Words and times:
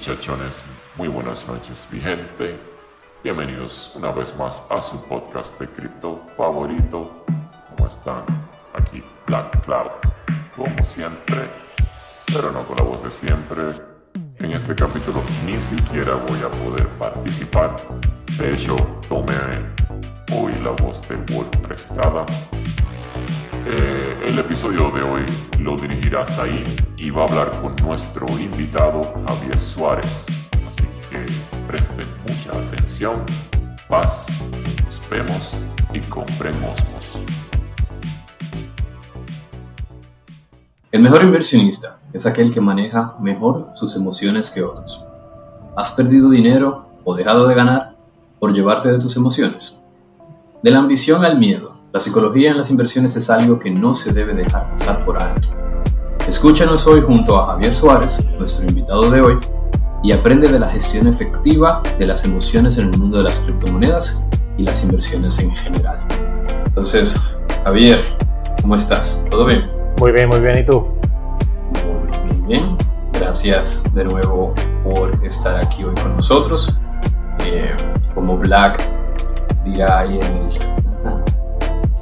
muchachones, 0.00 0.64
muy 0.96 1.08
buenas 1.08 1.46
noches 1.46 1.86
mi 1.92 2.00
gente. 2.00 2.58
Bienvenidos 3.22 3.92
una 3.96 4.10
vez 4.10 4.34
más 4.34 4.62
a 4.70 4.80
su 4.80 5.04
podcast 5.04 5.60
de 5.60 5.68
cripto 5.68 6.22
favorito. 6.38 7.26
¿Cómo 7.68 7.86
están? 7.86 8.24
Aquí 8.72 9.02
Black 9.26 9.62
Cloud, 9.62 9.90
como 10.56 10.82
siempre, 10.82 11.50
pero 12.24 12.50
no 12.50 12.62
con 12.62 12.78
la 12.78 12.82
voz 12.82 13.02
de 13.02 13.10
siempre. 13.10 13.62
En 14.38 14.52
este 14.52 14.74
capítulo 14.74 15.22
ni 15.44 15.60
siquiera 15.60 16.14
voy 16.14 16.38
a 16.46 16.50
poder 16.64 16.88
participar. 16.98 17.76
De 18.38 18.52
hecho, 18.52 18.76
tomé 19.06 19.34
hoy 20.32 20.54
la 20.64 20.70
voz 20.82 21.06
de 21.10 21.16
Wolf 21.16 21.54
prestada 21.58 22.24
eh, 23.66 24.24
el 24.26 24.38
episodio 24.38 24.90
de 24.90 25.02
hoy 25.02 25.26
lo 25.60 25.76
dirigirá 25.76 26.24
Said 26.24 26.66
y 26.96 27.10
va 27.10 27.22
a 27.22 27.26
hablar 27.26 27.50
con 27.60 27.76
nuestro 27.84 28.26
invitado 28.38 29.02
Javier 29.26 29.58
Suárez. 29.58 30.26
Así 30.66 30.86
que 31.10 31.26
presten 31.66 32.06
mucha 32.26 32.50
atención. 32.50 33.16
Paz, 33.88 34.48
nos 34.84 35.10
vemos 35.10 35.54
y 35.92 36.00
compremos. 36.00 36.74
El 40.90 41.02
mejor 41.02 41.22
inversionista 41.22 41.98
es 42.12 42.26
aquel 42.26 42.52
que 42.52 42.60
maneja 42.60 43.14
mejor 43.20 43.72
sus 43.74 43.94
emociones 43.94 44.50
que 44.50 44.62
otros. 44.62 45.04
¿Has 45.76 45.92
perdido 45.92 46.30
dinero 46.30 46.86
o 47.04 47.14
dejado 47.14 47.46
de 47.46 47.54
ganar 47.54 47.96
por 48.38 48.52
llevarte 48.54 48.90
de 48.90 48.98
tus 48.98 49.16
emociones? 49.16 49.82
De 50.62 50.70
la 50.70 50.78
ambición 50.78 51.24
al 51.24 51.38
miedo 51.38 51.69
la 51.92 52.00
psicología 52.00 52.52
en 52.52 52.58
las 52.58 52.70
inversiones 52.70 53.16
es 53.16 53.30
algo 53.30 53.58
que 53.58 53.70
no 53.70 53.94
se 53.94 54.12
debe 54.12 54.32
dejar 54.32 54.70
pasar 54.70 55.04
por 55.04 55.20
alto. 55.20 55.48
Escúchanos 56.28 56.86
hoy 56.86 57.00
junto 57.00 57.36
a 57.36 57.46
Javier 57.46 57.74
Suárez, 57.74 58.30
nuestro 58.38 58.68
invitado 58.68 59.10
de 59.10 59.20
hoy, 59.20 59.36
y 60.02 60.12
aprende 60.12 60.48
de 60.48 60.60
la 60.60 60.68
gestión 60.68 61.08
efectiva 61.08 61.82
de 61.98 62.06
las 62.06 62.24
emociones 62.24 62.78
en 62.78 62.92
el 62.92 62.98
mundo 62.98 63.18
de 63.18 63.24
las 63.24 63.40
criptomonedas 63.40 64.26
y 64.56 64.62
las 64.62 64.84
inversiones 64.84 65.38
en 65.40 65.50
general. 65.56 65.98
Entonces, 66.66 67.20
Javier, 67.64 67.98
¿cómo 68.62 68.76
estás? 68.76 69.26
¿Todo 69.28 69.44
bien? 69.44 69.66
Muy 69.98 70.12
bien, 70.12 70.28
muy 70.28 70.40
bien. 70.40 70.58
¿Y 70.58 70.66
tú? 70.66 70.86
Muy 71.84 72.46
bien. 72.46 72.76
Gracias 73.12 73.92
de 73.94 74.04
nuevo 74.04 74.54
por 74.84 75.12
estar 75.24 75.56
aquí 75.56 75.82
hoy 75.82 75.94
con 75.96 76.16
nosotros. 76.16 76.78
Eh, 77.40 77.70
como 78.14 78.38
Black 78.38 78.80
dirá 79.64 80.00
ahí 80.00 80.20
en 80.20 80.36
el 80.36 80.89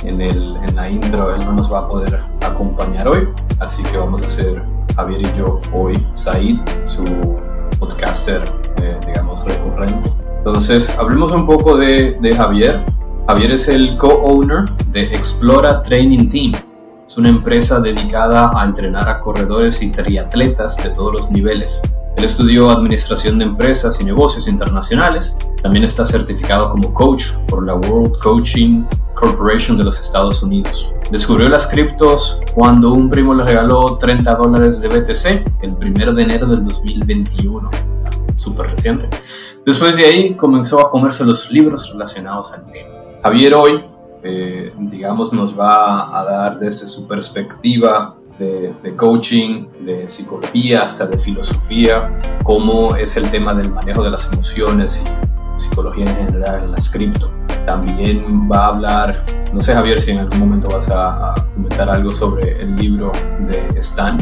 en, 0.04 0.20
el, 0.20 0.56
en 0.56 0.76
la 0.76 0.88
intro 0.88 1.34
él 1.34 1.44
no 1.44 1.52
nos 1.52 1.72
va 1.72 1.80
a 1.80 1.88
poder 1.88 2.20
acompañar 2.40 3.08
hoy, 3.08 3.28
así 3.58 3.82
que 3.84 3.96
vamos 3.96 4.22
a 4.22 4.26
hacer 4.26 4.62
Javier 4.96 5.22
y 5.22 5.38
yo 5.38 5.60
hoy, 5.72 6.04
Said, 6.14 6.58
su 6.84 7.04
podcaster, 7.78 8.42
eh, 8.82 8.98
digamos, 9.06 9.44
recurrente. 9.44 10.10
Entonces, 10.38 10.98
hablemos 10.98 11.32
un 11.32 11.46
poco 11.46 11.76
de, 11.76 12.18
de 12.20 12.34
Javier. 12.34 12.80
Javier 13.28 13.52
es 13.52 13.68
el 13.68 13.96
co-owner 13.96 14.64
de 14.90 15.14
Explora 15.14 15.82
Training 15.82 16.28
Team. 16.28 16.52
Es 17.06 17.16
una 17.16 17.28
empresa 17.28 17.80
dedicada 17.80 18.50
a 18.54 18.64
entrenar 18.64 19.08
a 19.08 19.20
corredores 19.20 19.82
y 19.82 19.90
triatletas 19.90 20.76
de 20.82 20.90
todos 20.90 21.12
los 21.12 21.30
niveles. 21.30 21.82
Él 22.16 22.24
estudió 22.24 22.68
Administración 22.70 23.38
de 23.38 23.44
Empresas 23.44 24.00
y 24.00 24.04
Negocios 24.04 24.48
Internacionales. 24.48 25.38
También 25.62 25.84
está 25.84 26.04
certificado 26.04 26.70
como 26.70 26.92
coach 26.92 27.26
por 27.46 27.64
la 27.64 27.74
World 27.74 28.18
Coaching 28.18 28.84
Corporation 29.18 29.76
de 29.76 29.84
los 29.84 30.00
Estados 30.00 30.42
Unidos. 30.42 30.92
Descubrió 31.10 31.48
las 31.48 31.66
criptos 31.66 32.40
cuando 32.54 32.92
un 32.92 33.10
primo 33.10 33.34
le 33.34 33.44
regaló 33.44 33.96
30 33.96 34.34
dólares 34.34 34.80
de 34.80 34.88
BTC 34.88 35.62
el 35.62 35.72
1 35.72 36.12
de 36.14 36.22
enero 36.22 36.46
del 36.46 36.64
2021. 36.64 37.70
Súper 38.34 38.70
reciente. 38.70 39.08
Después 39.66 39.96
de 39.96 40.04
ahí 40.04 40.34
comenzó 40.34 40.80
a 40.80 40.90
comerse 40.90 41.24
los 41.24 41.50
libros 41.50 41.90
relacionados 41.92 42.52
al 42.52 42.64
tema. 42.70 42.88
Javier 43.22 43.54
hoy, 43.54 43.80
eh, 44.22 44.72
digamos, 44.78 45.32
nos 45.32 45.58
va 45.58 46.16
a 46.16 46.24
dar 46.24 46.58
desde 46.58 46.86
su 46.86 47.08
perspectiva 47.08 48.14
de, 48.38 48.72
de, 48.82 48.94
coaching, 48.94 49.66
de 49.80 50.08
psicología, 50.08 50.84
hasta 50.84 51.06
de 51.06 51.18
filosofía, 51.18 52.16
cómo 52.44 52.94
es 52.94 53.16
el 53.16 53.28
tema 53.30 53.52
del 53.52 53.70
manejo 53.72 54.02
de 54.02 54.10
las 54.10 54.32
emociones 54.32 55.04
y 55.04 55.60
psicología 55.60 56.04
en 56.04 56.26
general 56.26 56.64
en 56.64 56.72
las 56.72 56.88
cripto. 56.88 57.37
También 57.68 58.48
va 58.50 58.64
a 58.64 58.66
hablar, 58.68 59.24
no 59.52 59.60
sé 59.60 59.74
Javier 59.74 60.00
si 60.00 60.12
en 60.12 60.20
algún 60.20 60.38
momento 60.38 60.70
vas 60.70 60.88
a, 60.90 61.34
comentar 61.54 61.90
algo 61.90 62.10
sobre 62.10 62.62
el 62.62 62.74
libro 62.76 63.12
de 63.40 63.78
Stan, 63.80 64.16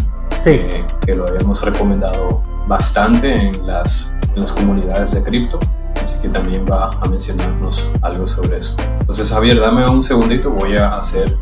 eh, 0.44 0.84
que 1.04 1.14
lo 1.14 1.28
habíamos 1.28 1.62
recomendado 1.62 2.42
bastante 2.66 3.32
en 3.32 3.64
las, 3.64 4.18
en 4.34 4.40
las 4.40 4.50
comunidades 4.50 5.12
de 5.14 5.22
cripto. 5.22 5.60
Así 6.02 6.20
que 6.20 6.28
también 6.28 6.66
va 6.68 6.90
a 6.90 7.08
mencionarnos 7.08 7.88
algo 8.02 8.26
sobre 8.26 8.58
eso. 8.58 8.76
Entonces 8.98 9.30
Javier, 9.30 9.60
dame 9.60 9.88
un 9.88 10.02
segundito, 10.02 10.50
voy 10.50 10.76
a 10.76 10.96
hacer 10.96 11.36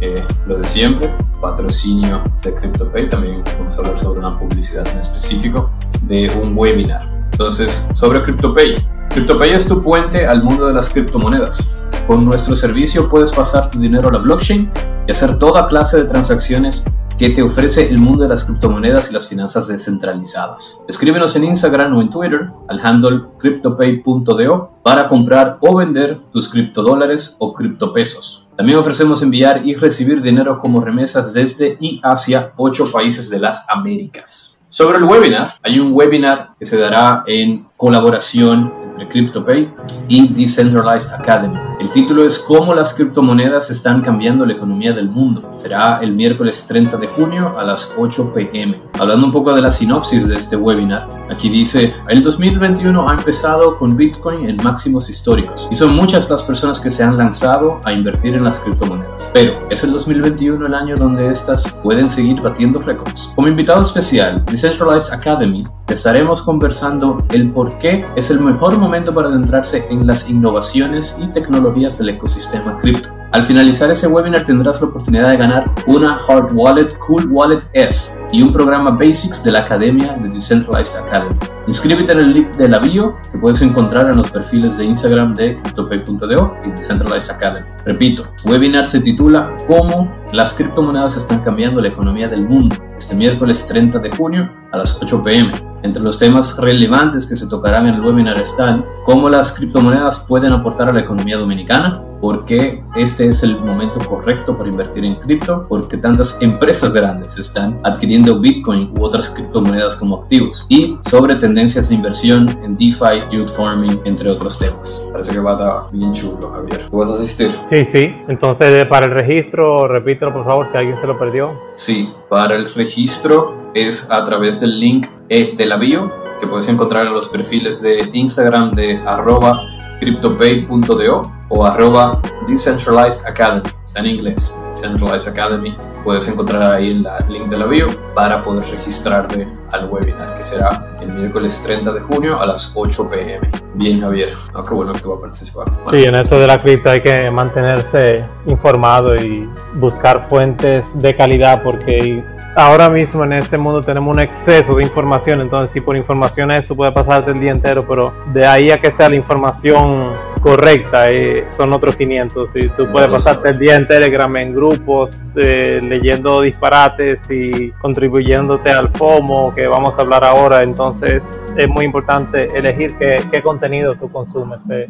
eh, 0.00 0.24
lo 0.44 0.58
de 0.58 0.66
siempre, 0.66 1.08
patrocinio 1.40 2.20
de 2.42 2.52
CryptoPay, 2.52 3.08
también 3.08 3.44
vamos 3.60 3.78
a 3.78 3.80
hablar 3.80 3.96
sobre 3.96 4.18
una 4.18 4.36
publicidad 4.36 4.84
en 4.88 4.98
específico 4.98 5.70
de 6.02 6.30
un 6.30 6.58
webinar. 6.58 7.15
Entonces, 7.36 7.90
sobre 7.94 8.22
CryptoPay, 8.22 8.76
CryptoPay 9.10 9.50
es 9.50 9.68
tu 9.68 9.82
puente 9.82 10.26
al 10.26 10.42
mundo 10.42 10.66
de 10.68 10.72
las 10.72 10.88
criptomonedas. 10.88 11.86
Con 12.06 12.24
nuestro 12.24 12.56
servicio 12.56 13.10
puedes 13.10 13.30
pasar 13.30 13.70
tu 13.70 13.78
dinero 13.78 14.08
a 14.08 14.12
la 14.12 14.18
blockchain 14.20 14.70
y 15.06 15.10
hacer 15.10 15.38
toda 15.38 15.68
clase 15.68 15.98
de 15.98 16.04
transacciones 16.04 16.86
que 17.18 17.28
te 17.28 17.42
ofrece 17.42 17.90
el 17.90 17.98
mundo 17.98 18.22
de 18.22 18.30
las 18.30 18.44
criptomonedas 18.44 19.10
y 19.10 19.12
las 19.12 19.28
finanzas 19.28 19.68
descentralizadas. 19.68 20.82
Escríbenos 20.88 21.36
en 21.36 21.44
Instagram 21.44 21.94
o 21.94 22.00
en 22.00 22.08
Twitter 22.08 22.48
al 22.68 22.80
handle 22.80 23.24
cryptopay.do 23.38 24.70
para 24.82 25.06
comprar 25.06 25.58
o 25.60 25.76
vender 25.76 26.18
tus 26.32 26.48
criptodólares 26.48 27.36
o 27.38 27.52
criptopesos. 27.52 28.48
También 28.56 28.78
ofrecemos 28.78 29.20
enviar 29.20 29.66
y 29.66 29.74
recibir 29.74 30.22
dinero 30.22 30.58
como 30.58 30.80
remesas 30.80 31.34
desde 31.34 31.76
y 31.80 32.00
hacia 32.02 32.54
8 32.56 32.90
países 32.90 33.28
de 33.28 33.40
las 33.40 33.66
Américas. 33.68 34.55
Sobre 34.68 34.98
el 34.98 35.04
webinar, 35.04 35.54
hay 35.62 35.78
un 35.78 35.92
webinar 35.92 36.50
que 36.58 36.66
se 36.66 36.76
dará 36.76 37.22
en 37.26 37.64
colaboración 37.76 38.85
entre 38.96 39.08
CryptoPay 39.08 39.68
y 40.08 40.32
Decentralized 40.32 41.12
Academy. 41.14 41.58
El 41.78 41.90
título 41.90 42.24
es 42.24 42.38
Cómo 42.38 42.74
las 42.74 42.94
criptomonedas 42.94 43.70
están 43.70 44.00
cambiando 44.00 44.46
la 44.46 44.54
economía 44.54 44.94
del 44.94 45.10
mundo. 45.10 45.52
Será 45.56 46.00
el 46.00 46.12
miércoles 46.12 46.66
30 46.66 46.96
de 46.96 47.06
junio 47.06 47.58
a 47.58 47.64
las 47.64 47.94
8 47.98 48.32
pm. 48.32 48.80
Hablando 48.98 49.26
un 49.26 49.32
poco 49.32 49.54
de 49.54 49.60
la 49.60 49.70
sinopsis 49.70 50.26
de 50.26 50.38
este 50.38 50.56
webinar, 50.56 51.08
aquí 51.30 51.50
dice, 51.50 51.94
el 52.08 52.22
2021 52.22 53.08
ha 53.08 53.14
empezado 53.14 53.76
con 53.76 53.94
Bitcoin 53.94 54.48
en 54.48 54.56
máximos 54.56 55.10
históricos 55.10 55.68
y 55.70 55.76
son 55.76 55.94
muchas 55.94 56.30
las 56.30 56.42
personas 56.42 56.80
que 56.80 56.90
se 56.90 57.04
han 57.04 57.18
lanzado 57.18 57.80
a 57.84 57.92
invertir 57.92 58.34
en 58.34 58.44
las 58.44 58.60
criptomonedas. 58.60 59.30
Pero 59.34 59.58
es 59.68 59.84
el 59.84 59.92
2021 59.92 60.66
el 60.66 60.74
año 60.74 60.96
donde 60.96 61.30
estas 61.30 61.78
pueden 61.82 62.08
seguir 62.08 62.40
batiendo 62.40 62.80
récords. 62.80 63.32
Como 63.34 63.48
invitado 63.48 63.82
especial, 63.82 64.44
Decentralized 64.46 65.12
Academy, 65.12 65.66
estaremos 65.88 66.42
conversando 66.42 67.22
el 67.30 67.50
por 67.50 67.76
qué 67.78 68.04
es 68.16 68.30
el 68.30 68.40
mejor 68.40 68.78
momento 68.78 68.85
momento 68.86 69.12
para 69.12 69.28
adentrarse 69.28 69.84
en 69.90 70.06
las 70.06 70.30
innovaciones 70.30 71.18
y 71.20 71.26
tecnologías 71.26 71.98
del 71.98 72.10
ecosistema 72.10 72.78
cripto. 72.78 73.08
Al 73.32 73.42
finalizar 73.42 73.90
ese 73.90 74.06
webinar 74.06 74.44
tendrás 74.44 74.80
la 74.80 74.86
oportunidad 74.86 75.30
de 75.30 75.36
ganar 75.36 75.72
una 75.88 76.16
Hard 76.16 76.52
Wallet 76.54 76.96
Cool 76.98 77.26
Wallet 77.32 77.62
S 77.72 78.22
y 78.30 78.42
un 78.42 78.52
programa 78.52 78.92
Basics 78.92 79.42
de 79.42 79.50
la 79.50 79.60
Academia 79.60 80.16
de 80.22 80.28
Decentralized 80.28 81.00
Academy. 81.00 81.34
Inscríbete 81.66 82.12
en 82.12 82.18
el 82.18 82.32
link 82.32 82.50
de 82.56 82.68
la 82.68 82.78
bio 82.78 83.16
que 83.32 83.38
puedes 83.38 83.60
encontrar 83.60 84.08
en 84.08 84.18
los 84.18 84.30
perfiles 84.30 84.78
de 84.78 84.84
Instagram 84.84 85.34
de 85.34 85.56
CryptoPay.do 85.56 86.54
y 86.64 86.70
Decentralized 86.70 87.30
Academy. 87.34 87.66
Repito, 87.84 88.28
webinar 88.44 88.86
se 88.86 89.00
titula 89.00 89.56
Cómo 89.66 90.08
las 90.32 90.54
criptomonedas 90.54 91.16
están 91.16 91.40
cambiando 91.40 91.80
la 91.80 91.88
economía 91.88 92.28
del 92.28 92.48
mundo 92.48 92.76
este 92.96 93.14
miércoles 93.14 93.66
30 93.66 93.98
de 93.98 94.10
junio 94.10 94.50
a 94.72 94.78
las 94.78 95.02
8 95.02 95.22
pm. 95.22 95.52
Entre 95.86 96.02
los 96.02 96.18
temas 96.18 96.58
relevantes 96.60 97.28
que 97.28 97.36
se 97.36 97.48
tocarán 97.48 97.86
en 97.86 97.94
el 97.94 98.00
webinar 98.00 98.40
están 98.40 98.84
cómo 99.04 99.30
las 99.30 99.56
criptomonedas 99.56 100.26
pueden 100.26 100.52
aportar 100.52 100.88
a 100.88 100.92
la 100.92 100.98
economía 100.98 101.36
dominicana, 101.36 101.96
por 102.20 102.44
qué 102.44 102.82
este 102.96 103.28
es 103.28 103.44
el 103.44 103.56
momento 103.62 104.00
correcto 104.04 104.58
para 104.58 104.68
invertir 104.68 105.04
en 105.04 105.14
cripto, 105.14 105.64
porque 105.68 105.96
tantas 105.96 106.42
empresas 106.42 106.92
grandes 106.92 107.38
están 107.38 107.78
adquiriendo 107.84 108.40
Bitcoin 108.40 108.92
u 108.98 109.04
otras 109.04 109.30
criptomonedas 109.30 109.94
como 109.94 110.22
activos, 110.22 110.66
y 110.68 110.98
sobre 111.08 111.36
tendencias 111.36 111.88
de 111.88 111.94
inversión 111.94 112.48
en 112.64 112.76
DeFi, 112.76 113.22
yield 113.30 113.50
farming, 113.50 114.00
entre 114.04 114.28
otros 114.28 114.58
temas. 114.58 115.08
Parece 115.12 115.34
que 115.34 115.38
va 115.38 115.52
a 115.52 115.54
estar 115.54 115.92
bien 115.92 116.12
chulo, 116.12 116.50
Javier. 116.50 116.88
¿Puedes 116.90 117.14
asistir? 117.14 117.52
Sí, 117.66 117.84
sí. 117.84 118.12
Entonces, 118.26 118.86
para 118.86 119.06
el 119.06 119.12
registro, 119.12 119.86
repítelo 119.86 120.32
por 120.32 120.44
favor 120.44 120.68
si 120.72 120.78
alguien 120.78 121.00
se 121.00 121.06
lo 121.06 121.16
perdió. 121.16 121.52
Sí, 121.76 122.10
para 122.28 122.56
el 122.56 122.74
registro 122.74 123.65
es 123.76 124.10
a 124.10 124.24
través 124.24 124.60
del 124.60 124.80
link 124.80 125.06
e 125.28 125.54
de 125.54 125.66
la 125.66 125.76
bio 125.76 126.10
que 126.40 126.46
puedes 126.46 126.66
encontrar 126.68 127.06
en 127.06 127.12
los 127.12 127.28
perfiles 127.28 127.82
de 127.82 128.08
Instagram 128.12 128.74
de 128.74 128.96
arroba 129.06 129.60
cryptopay.do 130.00 131.32
o 131.48 131.64
arroba 131.64 132.20
decentralized 132.48 133.26
academy, 133.26 133.62
está 133.84 134.00
en 134.00 134.06
inglés, 134.06 134.58
decentralized 134.70 135.30
academy 135.30 135.76
puedes 136.06 136.28
encontrar 136.28 136.70
ahí 136.70 136.92
en 136.92 137.02
la 137.02 137.18
link 137.28 137.48
de 137.48 137.56
la 137.58 137.66
bio 137.66 137.88
para 138.14 138.42
poder 138.44 138.64
registrarte 138.70 139.48
al 139.72 139.88
webinar 139.90 140.34
que 140.34 140.44
será 140.44 140.94
el 141.00 141.12
miércoles 141.12 141.60
30 141.66 141.92
de 141.92 142.00
junio 142.00 142.40
a 142.40 142.46
las 142.46 142.72
8 142.76 143.10
pm. 143.10 143.50
Bien, 143.74 144.00
Javier. 144.00 144.32
Qué 144.68 144.72
bueno 144.72 144.92
que 144.92 145.00
tú 145.00 145.10
vas 145.10 145.18
a 145.18 145.20
participar. 145.22 145.66
Sí, 145.90 146.04
en 146.04 146.14
esto 146.14 146.38
de 146.38 146.46
la 146.46 146.62
cripto 146.62 146.90
hay 146.90 147.00
que 147.00 147.28
mantenerse 147.28 148.24
informado 148.46 149.16
y 149.16 149.48
buscar 149.74 150.28
fuentes 150.28 150.96
de 150.96 151.16
calidad 151.16 151.64
porque 151.64 152.24
ahora 152.56 152.88
mismo 152.88 153.22
en 153.22 153.34
este 153.34 153.58
mundo 153.58 153.82
tenemos 153.82 154.10
un 154.10 154.18
exceso 154.18 154.74
de 154.76 154.82
información, 154.82 155.42
entonces 155.42 155.70
si 155.70 155.82
por 155.82 155.94
información 155.94 156.50
es, 156.50 156.66
tú 156.66 156.74
puedes 156.74 156.94
pasarte 156.94 157.30
el 157.30 157.38
día 157.38 157.52
entero, 157.52 157.86
pero 157.86 158.12
de 158.32 158.46
ahí 158.46 158.70
a 158.70 158.78
que 158.78 158.90
sea 158.90 159.10
la 159.10 159.14
información 159.14 160.12
correcta 160.40 161.10
eh, 161.12 161.44
son 161.50 161.72
otros 161.74 161.96
500. 161.96 162.56
Y 162.56 162.68
tú 162.70 162.90
puedes 162.90 163.08
pasarte 163.10 163.50
el 163.50 163.58
día 163.58 163.76
en 163.76 163.86
Telegram, 163.86 164.34
en 164.38 164.54
grupos, 164.54 165.32
eh, 165.36 165.80
leyendo 165.82 166.40
disparates 166.40 167.30
y 167.30 167.72
contribuyéndote 167.72 168.70
al 168.70 168.90
FOMO 168.90 169.54
que 169.54 169.66
vamos 169.66 169.98
a 169.98 170.00
hablar 170.00 170.24
ahora, 170.24 170.62
entonces 170.62 171.52
es 171.56 171.68
muy 171.68 171.84
importante 171.84 172.56
elegir 172.56 172.96
qué, 172.96 173.22
qué 173.30 173.42
contenido 173.42 173.96
tú 173.96 174.10
consumes. 174.10 174.62
Eh, 174.70 174.88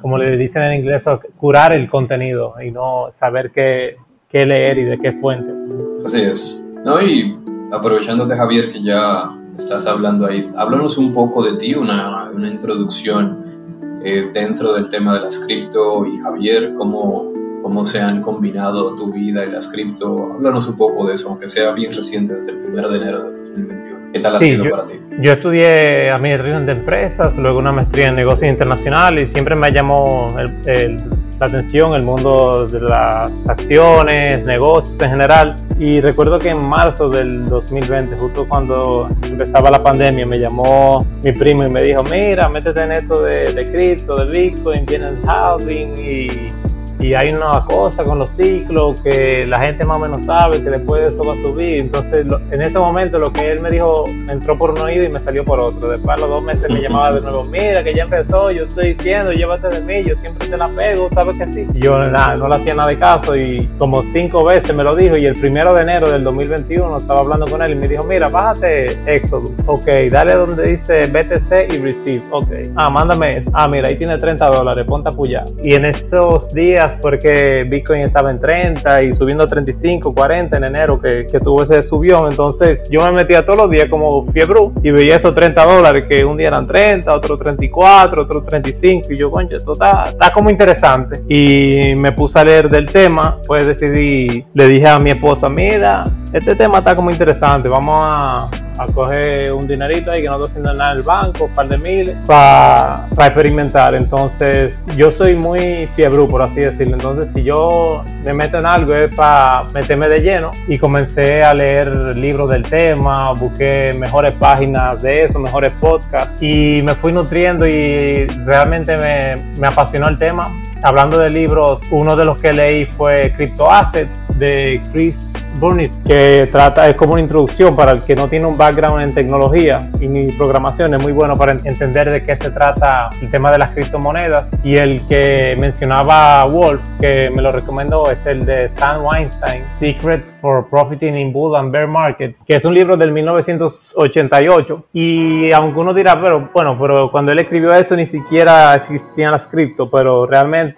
como 0.00 0.16
le 0.16 0.36
dicen 0.36 0.62
en 0.62 0.78
inglés, 0.78 1.04
curar 1.36 1.72
el 1.72 1.90
contenido 1.90 2.54
y 2.64 2.70
no 2.70 3.08
saber 3.10 3.50
qué, 3.50 3.96
qué 4.28 4.46
leer 4.46 4.78
y 4.78 4.84
de 4.84 4.96
qué 4.96 5.12
fuentes. 5.12 5.60
Así 6.04 6.22
es. 6.22 6.69
No, 6.84 7.00
y 7.00 7.38
aprovechándote, 7.72 8.36
Javier, 8.36 8.70
que 8.70 8.82
ya 8.82 9.30
estás 9.56 9.86
hablando 9.86 10.26
ahí, 10.26 10.50
háblanos 10.56 10.96
un 10.98 11.12
poco 11.12 11.42
de 11.44 11.56
ti, 11.56 11.74
una, 11.74 12.30
una 12.30 12.48
introducción 12.48 14.00
eh, 14.02 14.30
dentro 14.32 14.72
del 14.72 14.88
tema 14.88 15.14
de 15.14 15.20
las 15.20 15.38
cripto 15.44 16.06
y 16.06 16.16
Javier, 16.16 16.74
cómo, 16.74 17.32
cómo 17.62 17.84
se 17.84 18.00
han 18.00 18.22
combinado 18.22 18.94
tu 18.96 19.12
vida 19.12 19.44
y 19.44 19.50
las 19.50 19.70
cripto. 19.70 20.32
Háblanos 20.34 20.68
un 20.68 20.76
poco 20.76 21.06
de 21.06 21.14
eso, 21.14 21.28
aunque 21.28 21.50
sea 21.50 21.72
bien 21.72 21.92
reciente, 21.92 22.34
desde 22.34 22.52
el 22.52 22.70
1 22.72 22.88
de 22.88 22.96
enero 22.96 23.24
de 23.24 23.38
2021. 23.38 23.79
¿Qué 24.12 24.20
tal 24.20 24.36
ha 24.36 24.38
sido 24.38 24.70
para 24.70 24.86
ti? 24.86 25.00
Yo 25.20 25.32
estudié 25.32 26.10
administración 26.10 26.66
de 26.66 26.72
empresas, 26.72 27.36
luego 27.36 27.58
una 27.58 27.72
maestría 27.72 28.06
en 28.06 28.14
negocios 28.14 28.50
internacionales 28.50 29.30
y 29.30 29.32
siempre 29.32 29.54
me 29.54 29.70
llamó 29.70 30.34
el 30.66 31.00
la 31.40 31.46
atención, 31.46 31.94
el 31.94 32.02
mundo 32.02 32.66
de 32.66 32.80
las 32.80 33.32
acciones, 33.48 34.44
negocios 34.44 35.00
en 35.00 35.10
general. 35.10 35.56
Y 35.78 36.02
recuerdo 36.02 36.38
que 36.38 36.50
en 36.50 36.62
marzo 36.62 37.08
del 37.08 37.48
2020, 37.48 38.14
justo 38.16 38.46
cuando 38.46 39.08
empezaba 39.22 39.70
la 39.70 39.82
pandemia, 39.82 40.26
me 40.26 40.38
llamó 40.38 41.06
mi 41.22 41.32
primo 41.32 41.64
y 41.64 41.70
me 41.70 41.82
dijo, 41.82 42.02
mira, 42.02 42.46
métete 42.50 42.82
en 42.82 42.92
esto 42.92 43.22
de, 43.22 43.54
de 43.54 43.72
cripto, 43.72 44.16
de 44.22 44.30
Bitcoin, 44.30 44.84
viene 44.84 45.08
el 45.08 45.22
housing 45.24 45.98
y 45.98 46.52
y 47.00 47.14
hay 47.14 47.32
una 47.32 47.64
cosa 47.64 48.04
con 48.04 48.18
los 48.18 48.30
ciclos 48.30 49.00
que 49.02 49.46
la 49.46 49.60
gente 49.60 49.84
más 49.84 49.96
o 49.96 50.00
menos 50.00 50.24
sabe 50.24 50.62
que 50.62 50.70
después 50.70 51.00
de 51.00 51.08
eso 51.08 51.24
va 51.24 51.32
a 51.32 51.36
subir. 51.36 51.80
Entonces, 51.80 52.26
en 52.50 52.62
ese 52.62 52.78
momento, 52.78 53.18
lo 53.18 53.32
que 53.32 53.50
él 53.50 53.60
me 53.60 53.70
dijo 53.70 54.04
entró 54.28 54.56
por 54.58 54.70
un 54.70 54.78
oído 54.80 55.04
y 55.04 55.08
me 55.08 55.20
salió 55.20 55.44
por 55.44 55.58
otro. 55.58 55.88
Después, 55.88 56.16
a 56.16 56.20
los 56.20 56.28
dos 56.28 56.42
meses, 56.42 56.70
me 56.70 56.80
llamaba 56.80 57.12
de 57.12 57.22
nuevo: 57.22 57.44
Mira, 57.44 57.82
que 57.82 57.94
ya 57.94 58.04
empezó, 58.04 58.50
yo 58.50 58.64
estoy 58.64 58.94
diciendo, 58.94 59.32
llévate 59.32 59.68
de 59.68 59.80
mí, 59.80 60.08
yo 60.08 60.14
siempre 60.16 60.48
te 60.48 60.56
la 60.56 60.68
pego, 60.68 61.08
¿sabes 61.14 61.38
que 61.38 61.46
sí? 61.46 61.66
Y 61.74 61.80
yo 61.80 61.98
nada, 61.98 62.36
no 62.36 62.48
le 62.48 62.56
hacía 62.56 62.74
nada 62.74 62.90
de 62.90 62.98
caso 62.98 63.36
y 63.36 63.68
como 63.78 64.02
cinco 64.02 64.44
veces 64.44 64.74
me 64.74 64.84
lo 64.84 64.94
dijo. 64.94 65.16
Y 65.16 65.26
el 65.26 65.36
primero 65.36 65.72
de 65.74 65.82
enero 65.82 66.10
del 66.10 66.22
2021 66.22 66.98
estaba 66.98 67.20
hablando 67.20 67.46
con 67.46 67.62
él 67.62 67.72
y 67.72 67.74
me 67.76 67.88
dijo: 67.88 68.04
Mira, 68.04 68.28
bájate 68.28 68.98
Exodus. 69.06 69.52
Ok, 69.66 69.86
dale 70.10 70.34
donde 70.34 70.64
dice 70.64 71.06
BTC 71.06 71.72
y 71.72 71.78
Receive. 71.78 72.22
Ok, 72.30 72.50
ah, 72.76 72.90
mándame 72.90 73.38
eso. 73.38 73.50
Ah, 73.54 73.68
mira, 73.68 73.88
ahí 73.88 73.96
tiene 73.96 74.18
30 74.18 74.46
dólares, 74.48 74.84
ponte 74.86 75.08
a 75.08 75.12
puyar. 75.12 75.44
Y 75.62 75.74
en 75.74 75.86
esos 75.86 76.52
días, 76.52 76.89
porque 77.00 77.64
Bitcoin 77.68 78.02
estaba 78.02 78.30
en 78.30 78.40
30 78.40 79.02
y 79.02 79.14
subiendo 79.14 79.44
a 79.44 79.48
35, 79.48 80.14
40 80.14 80.56
en 80.56 80.64
enero 80.64 81.00
que, 81.00 81.26
que 81.26 81.40
tuvo 81.40 81.62
ese 81.62 81.82
subión. 81.82 82.30
Entonces 82.30 82.86
yo 82.90 83.04
me 83.06 83.12
metía 83.12 83.44
todos 83.44 83.58
los 83.58 83.70
días 83.70 83.88
como 83.88 84.26
fiebre 84.32 84.50
y 84.82 84.90
veía 84.90 85.16
esos 85.16 85.34
30 85.34 85.64
dólares 85.64 86.06
que 86.06 86.24
un 86.24 86.36
día 86.36 86.48
eran 86.48 86.66
30, 86.66 87.14
otro 87.14 87.38
34, 87.38 88.22
otro 88.22 88.42
35 88.42 89.12
y 89.12 89.16
yo, 89.16 89.30
concha, 89.30 89.56
esto 89.56 89.74
está, 89.74 90.04
está 90.08 90.32
como 90.32 90.50
interesante. 90.50 91.22
Y 91.28 91.94
me 91.96 92.12
puse 92.12 92.38
a 92.38 92.44
leer 92.44 92.68
del 92.68 92.86
tema, 92.86 93.38
pues 93.46 93.66
decidí, 93.66 94.44
le 94.54 94.66
dije 94.66 94.88
a 94.88 94.98
mi 94.98 95.10
esposa, 95.10 95.48
mira, 95.48 96.08
este 96.32 96.54
tema 96.54 96.78
está 96.78 96.96
como 96.96 97.10
interesante, 97.10 97.68
vamos 97.68 97.98
a, 98.00 98.50
a 98.80 98.86
coger 98.86 99.52
un 99.52 99.68
dinerito 99.68 100.10
ahí 100.10 100.22
que 100.22 100.28
no 100.28 100.34
estoy 100.34 100.48
haciendo 100.48 100.72
nada 100.72 100.92
en 100.92 100.98
el 100.98 101.02
banco, 101.02 101.44
un 101.44 101.54
par 101.54 101.68
de 101.68 101.76
miles, 101.76 102.16
para 102.26 103.08
experimentar. 103.18 103.94
Entonces, 103.94 104.82
yo 104.96 105.10
soy 105.10 105.34
muy 105.34 105.86
fiebre, 105.94 106.24
por 106.26 106.42
así 106.42 106.60
decirlo. 106.60 106.94
Entonces, 106.94 107.30
si 107.32 107.42
yo 107.42 108.02
me 108.24 108.32
meto 108.32 108.58
en 108.58 108.66
algo 108.66 108.94
es 108.94 109.14
para 109.14 109.64
meterme 109.74 110.08
de 110.08 110.20
lleno 110.20 110.52
y 110.66 110.78
comencé 110.78 111.42
a 111.42 111.52
leer 111.52 111.88
libros 112.16 112.48
del 112.50 112.62
tema, 112.62 113.32
busqué 113.32 113.94
mejores 113.96 114.34
páginas 114.34 115.00
de 115.02 115.24
eso, 115.24 115.38
mejores 115.38 115.72
podcasts 115.80 116.34
y 116.40 116.82
me 116.82 116.94
fui 116.94 117.12
nutriendo 117.12 117.66
y 117.66 118.26
realmente 118.44 118.96
me, 118.96 119.36
me 119.58 119.66
apasionó 119.66 120.08
el 120.08 120.18
tema 120.18 120.50
hablando 120.82 121.18
de 121.18 121.30
libros, 121.30 121.82
uno 121.90 122.16
de 122.16 122.24
los 122.24 122.38
que 122.38 122.52
leí 122.52 122.86
fue 122.86 123.32
Crypto 123.36 123.70
Assets 123.70 124.26
de 124.38 124.80
Chris 124.92 125.32
Burnis, 125.58 126.00
que 126.06 126.48
trata, 126.50 126.88
es 126.88 126.96
como 126.96 127.12
una 127.12 127.22
introducción 127.22 127.76
para 127.76 127.92
el 127.92 128.02
que 128.02 128.14
no 128.14 128.28
tiene 128.28 128.46
un 128.46 128.56
background 128.56 129.02
en 129.02 129.14
tecnología 129.14 129.90
y 130.00 130.06
ni 130.06 130.32
programación, 130.32 130.94
es 130.94 131.02
muy 131.02 131.12
bueno 131.12 131.36
para 131.36 131.52
entender 131.52 132.10
de 132.10 132.24
qué 132.24 132.36
se 132.36 132.50
trata 132.50 133.10
el 133.20 133.30
tema 133.30 133.52
de 133.52 133.58
las 133.58 133.72
criptomonedas. 133.72 134.48
Y 134.62 134.76
el 134.76 135.06
que 135.06 135.56
mencionaba 135.58 136.44
Wolf, 136.46 136.80
que 137.00 137.30
me 137.30 137.42
lo 137.42 137.52
recomendó, 137.52 138.10
es 138.10 138.24
el 138.26 138.46
de 138.46 138.66
Stan 138.66 139.04
Weinstein, 139.04 139.64
Secrets 139.74 140.34
for 140.40 140.68
Profiting 140.68 141.16
in 141.16 141.32
Bull 141.32 141.56
and 141.56 141.70
Bear 141.70 141.86
Markets, 141.86 142.42
que 142.42 142.56
es 142.56 142.64
un 142.64 142.74
libro 142.74 142.96
del 142.96 143.12
1988. 143.12 144.84
Y 144.92 145.52
aunque 145.52 145.80
uno 145.80 145.92
dirá, 145.92 146.20
pero 146.20 146.48
bueno, 146.54 146.76
pero 146.80 147.10
cuando 147.10 147.32
él 147.32 147.38
escribió 147.38 147.74
eso 147.74 147.96
ni 147.96 148.06
siquiera 148.06 148.74
existían 148.74 149.32
las 149.32 149.46
cripto, 149.46 149.90
pero 149.90 150.26
realmente 150.26 150.69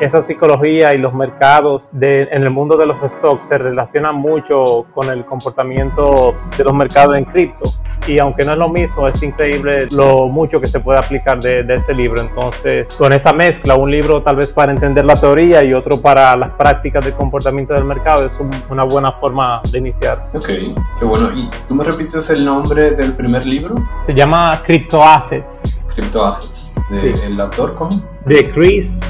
esa 0.00 0.22
psicología 0.22 0.94
y 0.94 0.98
los 0.98 1.14
mercados 1.14 1.88
de, 1.92 2.22
en 2.30 2.42
el 2.42 2.50
mundo 2.50 2.76
de 2.76 2.86
los 2.86 2.98
stocks 2.98 3.48
se 3.48 3.58
relacionan 3.58 4.14
mucho 4.14 4.86
con 4.94 5.08
el 5.10 5.24
comportamiento 5.24 6.34
de 6.56 6.64
los 6.64 6.74
mercados 6.74 7.16
en 7.16 7.24
cripto. 7.24 7.72
Y 8.06 8.18
aunque 8.18 8.44
no 8.44 8.52
es 8.52 8.58
lo 8.58 8.68
mismo, 8.68 9.06
es 9.08 9.22
increíble 9.22 9.86
lo 9.90 10.26
mucho 10.26 10.60
que 10.60 10.66
se 10.66 10.80
puede 10.80 10.98
aplicar 10.98 11.40
de, 11.40 11.64
ese 11.74 11.94
libro. 11.94 12.20
Entonces, 12.20 12.92
con 12.94 13.12
esa 13.12 13.32
mezcla, 13.32 13.74
un 13.76 13.90
libro 13.90 14.22
tal 14.22 14.36
vez 14.36 14.52
para 14.52 14.72
entender 14.72 15.04
la 15.04 15.20
teoría 15.20 15.62
y 15.62 15.74
otro 15.74 16.00
para 16.00 16.36
las 16.36 16.50
prácticas 16.52 17.04
de 17.04 17.12
comportamiento 17.12 17.74
del 17.74 17.84
mercado, 17.84 18.26
es 18.26 18.32
una 18.68 18.84
buena 18.84 19.12
forma 19.12 19.60
de 19.70 19.78
iniciar. 19.78 20.28
Ok, 20.34 20.46
qué 20.46 21.04
bueno. 21.04 21.30
¿Y 21.32 21.48
tú 21.68 21.74
me 21.74 21.84
repites 21.84 22.30
el 22.30 22.44
nombre 22.44 22.92
del 22.92 23.12
primer 23.14 23.46
libro? 23.46 23.74
Se 24.04 24.14
llama 24.14 24.62
Crypto 24.64 25.04
Assets. 25.04 25.80
Crypto 25.94 26.24
Assets. 26.24 26.74
¿De 26.90 27.26
¿El 27.26 27.40
autor 27.40 27.74
cómo? 27.74 28.02
De 28.24 28.50
Chris 28.52 29.00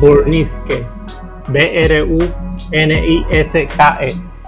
Burniske. 0.00 0.86
B-R-U-N-I-S-K-E. 1.48 2.28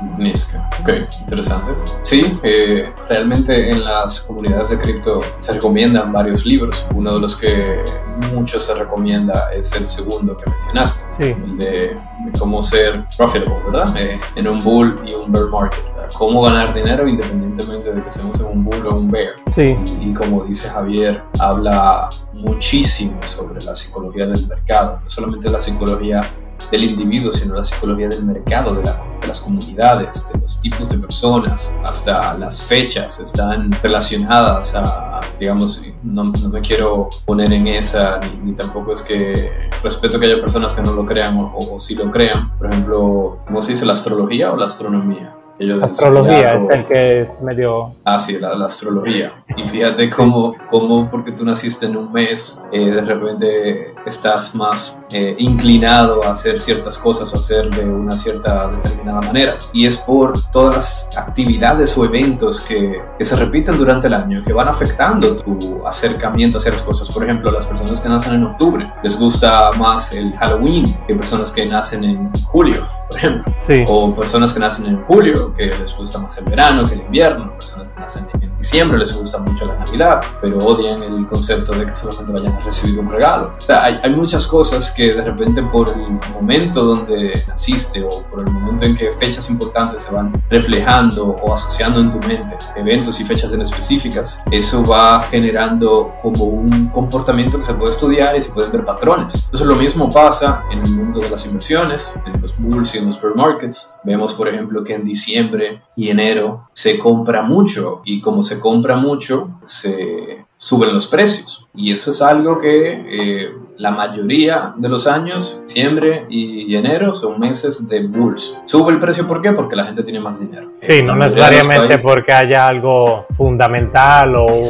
Burniske. 0.00 0.58
Ok, 0.80 0.90
interesante. 1.20 1.72
Sí, 2.02 2.38
eh, 2.42 2.92
realmente 3.08 3.70
en 3.70 3.84
las 3.84 4.20
comunidades 4.22 4.70
de 4.70 4.78
cripto 4.78 5.20
se 5.38 5.52
recomiendan 5.52 6.12
varios 6.12 6.46
libros. 6.46 6.86
Uno 6.94 7.14
de 7.14 7.20
los 7.20 7.36
que 7.36 7.84
mucho 8.32 8.60
se 8.60 8.74
recomienda 8.74 9.52
es 9.52 9.72
el 9.72 9.86
segundo 9.86 10.36
que 10.36 10.50
mencionaste, 10.50 11.02
sí. 11.16 11.30
el 11.30 11.58
de, 11.58 11.96
cómo 12.38 12.62
ser 12.62 13.04
profitable, 13.16 13.56
¿verdad? 13.70 13.96
Eh, 13.96 14.20
en 14.36 14.48
un 14.48 14.62
bull 14.62 15.00
y 15.06 15.14
un 15.14 15.30
bear 15.30 15.46
market. 15.46 15.84
Cómo 16.16 16.42
ganar 16.42 16.74
dinero 16.74 17.06
independientemente 17.06 17.92
de 17.92 18.02
que 18.02 18.08
estemos 18.08 18.40
en 18.40 18.46
un 18.46 18.64
bull 18.64 18.86
o 18.86 18.96
un 18.96 19.10
bear. 19.10 19.34
Sí. 19.48 19.76
Y, 20.00 20.10
y 20.10 20.14
como 20.14 20.44
dice 20.44 20.68
Javier, 20.68 21.22
habla 21.38 22.10
muchísimo 22.32 23.20
sobre 23.26 23.62
la 23.62 23.74
psicología 23.74 24.26
del 24.26 24.46
mercado, 24.46 25.00
no 25.04 25.10
solamente 25.10 25.48
la 25.48 25.60
psicología 25.60 26.22
del 26.70 26.84
individuo, 26.84 27.32
sino 27.32 27.54
la 27.54 27.62
psicología 27.62 28.08
del 28.08 28.24
mercado, 28.24 28.74
de, 28.74 28.82
las 29.26 29.40
comunidades, 29.40 30.30
de 30.32 30.40
los 30.40 30.60
tipos 30.60 30.88
de 30.88 30.98
personas, 30.98 31.78
hasta 31.84 32.34
las 32.34 32.64
fechas 32.64 33.20
están 33.20 33.70
relacionadas 33.82 34.74
a, 34.74 35.20
digamos, 35.38 35.82
no, 36.02 36.24
me 36.24 36.60
quiero 36.60 37.10
poner 37.24 37.52
en 37.52 37.66
esa, 37.66 38.18
ni, 38.42 38.52
tampoco 38.54 38.94
es 38.94 39.02
que 39.02 39.50
respeto 39.82 40.18
que 40.18 40.26
haya 40.26 40.40
personas 40.40 40.74
que 40.74 40.82
no 40.82 40.92
lo 40.92 41.04
crean 41.06 41.36
o, 41.38 41.74
o, 41.74 41.80
si 41.80 41.94
lo 41.94 42.10
crean. 42.10 42.56
Por 42.58 42.68
ejemplo, 42.68 43.38
¿cómo 43.46 43.62
se 43.62 43.72
dice 43.72 43.86
la 43.86 43.92
astrología 43.92 44.52
o 44.52 44.56
la 44.56 44.66
astronomía? 44.66 45.39
La 45.60 45.84
astrología 45.84 46.54
es 46.54 46.70
el 46.70 46.86
que 46.86 47.20
es 47.20 47.40
medio... 47.42 47.92
Ah, 48.02 48.18
sí, 48.18 48.38
la, 48.38 48.64
astrología. 48.64 49.30
Y 49.58 49.66
fíjate 49.68 50.08
cómo, 50.08 50.56
cómo, 50.70 51.10
porque 51.10 51.32
tú 51.32 51.44
naciste 51.44 51.84
en 51.84 51.98
un 51.98 52.10
mes, 52.10 52.64
eh, 52.72 52.86
de 52.86 53.02
repente 53.02 53.94
estás 54.06 54.54
más 54.54 55.04
eh, 55.10 55.34
inclinado 55.38 56.24
a 56.24 56.32
hacer 56.32 56.58
ciertas 56.58 56.96
cosas 56.96 57.34
o 57.34 57.38
hacer 57.38 57.68
de 57.68 57.84
una 57.84 58.16
cierta 58.16 58.68
determinada 58.68 59.20
manera. 59.20 59.58
Y 59.74 59.86
es 59.86 59.98
por 59.98 60.50
todas 60.50 60.74
las 60.74 61.10
actividades 61.14 61.96
o 61.98 62.06
eventos 62.06 62.62
que, 62.62 63.02
que 63.18 63.24
se 63.24 63.36
repiten 63.36 63.76
durante 63.76 64.06
el 64.06 64.14
año 64.14 64.42
que 64.42 64.54
van 64.54 64.68
afectando 64.68 65.36
tu 65.36 65.86
acercamiento 65.86 66.56
a 66.56 66.58
hacer 66.58 66.72
las 66.72 66.82
cosas. 66.82 67.10
Por 67.10 67.22
ejemplo, 67.22 67.50
las 67.50 67.66
personas 67.66 68.00
que 68.00 68.08
nacen 68.08 68.32
en 68.32 68.44
octubre 68.44 68.90
les 69.02 69.18
gusta 69.18 69.72
más 69.72 70.14
el 70.14 70.34
Halloween 70.38 70.96
que 71.06 71.14
personas 71.14 71.52
que 71.52 71.66
nacen 71.66 72.04
en 72.04 72.32
julio 72.44 72.86
por 73.10 73.18
ejemplo. 73.18 73.52
O 73.88 74.14
personas 74.14 74.54
que 74.54 74.60
nacen 74.60 74.86
en 74.86 75.02
julio, 75.02 75.52
que 75.52 75.66
les 75.66 75.96
gusta 75.96 76.18
más 76.20 76.38
el 76.38 76.44
verano 76.44 76.88
que 76.88 76.94
el 76.94 77.00
invierno. 77.02 77.56
Personas 77.56 77.88
que 77.88 78.00
nacen 78.00 78.28
en 78.32 78.39
diciembre, 78.60 78.98
les 78.98 79.16
gusta 79.16 79.38
mucho 79.38 79.66
la 79.66 79.76
Navidad, 79.76 80.20
pero 80.40 80.58
odian 80.58 81.02
el 81.02 81.26
concepto 81.26 81.72
de 81.72 81.86
que 81.86 81.94
solamente 81.94 82.30
vayan 82.32 82.52
a 82.52 82.60
recibir 82.60 82.98
un 83.00 83.10
regalo. 83.10 83.54
O 83.58 83.66
sea, 83.66 83.84
hay, 83.84 83.98
hay 84.02 84.10
muchas 84.10 84.46
cosas 84.46 84.90
que 84.90 85.14
de 85.14 85.22
repente 85.22 85.62
por 85.62 85.88
el 85.88 86.32
momento 86.32 86.84
donde 86.84 87.44
naciste 87.48 88.02
o 88.04 88.22
por 88.24 88.40
el 88.40 88.50
momento 88.50 88.84
en 88.84 88.94
que 88.94 89.12
fechas 89.12 89.48
importantes 89.50 90.02
se 90.02 90.14
van 90.14 90.42
reflejando 90.50 91.28
o 91.28 91.54
asociando 91.54 92.00
en 92.00 92.10
tu 92.10 92.18
mente 92.26 92.56
eventos 92.76 93.18
y 93.20 93.24
fechas 93.24 93.52
en 93.52 93.62
específicas, 93.62 94.42
eso 94.50 94.86
va 94.86 95.22
generando 95.22 96.12
como 96.22 96.44
un 96.44 96.88
comportamiento 96.88 97.56
que 97.56 97.64
se 97.64 97.74
puede 97.74 97.90
estudiar 97.90 98.36
y 98.36 98.42
se 98.42 98.52
pueden 98.52 98.72
ver 98.72 98.84
patrones. 98.84 99.44
Entonces 99.44 99.66
lo 99.66 99.76
mismo 99.76 100.12
pasa 100.12 100.64
en 100.70 100.80
el 100.80 100.90
mundo 100.90 101.20
de 101.20 101.30
las 101.30 101.46
inversiones, 101.46 102.20
en 102.26 102.40
los 102.42 102.56
bulls 102.58 102.94
y 102.94 102.98
en 102.98 103.06
los 103.06 103.20
bear 103.20 103.34
markets. 103.34 103.96
Vemos 104.04 104.34
por 104.34 104.48
ejemplo 104.48 104.84
que 104.84 104.94
en 104.94 105.04
diciembre 105.04 105.82
y 106.00 106.08
enero 106.08 106.70
se 106.72 106.98
compra 106.98 107.42
mucho 107.42 108.00
y 108.06 108.22
como 108.22 108.42
se 108.42 108.58
compra 108.58 108.96
mucho 108.96 109.60
se 109.66 110.46
suben 110.56 110.94
los 110.94 111.06
precios. 111.06 111.68
Y 111.74 111.92
eso 111.92 112.10
es 112.12 112.22
algo 112.22 112.58
que 112.58 112.70
eh, 113.06 113.52
la 113.80 113.90
mayoría 113.90 114.74
de 114.76 114.88
los 114.90 115.06
años, 115.06 115.62
diciembre 115.66 116.26
y 116.28 116.76
enero, 116.76 117.14
son 117.14 117.40
meses 117.40 117.88
de 117.88 118.06
bulls. 118.06 118.60
Sube 118.66 118.92
el 118.92 118.98
precio, 118.98 119.26
¿por 119.26 119.40
qué? 119.40 119.52
Porque 119.52 119.74
la 119.74 119.86
gente 119.86 120.02
tiene 120.02 120.20
más 120.20 120.38
dinero. 120.38 120.72
Sí, 120.78 121.02
no 121.02 121.16
necesariamente 121.16 121.96
porque 121.98 122.30
haya 122.30 122.66
algo 122.66 123.24
fundamental 123.38 124.36
o, 124.36 124.60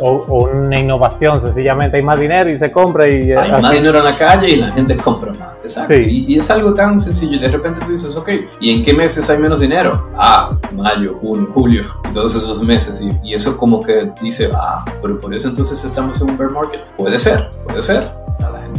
o, 0.00 0.48
una 0.50 0.80
innovación, 0.80 1.40
sencillamente 1.40 1.96
hay 1.96 2.02
más 2.02 2.18
dinero 2.18 2.50
y 2.50 2.58
se 2.58 2.72
compra 2.72 3.06
y... 3.06 3.30
Hay 3.30 3.62
más 3.62 3.70
dinero 3.70 3.98
en 3.98 4.04
la 4.04 4.16
calle 4.16 4.50
y 4.50 4.56
la 4.56 4.72
gente 4.72 4.96
compra 4.96 5.32
más. 5.32 5.48
Exacto. 5.62 5.94
Y, 5.94 6.24
y, 6.28 6.36
es 6.36 6.50
algo 6.50 6.74
tan 6.74 6.98
sencillo. 6.98 7.36
Y 7.36 7.40
de 7.40 7.48
repente 7.48 7.80
tú 7.84 7.92
dices, 7.92 8.16
ok, 8.16 8.28
¿y 8.60 8.70
en 8.70 8.84
qué 8.84 8.92
meses 8.92 9.30
hay 9.30 9.38
menos 9.38 9.60
dinero? 9.60 10.08
Ah, 10.16 10.58
mayo, 10.72 11.14
junio, 11.20 11.48
julio, 11.54 11.84
y 12.08 12.12
todos 12.12 12.34
esos 12.34 12.60
meses. 12.62 13.00
Y, 13.00 13.30
y 13.30 13.34
eso 13.34 13.56
como 13.56 13.80
que 13.80 14.10
dice, 14.20 14.50
ah, 14.52 14.84
pero 15.00 15.20
por 15.20 15.32
eso 15.32 15.48
entonces 15.48 15.84
estamos 15.84 16.20
en 16.20 16.30
un 16.30 16.36
bear 16.36 16.50
market. 16.50 16.80
Puede 16.96 17.18
ser, 17.18 17.48
puede 17.64 17.82
ser. 17.82 18.25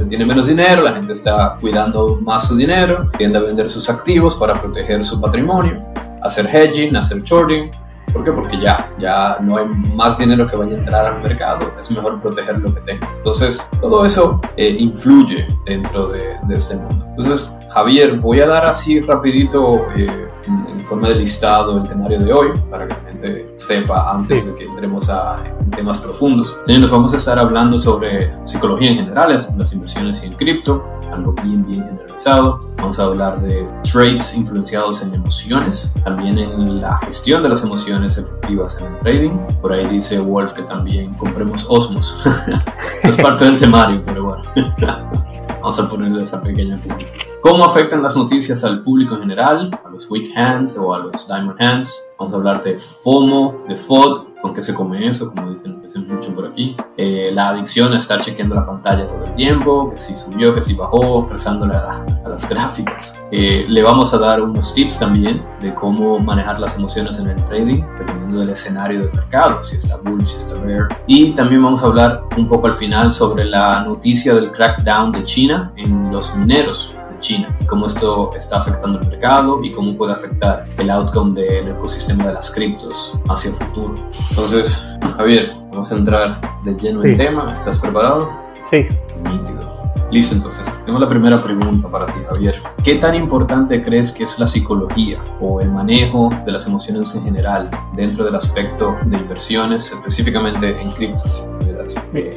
Tiene 0.05 0.25
menos 0.25 0.47
dinero, 0.47 0.81
la 0.81 0.93
gente 0.93 1.13
está 1.13 1.57
cuidando 1.59 2.19
más 2.21 2.47
su 2.47 2.55
dinero, 2.55 3.09
tiende 3.17 3.37
a 3.37 3.41
vender 3.41 3.69
sus 3.69 3.89
activos 3.89 4.35
para 4.35 4.53
proteger 4.53 5.03
su 5.03 5.19
patrimonio, 5.19 5.83
hacer 6.21 6.47
hedging, 6.47 6.95
hacer 6.95 7.21
shorting. 7.23 7.71
¿Por 8.13 8.23
qué? 8.23 8.31
Porque 8.31 8.57
ya, 8.57 8.89
ya 8.97 9.37
no 9.41 9.57
hay 9.57 9.65
más 9.93 10.17
dinero 10.17 10.47
que 10.47 10.55
vaya 10.55 10.75
a 10.75 10.79
entrar 10.79 11.05
al 11.05 11.21
mercado, 11.21 11.71
es 11.77 11.91
mejor 11.91 12.21
proteger 12.21 12.57
lo 12.59 12.73
que 12.73 12.79
tengo. 12.81 13.05
Entonces, 13.17 13.69
todo 13.81 14.05
eso 14.05 14.39
eh, 14.55 14.77
influye 14.79 15.45
dentro 15.65 16.07
de, 16.07 16.37
de, 16.47 16.55
este 16.55 16.77
mundo. 16.77 17.05
Entonces, 17.09 17.59
Javier, 17.73 18.17
voy 18.17 18.39
a 18.39 18.47
dar 18.47 18.65
así 18.65 19.01
rapidito 19.01 19.85
eh, 19.95 20.27
en, 20.47 20.79
forma 20.81 21.09
de 21.09 21.15
listado 21.15 21.77
el 21.77 21.87
temario 21.87 22.19
de 22.19 22.31
hoy 22.31 22.47
para 22.69 22.87
que 22.87 22.93
la 22.93 23.09
gente 23.09 23.53
sepa 23.57 24.11
antes 24.13 24.47
de 24.47 24.55
que 24.55 24.63
entremos 24.63 25.09
a 25.09 25.43
temas 25.75 25.99
profundos. 25.99 26.57
Señores, 26.65 26.89
vamos 26.89 27.13
a 27.13 27.17
estar 27.17 27.37
hablando 27.37 27.77
sobre 27.77 28.31
psicología 28.45 28.91
en 28.91 28.97
general, 28.97 29.31
las 29.31 29.73
inversiones 29.73 30.23
y 30.23 30.27
en 30.27 30.33
cripto, 30.33 30.83
algo 31.11 31.33
bien, 31.43 31.65
bien 31.65 31.83
generalizado. 31.83 32.59
Vamos 32.77 32.99
a 32.99 33.03
hablar 33.03 33.41
de 33.41 33.67
trades 33.83 34.37
influenciados 34.37 35.01
en 35.01 35.13
emociones, 35.13 35.93
también 36.03 36.37
en 36.37 36.81
la 36.81 36.97
gestión 36.99 37.43
de 37.43 37.49
las 37.49 37.63
emociones 37.63 38.17
efectivas 38.17 38.79
en 38.79 38.93
el 38.93 38.97
trading. 38.99 39.31
Por 39.61 39.73
ahí 39.73 39.85
dice 39.87 40.19
Wolf 40.19 40.53
que 40.53 40.63
también 40.63 41.13
compremos 41.15 41.65
Osmos. 41.69 42.25
es 43.03 43.17
parte 43.17 43.45
del 43.45 43.57
temario, 43.57 44.01
pero 44.05 44.23
bueno. 44.23 44.43
Vamos 45.67 45.79
a 45.81 45.89
ponerle 45.89 46.23
esa 46.23 46.41
pequeña 46.41 46.81
publicidad. 46.81 47.25
¿Cómo 47.41 47.65
afectan 47.65 48.01
las 48.01 48.15
noticias 48.15 48.63
al 48.63 48.85
público 48.85 49.15
en 49.15 49.19
general? 49.19 49.77
A 49.83 49.89
los 49.89 50.09
weak 50.09 50.29
hands 50.33 50.77
o 50.77 50.93
a 50.93 50.99
los 50.99 51.27
diamond 51.27 51.61
hands. 51.61 52.13
Vamos 52.17 52.33
a 52.33 52.37
hablar 52.37 52.63
de 52.63 52.77
FOMO, 52.77 53.65
de 53.67 53.75
FOD, 53.75 54.27
con 54.41 54.53
qué 54.53 54.63
se 54.63 54.73
come 54.73 55.05
eso, 55.05 55.29
como 55.29 55.51
dicen, 55.51 55.81
dicen 55.81 56.07
por 56.07 56.16
aquí. 56.57 56.75
Eh, 56.97 57.29
la 57.33 57.49
adicción 57.49 57.93
a 57.93 57.97
estar 57.97 58.19
chequeando 58.21 58.55
la 58.55 58.65
pantalla 58.65 59.07
todo 59.07 59.23
el 59.23 59.35
tiempo, 59.35 59.91
que 59.91 59.99
si 59.99 60.15
subió, 60.15 60.55
que 60.55 60.61
si 60.63 60.73
bajó, 60.73 61.27
rezándole 61.31 61.75
a, 61.75 62.03
las 62.27 62.49
gráficas. 62.49 63.23
Eh, 63.31 63.65
le 63.67 63.83
vamos 63.83 64.13
a 64.13 64.17
dar 64.17 64.41
unos 64.41 64.73
tips 64.73 64.99
también 64.99 65.43
de 65.61 65.73
cómo 65.73 66.19
manejar 66.19 66.59
las 66.59 66.75
emociones 66.77 67.19
en 67.19 67.29
el 67.29 67.43
trading, 67.43 67.83
dependiendo 67.99 68.39
del 68.39 68.49
escenario 68.49 69.01
del 69.01 69.13
mercado, 69.13 69.63
si 69.63 69.77
está 69.77 69.97
bull, 69.97 70.25
si 70.27 70.37
está 70.37 70.55
bear. 70.55 70.87
Y 71.05 71.31
también 71.31 71.61
vamos 71.61 71.83
a 71.83 71.85
hablar 71.85 72.23
un 72.35 72.47
poco 72.47 72.67
al 72.67 72.73
final 72.73 73.13
sobre 73.13 73.45
la 73.45 73.83
noticia 73.83 74.33
del 74.33 74.51
crackdown 74.51 75.11
de 75.11 75.23
China 75.23 75.71
en 75.75 76.11
los 76.11 76.35
mineros 76.35 76.97
China, 77.19 77.47
cómo 77.67 77.87
esto 77.87 78.31
está 78.35 78.59
afectando 78.59 78.99
el 78.99 79.07
mercado 79.07 79.63
y 79.63 79.71
cómo 79.71 79.95
puede 79.97 80.13
afectar 80.13 80.67
el 80.77 80.89
outcome 80.89 81.33
del 81.39 81.69
ecosistema 81.69 82.27
de 82.27 82.33
las 82.33 82.51
criptos 82.51 83.19
hacia 83.29 83.51
el 83.51 83.57
futuro. 83.57 83.95
Entonces, 84.29 84.89
Javier, 85.17 85.53
vamos 85.71 85.91
a 85.91 85.95
entrar 85.95 86.41
de 86.63 86.75
lleno 86.75 87.03
en 87.03 87.17
tema. 87.17 87.51
¿Estás 87.53 87.79
preparado? 87.79 88.29
Sí. 88.65 88.85
Nítido. 89.23 89.67
Listo, 90.09 90.35
entonces, 90.35 90.83
tengo 90.85 90.99
la 90.99 91.09
primera 91.09 91.41
pregunta 91.41 91.89
para 91.89 92.05
ti, 92.05 92.19
Javier. 92.29 92.55
¿Qué 92.81 92.95
tan 92.95 93.13
importante 93.13 93.81
crees 93.81 94.13
que 94.13 94.23
es 94.23 94.39
la 94.39 94.47
psicología 94.47 95.19
o 95.41 95.59
el 95.59 95.69
manejo 95.69 96.29
de 96.45 96.51
las 96.53 96.65
emociones 96.65 97.13
en 97.15 97.23
general 97.23 97.69
dentro 97.93 98.23
del 98.23 98.35
aspecto 98.35 98.95
de 99.05 99.17
inversiones, 99.17 99.91
específicamente 99.91 100.81
en 100.81 100.91
criptos? 100.91 101.49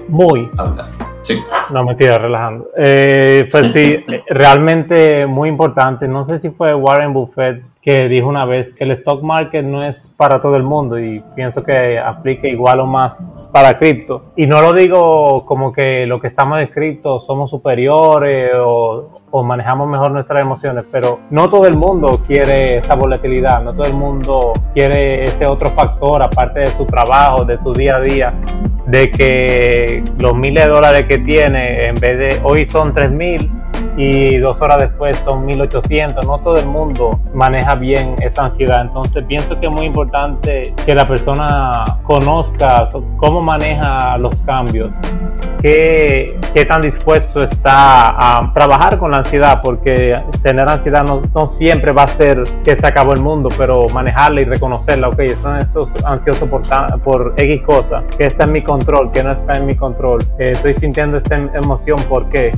Muy. 0.08 0.50
Sí. 1.23 1.43
No, 1.71 1.85
mentira, 1.85 2.19
relajando. 2.19 2.71
Eh, 2.77 3.49
pues 3.50 3.73
sí, 3.73 4.05
realmente 4.29 5.27
muy 5.27 5.49
importante. 5.49 6.09
No 6.09 6.25
sé 6.25 6.41
si 6.41 6.50
fue 6.50 6.75
Warren 6.75 7.12
Buffett 7.12 7.62
que 7.90 8.09
dijo 8.09 8.28
una 8.28 8.44
vez 8.44 8.73
que 8.73 8.85
el 8.85 8.92
stock 8.92 9.20
market 9.20 9.64
no 9.64 9.82
es 9.82 10.12
para 10.16 10.40
todo 10.40 10.54
el 10.54 10.62
mundo 10.62 10.97
y 10.97 11.25
pienso 11.35 11.64
que 11.64 11.99
aplica 11.99 12.47
igual 12.47 12.78
o 12.78 12.87
más 12.87 13.35
para 13.52 13.80
cripto. 13.80 14.26
Y 14.37 14.47
no 14.47 14.62
lo 14.62 14.73
digo 14.73 15.44
como 15.44 15.73
que 15.73 16.06
lo 16.06 16.20
que 16.20 16.28
estamos 16.28 16.61
escritos 16.61 17.26
somos 17.26 17.50
superiores 17.50 18.52
o, 18.56 19.11
o, 19.32 19.42
manejamos 19.42 19.88
mejor 19.88 20.12
nuestras 20.12 20.40
emociones, 20.40 20.85
pero 20.92 21.18
no 21.30 21.50
todo 21.50 21.66
el 21.66 21.75
mundo 21.75 22.20
quiere 22.25 22.76
esa 22.76 22.94
volatilidad, 22.94 23.61
no 23.61 23.75
todo 23.75 23.87
el 23.87 23.94
mundo 23.94 24.52
quiere 24.73 25.25
ese 25.25 25.47
otro 25.47 25.70
factor 25.70 26.23
aparte 26.23 26.61
de 26.61 26.68
su 26.68 26.87
trabajo, 26.87 27.44
de 27.44 27.61
su 27.61 27.73
día 27.73 27.97
a 27.97 28.00
día, 28.00 28.35
de 28.87 29.11
que 29.11 30.04
los 30.16 30.37
miles 30.37 30.64
de 30.64 30.70
dólares 30.70 31.06
que 31.09 31.18
tiene 31.18 31.88
en 31.88 31.97
vez 31.97 32.18
de 32.18 32.40
hoy 32.44 32.66
son 32.66 32.94
tres 32.94 33.11
mil 33.11 33.50
y 34.00 34.38
dos 34.38 34.62
horas 34.62 34.78
después 34.78 35.14
son 35.19 35.45
1800. 35.45 36.26
No 36.26 36.38
todo 36.38 36.57
el 36.57 36.64
mundo 36.64 37.21
maneja 37.35 37.75
bien 37.75 38.16
esa 38.23 38.47
ansiedad. 38.47 38.80
Entonces 38.80 39.23
pienso 39.25 39.61
que 39.61 39.66
es 39.66 39.73
muy 39.73 39.85
importante 39.85 40.73
que 40.87 40.95
la 40.95 41.07
persona 41.07 41.85
conozca 42.04 42.88
cómo 43.19 43.42
maneja 43.42 44.16
los 44.16 44.35
cambios, 44.42 44.95
qué, 45.61 46.38
qué 46.54 46.64
tan 46.64 46.80
dispuesto 46.80 47.45
está 47.45 48.38
a 48.38 48.52
trabajar 48.54 48.99
con 48.99 49.11
la 49.11 49.19
ansiedad, 49.19 49.61
porque 49.62 50.19
tener 50.42 50.66
ansiedad 50.66 51.04
no, 51.04 51.21
no, 51.35 51.47
siempre 51.47 51.92
va 51.92 52.04
a 52.04 52.09
ser 52.09 52.42
que 52.64 52.76
se 52.76 52.87
acabó 52.87 53.12
el 53.12 53.21
mundo, 53.21 53.50
pero 53.59 53.87
manejarla 53.90 54.40
y 54.40 54.45
reconocerla, 54.45 55.09
ok, 55.09 55.23
son 55.40 55.59
esos 55.59 55.90
ansiosos 56.04 56.49
por, 56.49 56.62
por 57.02 57.35
X 57.37 57.62
cosa, 57.62 58.02
que 58.16 58.25
está 58.25 58.45
en 58.45 58.52
mi 58.52 58.62
control, 58.62 59.12
que 59.12 59.23
no 59.23 59.33
está 59.33 59.57
en 59.57 59.66
mi 59.66 59.75
control, 59.75 60.21
estoy 60.38 60.75
sintiendo 60.75 61.19
esta 61.19 61.37
emoción, 61.37 62.02
¿por 62.04 62.28
qué? 62.30 62.52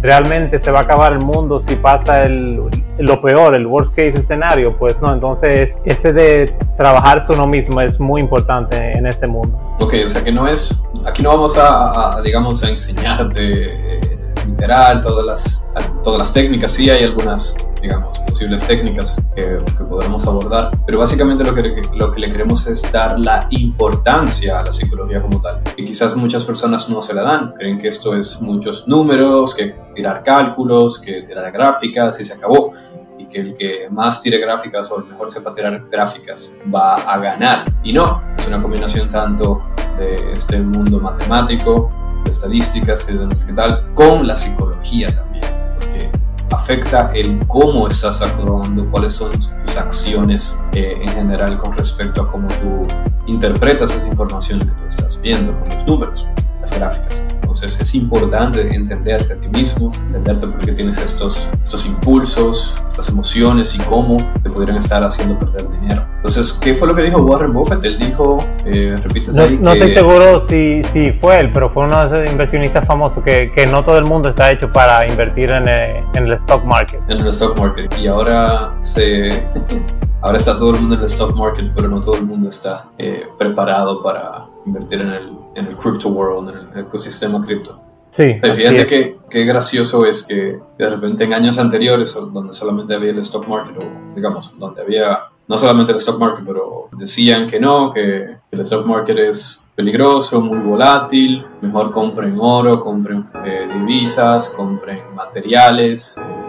Realmente 0.00 0.58
se 0.58 0.70
va 0.70 0.80
a 0.80 0.82
acabar 0.82 1.12
el 1.12 1.20
mundo 1.20 1.60
si 1.60 1.74
pasa 1.76 2.22
el, 2.24 2.60
lo 2.98 3.20
peor, 3.20 3.54
el 3.54 3.66
worst 3.66 3.90
case 3.90 4.18
escenario, 4.18 4.76
pues 4.76 4.96
no, 5.00 5.12
entonces 5.12 5.76
ese 5.84 6.12
de 6.12 6.54
trabajarse 6.76 7.32
uno 7.32 7.46
mismo 7.46 7.80
es 7.80 7.98
muy 7.98 8.20
importante 8.20 8.92
en 8.92 9.06
este 9.06 9.26
mundo. 9.26 9.58
Ok, 9.80 9.94
o 10.04 10.08
sea 10.08 10.22
que 10.22 10.32
no 10.32 10.48
es, 10.48 10.86
aquí 11.06 11.22
no 11.22 11.30
vamos 11.30 11.56
a, 11.58 12.20
digamos, 12.22 12.62
a 12.64 12.70
enseñarte 12.70 13.98
eh, 13.98 14.07
literal 14.48 15.00
todas 15.00 15.24
las, 15.24 15.70
todas 16.02 16.18
las 16.18 16.32
técnicas, 16.32 16.72
sí 16.72 16.90
hay 16.90 17.04
algunas 17.04 17.56
digamos, 17.80 18.18
posibles 18.20 18.66
técnicas 18.66 19.22
que, 19.34 19.62
que 19.64 19.84
podremos 19.84 20.26
abordar. 20.26 20.70
Pero 20.86 20.98
básicamente 20.98 21.44
lo 21.44 21.54
que, 21.54 21.82
lo 21.94 22.10
que 22.12 22.20
le 22.20 22.30
queremos 22.30 22.66
es 22.66 22.90
dar 22.92 23.18
la 23.18 23.46
importancia 23.50 24.60
a 24.60 24.64
la 24.64 24.72
psicología 24.72 25.20
como 25.20 25.40
tal. 25.40 25.60
Y 25.76 25.84
quizás 25.84 26.16
muchas 26.16 26.44
personas 26.44 26.88
no 26.88 27.02
se 27.02 27.14
la 27.14 27.22
dan, 27.22 27.52
creen 27.52 27.78
que 27.78 27.88
esto 27.88 28.14
es 28.14 28.40
muchos 28.42 28.88
números, 28.88 29.54
que 29.54 29.74
tirar 29.94 30.22
cálculos, 30.22 31.00
que 31.00 31.22
tirar 31.22 31.50
gráficas 31.52 32.20
y 32.20 32.24
se 32.24 32.34
acabó. 32.34 32.72
Y 33.18 33.26
que 33.26 33.40
el 33.40 33.54
que 33.54 33.88
más 33.90 34.22
tire 34.22 34.38
gráficas 34.38 34.90
o 34.90 34.98
el 34.98 35.04
mejor 35.06 35.30
sepa 35.30 35.52
tirar 35.52 35.86
gráficas 35.90 36.58
va 36.72 36.94
a 36.94 37.18
ganar. 37.18 37.64
Y 37.82 37.92
no, 37.92 38.22
es 38.36 38.46
una 38.46 38.62
combinación 38.62 39.10
tanto 39.10 39.62
de 39.98 40.32
este 40.32 40.60
mundo 40.60 41.00
matemático, 41.00 41.90
estadísticas 42.28 43.06
y 43.08 43.14
de 43.14 43.26
no 43.26 43.34
sé 43.34 43.46
qué 43.46 43.52
tal, 43.52 43.92
con 43.94 44.26
la 44.26 44.36
psicología 44.36 45.14
también. 45.14 45.44
Porque 45.76 46.10
afecta 46.50 47.10
el 47.14 47.38
cómo 47.46 47.88
estás 47.88 48.22
actuando, 48.22 48.90
cuáles 48.90 49.12
son 49.12 49.32
tus 49.32 49.76
acciones 49.76 50.64
eh, 50.72 50.98
en 51.02 51.08
general 51.10 51.58
con 51.58 51.72
respecto 51.72 52.22
a 52.22 52.30
cómo 52.30 52.48
tú 52.48 52.86
interpretas 53.26 53.94
esa 53.94 54.08
información 54.08 54.60
que 54.60 54.66
tú 54.66 54.84
estás 54.88 55.20
viendo 55.20 55.58
con 55.60 55.68
los 55.68 55.86
números. 55.86 56.28
Las 56.70 56.80
gráficas. 56.80 57.24
Entonces 57.40 57.80
es 57.80 57.94
importante 57.94 58.74
entenderte 58.74 59.32
a 59.32 59.36
ti 59.36 59.48
mismo, 59.48 59.92
entenderte 60.06 60.46
por 60.46 60.58
qué 60.58 60.72
tienes 60.72 60.98
estos, 60.98 61.48
estos 61.62 61.86
impulsos, 61.86 62.74
estas 62.86 63.08
emociones 63.08 63.74
y 63.74 63.78
cómo 63.78 64.16
te 64.42 64.50
podrían 64.50 64.76
estar 64.76 65.02
haciendo 65.02 65.38
perder 65.38 65.68
dinero. 65.80 66.06
Entonces, 66.16 66.52
¿qué 66.60 66.74
fue 66.74 66.86
lo 66.86 66.94
que 66.94 67.02
dijo 67.02 67.22
Warren 67.22 67.52
Buffett? 67.52 67.84
Él 67.84 67.98
dijo, 67.98 68.44
eh, 68.64 68.94
repites 69.02 69.34
no, 69.34 69.42
ahí. 69.42 69.58
No 69.60 69.72
estoy 69.72 69.92
seguro 69.92 70.46
si, 70.46 70.82
si 70.92 71.12
fue 71.12 71.40
él, 71.40 71.52
pero 71.52 71.70
fue 71.70 71.84
uno 71.84 72.00
de 72.00 72.06
esos 72.06 72.32
inversionistas 72.32 72.86
famosos 72.86 73.24
que, 73.24 73.50
que 73.56 73.66
no 73.66 73.84
todo 73.84 73.98
el 73.98 74.04
mundo 74.04 74.28
está 74.28 74.50
hecho 74.50 74.70
para 74.70 75.08
invertir 75.08 75.50
en 75.50 75.68
el, 75.68 76.04
en 76.14 76.26
el 76.26 76.32
stock 76.34 76.62
market. 76.64 77.00
En 77.08 77.18
el 77.18 77.28
stock 77.28 77.58
market. 77.58 77.92
Y 77.98 78.08
ahora 78.08 78.74
se 78.80 79.42
ahora 80.20 80.36
está 80.36 80.58
todo 80.58 80.70
el 80.74 80.80
mundo 80.80 80.96
en 80.96 81.00
el 81.00 81.06
stock 81.06 81.34
market, 81.34 81.72
pero 81.74 81.88
no 81.88 82.00
todo 82.00 82.16
el 82.16 82.24
mundo 82.24 82.48
está 82.48 82.86
eh, 82.98 83.26
preparado 83.38 84.00
para 84.00 84.47
invertir 84.68 85.00
en 85.00 85.10
el, 85.10 85.30
en 85.54 85.66
el 85.66 85.76
crypto 85.76 86.08
world, 86.08 86.50
en 86.50 86.78
el 86.78 86.84
ecosistema 86.84 87.44
cripto. 87.44 87.80
Sí. 88.10 88.34
Fíjate 88.40 88.86
que, 88.86 89.18
qué 89.28 89.44
gracioso 89.44 90.06
es 90.06 90.26
que 90.26 90.58
de 90.78 90.88
repente 90.88 91.24
en 91.24 91.34
años 91.34 91.58
anteriores, 91.58 92.14
donde 92.32 92.52
solamente 92.52 92.94
había 92.94 93.10
el 93.10 93.18
stock 93.18 93.46
market, 93.46 93.76
o 93.82 94.14
digamos, 94.14 94.58
donde 94.58 94.80
había 94.80 95.18
no 95.46 95.56
solamente 95.56 95.92
el 95.92 95.98
stock 95.98 96.18
market, 96.18 96.44
pero 96.46 96.88
decían 96.92 97.46
que 97.46 97.58
no, 97.58 97.90
que 97.90 98.36
el 98.50 98.60
stock 98.60 98.86
market 98.86 99.18
es 99.18 99.68
peligroso, 99.74 100.40
muy 100.40 100.58
volátil, 100.58 101.44
mejor 101.60 101.90
compren 101.90 102.36
oro, 102.38 102.80
compren 102.80 103.26
eh, 103.44 103.68
divisas, 103.72 104.54
compren 104.56 105.00
materiales. 105.14 106.18
Eh, 106.18 106.47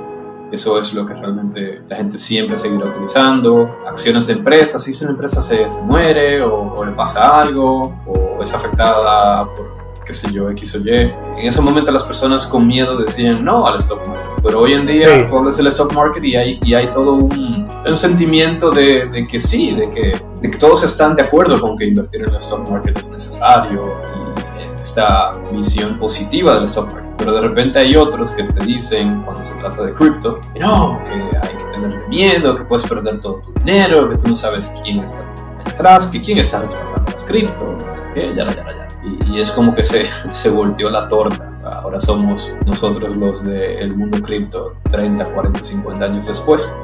eso 0.52 0.80
es 0.80 0.94
lo 0.94 1.06
que 1.06 1.14
realmente 1.14 1.82
la 1.88 1.98
gente 1.98 2.18
siempre 2.18 2.58
seguirá 2.58 2.86
utilizando. 2.86 3.78
Acciones 3.88 4.28
de 4.28 4.34
empresas, 4.34 4.84
si 4.84 4.92
esa 4.92 5.10
empresa 5.10 5.42
se, 5.42 5.68
muere 5.84 6.42
o, 6.44 6.74
o, 6.76 6.86
le 6.86 6.92
pasa 6.92 7.42
algo 7.42 7.94
o 8.06 8.42
es 8.42 8.54
afectada 8.54 9.46
por 9.56 9.80
qué 10.10 10.14
sé 10.16 10.32
yo, 10.32 10.50
X 10.50 10.76
o 10.76 10.80
Y. 10.80 10.90
En 10.90 11.48
ese 11.48 11.62
momento 11.62 11.92
las 11.92 12.02
personas 12.02 12.48
con 12.48 12.66
miedo 12.66 12.98
decían 12.98 13.46
no 13.46 13.68
al 13.68 13.76
stock 13.76 14.08
market. 14.08 14.28
Pero 14.42 14.62
hoy 14.62 14.74
en 14.74 14.88
día 14.88 15.08
sí. 15.52 15.62
el 15.62 15.68
stock 15.68 15.94
market 15.94 16.24
y 16.24 16.36
hay, 16.36 16.60
y 16.64 16.74
hay 16.74 16.88
todo 16.88 17.14
un, 17.14 17.70
un 17.86 17.98
sentimiento 17.98 18.72
de, 18.72 19.06
de, 19.06 19.28
que 19.28 19.40
sí, 19.40 19.76
de 19.76 19.88
que, 19.92 20.20
de 20.42 20.52
que 20.52 20.58
todos 20.58 20.84
están 20.84 21.16
de 21.16 21.22
acuerdo 21.22 21.62
con 21.62 21.78
que 21.78 21.86
invertir 21.86 22.24
en 22.24 22.30
el 22.30 22.38
stock 22.38 22.68
market 22.72 22.98
es 22.98 23.12
necesario 23.12 23.94
y 24.16 24.82
esta 24.82 25.34
visión 25.52 26.00
positiva 26.00 26.56
del 26.56 26.64
stock 26.66 26.92
market. 26.92 27.09
Pero 27.20 27.34
de 27.34 27.42
repente 27.42 27.80
hay 27.80 27.98
otros 27.98 28.32
que 28.32 28.44
te 28.44 28.66
dicen, 28.66 29.24
cuando 29.24 29.44
se 29.44 29.54
trata 29.56 29.84
de 29.84 29.94
cripto, 29.94 30.40
no, 30.58 31.04
que 31.04 31.38
hay 31.38 31.58
que 31.58 31.66
tenerle 31.74 32.08
miedo, 32.08 32.56
que 32.56 32.64
puedes 32.64 32.88
perder 32.88 33.20
todo 33.20 33.42
tu 33.42 33.54
dinero, 33.60 34.10
que 34.10 34.16
tú 34.16 34.30
no 34.30 34.36
sabes 34.38 34.74
quién 34.82 35.00
está 35.00 35.22
detrás, 35.66 36.08
que 36.08 36.22
quién 36.22 36.38
está 36.38 36.62
respaldando 36.62 37.12
las 37.12 37.26
cripto, 37.26 37.78
no 37.78 37.96
sé 37.96 38.04
qué, 38.14 38.34
ya, 38.36 38.48
ya, 38.48 38.56
ya. 38.56 38.88
Y, 39.04 39.34
y, 39.34 39.40
es 39.42 39.52
como 39.52 39.76
que 39.76 39.84
se, 39.84 40.06
se 40.32 40.50
volteó 40.50 40.90
la 40.90 41.08
torta. 41.10 41.52
Ahora 41.64 42.00
somos 42.00 42.56
nosotros 42.66 43.16
los 43.16 43.46
del 43.46 43.96
mundo 43.96 44.22
cripto 44.22 44.78
30, 44.90 45.26
40, 45.26 45.62
50 45.62 46.06
años 46.06 46.28
después. 46.28 46.80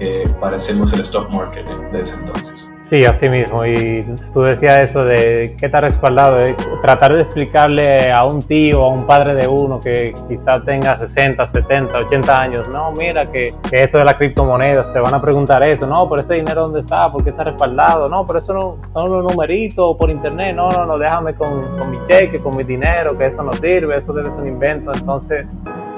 Eh, 0.00 0.28
parecemos 0.40 0.92
el 0.92 1.00
stock 1.00 1.30
market 1.30 1.68
eh, 1.68 1.88
de 1.92 2.00
ese 2.02 2.20
entonces. 2.20 2.74
Sí, 2.82 3.04
así 3.04 3.28
mismo. 3.28 3.64
Y 3.66 4.04
tú 4.32 4.42
decías 4.42 4.82
eso 4.82 5.04
de 5.04 5.56
qué 5.58 5.66
está 5.66 5.80
respaldado, 5.80 6.36
de 6.36 6.54
tratar 6.82 7.14
de 7.14 7.22
explicarle 7.22 8.12
a 8.12 8.24
un 8.24 8.40
tío, 8.40 8.84
a 8.84 8.88
un 8.90 9.06
padre 9.06 9.34
de 9.34 9.48
uno 9.48 9.80
que 9.80 10.14
quizás 10.28 10.64
tenga 10.64 10.96
60, 10.96 11.48
70, 11.48 11.98
80 11.98 12.40
años, 12.40 12.68
no, 12.68 12.92
mira 12.92 13.30
que, 13.32 13.54
que 13.68 13.82
esto 13.82 13.98
de 13.98 14.04
la 14.04 14.16
criptomoneda, 14.16 14.92
se 14.92 15.00
van 15.00 15.14
a 15.14 15.20
preguntar 15.20 15.62
eso, 15.64 15.86
no, 15.86 16.08
pero 16.08 16.22
ese 16.22 16.34
dinero 16.34 16.62
dónde 16.62 16.80
está, 16.80 17.10
por 17.10 17.24
qué 17.24 17.30
está 17.30 17.42
respaldado, 17.42 18.08
no, 18.08 18.24
pero 18.24 18.38
eso 18.38 18.52
no 18.52 18.76
son 18.92 19.10
unos 19.10 19.32
numeritos 19.32 19.96
por 19.96 20.10
internet, 20.10 20.54
no, 20.54 20.70
no, 20.70 20.86
no, 20.86 20.96
déjame 20.96 21.34
con, 21.34 21.78
con 21.78 21.90
mi 21.90 21.98
cheque, 22.06 22.38
con 22.38 22.56
mi 22.56 22.62
dinero, 22.62 23.16
que 23.18 23.26
eso 23.26 23.42
no 23.42 23.52
sirve, 23.54 23.98
eso 23.98 24.12
debe 24.12 24.30
ser 24.30 24.42
un 24.42 24.48
invento. 24.48 24.92
Entonces, 24.92 25.48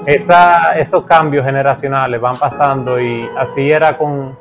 esa, 0.05 0.77
esos 0.77 1.05
cambios 1.05 1.45
generacionales 1.45 2.19
van 2.19 2.37
pasando 2.37 2.99
y 2.99 3.27
así 3.37 3.69
era 3.69 3.97
con, 3.97 4.37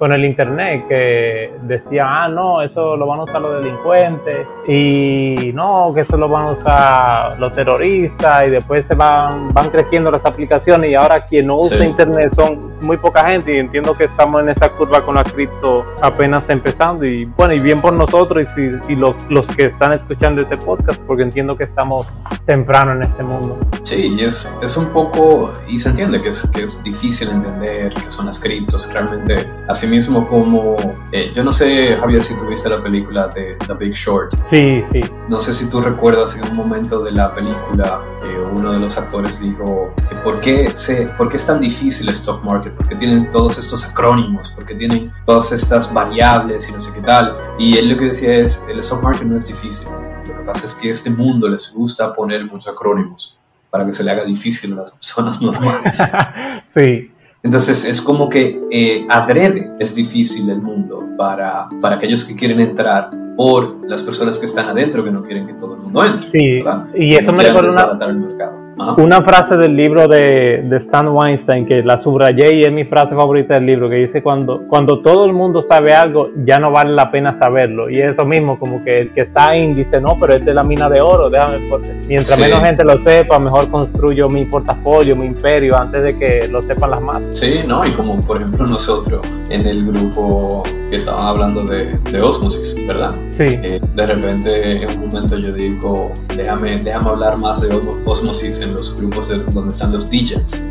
con 0.00 0.14
el 0.14 0.24
internet 0.24 0.86
que 0.88 1.52
decían, 1.60 2.06
ah, 2.08 2.26
no, 2.26 2.62
eso 2.62 2.96
lo 2.96 3.06
van 3.06 3.20
a 3.20 3.24
usar 3.24 3.42
los 3.42 3.62
delincuentes 3.62 4.46
y 4.66 5.52
no, 5.52 5.92
que 5.94 6.00
eso 6.00 6.16
lo 6.16 6.26
van 6.26 6.46
a 6.46 6.52
usar 6.52 7.38
los 7.38 7.52
terroristas 7.52 8.44
y 8.46 8.48
después 8.48 8.86
se 8.86 8.94
van, 8.94 9.52
van 9.52 9.68
creciendo 9.68 10.10
las 10.10 10.24
aplicaciones 10.24 10.90
y 10.90 10.94
ahora 10.94 11.26
quien 11.26 11.48
no 11.48 11.58
usa 11.58 11.76
sí. 11.76 11.84
internet 11.84 12.32
son 12.34 12.72
muy 12.80 12.96
poca 12.96 13.28
gente 13.28 13.54
y 13.54 13.58
entiendo 13.58 13.92
que 13.92 14.04
estamos 14.04 14.42
en 14.42 14.48
esa 14.48 14.70
curva 14.70 15.04
con 15.04 15.16
la 15.16 15.22
cripto 15.22 15.84
apenas 16.00 16.48
empezando 16.48 17.04
y 17.04 17.26
bueno, 17.26 17.52
y 17.52 17.60
bien 17.60 17.78
por 17.78 17.92
nosotros 17.92 18.48
y, 18.56 18.92
y 18.92 18.96
los, 18.96 19.14
los 19.28 19.48
que 19.48 19.66
están 19.66 19.92
escuchando 19.92 20.40
este 20.40 20.56
podcast 20.56 20.98
porque 21.02 21.24
entiendo 21.24 21.58
que 21.58 21.64
estamos 21.64 22.06
temprano 22.46 22.92
en 22.92 23.02
este 23.02 23.22
mundo. 23.22 23.58
Sí, 23.82 24.14
y 24.18 24.24
es, 24.24 24.58
es 24.62 24.76
un 24.78 24.86
poco, 24.86 25.52
y 25.68 25.78
se 25.78 25.90
entiende 25.90 26.22
que 26.22 26.30
es, 26.30 26.50
que 26.50 26.62
es 26.62 26.82
difícil 26.82 27.28
entender 27.28 27.92
qué 27.92 28.10
son 28.10 28.24
las 28.26 28.40
criptos, 28.40 28.90
realmente 28.90 29.46
así 29.68 29.89
mismo 29.90 30.26
como, 30.28 30.76
eh, 31.12 31.32
yo 31.34 31.42
no 31.42 31.52
sé 31.52 31.96
Javier 31.96 32.24
si 32.24 32.38
tuviste 32.38 32.68
la 32.68 32.82
película 32.82 33.28
de 33.28 33.56
The 33.66 33.74
Big 33.74 33.94
Short. 33.94 34.32
Sí, 34.46 34.82
sí. 34.90 35.00
No 35.28 35.40
sé 35.40 35.52
si 35.52 35.68
tú 35.68 35.80
recuerdas 35.80 36.38
en 36.38 36.48
un 36.48 36.56
momento 36.56 37.02
de 37.02 37.12
la 37.12 37.34
película, 37.34 38.00
eh, 38.24 38.38
uno 38.52 38.72
de 38.72 38.78
los 38.78 38.96
actores 38.96 39.40
dijo 39.40 39.94
que 40.08 40.14
por 40.16 40.40
qué, 40.40 40.70
se, 40.74 41.06
por 41.18 41.28
qué 41.28 41.36
es 41.36 41.46
tan 41.46 41.60
difícil 41.60 42.08
el 42.08 42.14
stock 42.14 42.42
market, 42.44 42.74
porque 42.74 42.94
tienen 42.94 43.30
todos 43.30 43.58
estos 43.58 43.84
acrónimos, 43.84 44.50
porque 44.52 44.74
tienen 44.74 45.12
todas 45.26 45.52
estas 45.52 45.92
variables 45.92 46.68
y 46.68 46.72
no 46.72 46.80
sé 46.80 46.92
qué 46.94 47.00
tal. 47.00 47.36
Y 47.58 47.76
él 47.76 47.88
lo 47.90 47.96
que 47.96 48.06
decía 48.06 48.36
es, 48.36 48.66
el 48.70 48.78
stock 48.78 49.02
market 49.02 49.24
no 49.24 49.36
es 49.36 49.46
difícil, 49.46 49.88
lo 50.26 50.36
que 50.38 50.44
pasa 50.44 50.66
es 50.66 50.74
que 50.74 50.88
a 50.88 50.92
este 50.92 51.10
mundo 51.10 51.48
les 51.48 51.72
gusta 51.74 52.14
poner 52.14 52.44
muchos 52.44 52.68
acrónimos 52.68 53.38
para 53.70 53.86
que 53.86 53.92
se 53.92 54.02
le 54.02 54.10
haga 54.10 54.24
difícil 54.24 54.72
a 54.72 54.76
las 54.76 54.90
personas 54.92 55.40
normales. 55.42 56.02
sí. 56.74 57.12
Entonces 57.42 57.84
es 57.84 58.02
como 58.02 58.28
que 58.28 58.60
eh, 58.70 59.06
adrede 59.08 59.72
es 59.78 59.94
difícil 59.94 60.50
el 60.50 60.60
mundo 60.60 61.08
para, 61.16 61.68
para 61.80 61.96
aquellos 61.96 62.24
que 62.24 62.36
quieren 62.36 62.60
entrar 62.60 63.10
por 63.36 63.88
las 63.88 64.02
personas 64.02 64.38
que 64.38 64.44
están 64.44 64.68
adentro 64.68 65.02
que 65.02 65.10
no 65.10 65.22
quieren 65.22 65.46
que 65.46 65.54
todo 65.54 65.74
el 65.74 65.80
mundo 65.80 66.04
entre. 66.04 66.28
Sí, 66.28 66.58
¿verdad? 66.58 66.86
y 66.94 67.14
eso 67.14 67.30
no 67.32 67.38
me 67.38 67.44
recuerda 67.44 67.92
una, 67.92 68.04
el 68.04 68.16
mercado. 68.16 68.59
Una 68.96 69.22
frase 69.22 69.56
del 69.56 69.76
libro 69.76 70.08
de, 70.08 70.62
de, 70.64 70.76
Stan 70.78 71.08
Weinstein 71.08 71.66
que 71.66 71.82
la 71.82 71.98
subrayé 71.98 72.54
y 72.54 72.64
es 72.64 72.72
mi 72.72 72.84
frase 72.84 73.14
favorita 73.14 73.54
del 73.54 73.66
libro 73.66 73.90
que 73.90 73.96
dice 73.96 74.22
cuando, 74.22 74.62
cuando 74.68 75.00
todo 75.00 75.26
el 75.26 75.32
mundo 75.32 75.60
sabe 75.60 75.92
algo 75.92 76.30
ya 76.44 76.58
no 76.58 76.70
vale 76.70 76.92
la 76.92 77.10
pena 77.10 77.34
saberlo 77.34 77.90
y 77.90 78.00
eso 78.00 78.24
mismo 78.24 78.58
como 78.58 78.82
que 78.82 79.00
el 79.00 79.10
que 79.12 79.20
está 79.20 79.48
ahí 79.48 79.72
dice 79.74 80.00
no 80.00 80.16
pero 80.18 80.34
esta 80.34 80.50
es 80.50 80.54
la 80.54 80.64
mina 80.64 80.88
de 80.88 81.00
oro 81.00 81.28
déjame 81.28 81.68
porque 81.68 81.92
mientras 82.08 82.36
sí. 82.36 82.42
menos 82.42 82.60
gente 82.60 82.84
lo 82.84 82.98
sepa 82.98 83.38
mejor 83.38 83.68
construyo 83.70 84.28
mi 84.28 84.44
portafolio 84.46 85.14
mi 85.14 85.26
imperio 85.26 85.76
antes 85.76 86.02
de 86.02 86.18
que 86.18 86.48
lo 86.48 86.62
sepan 86.62 86.90
las 86.90 87.00
masas 87.00 87.38
sí 87.38 87.60
no 87.66 87.86
y 87.86 87.92
como 87.92 88.20
por 88.22 88.38
ejemplo 88.38 88.66
nosotros 88.66 89.26
en 89.50 89.66
el 89.66 89.86
grupo 89.86 90.62
que 90.90 90.96
estaban 90.96 91.26
hablando 91.26 91.64
de, 91.64 91.98
de 92.10 92.20
osmosis 92.20 92.76
verdad 92.86 93.14
sí. 93.32 93.44
Eh, 93.44 93.80
de 93.94 94.06
repente 94.06 94.82
en 94.82 94.88
un 94.90 95.08
momento 95.08 95.36
yo 95.36 95.52
digo 95.52 96.12
déjame 96.34 96.78
déjame 96.78 97.10
hablar 97.10 97.36
más 97.36 97.60
de 97.60 97.78
osmosis 98.04 98.60
en 98.62 98.69
los 98.70 98.96
grupos 98.96 99.28
de, 99.28 99.38
donde 99.38 99.70
están 99.70 99.92
los 99.92 100.08
DJs. 100.08 100.66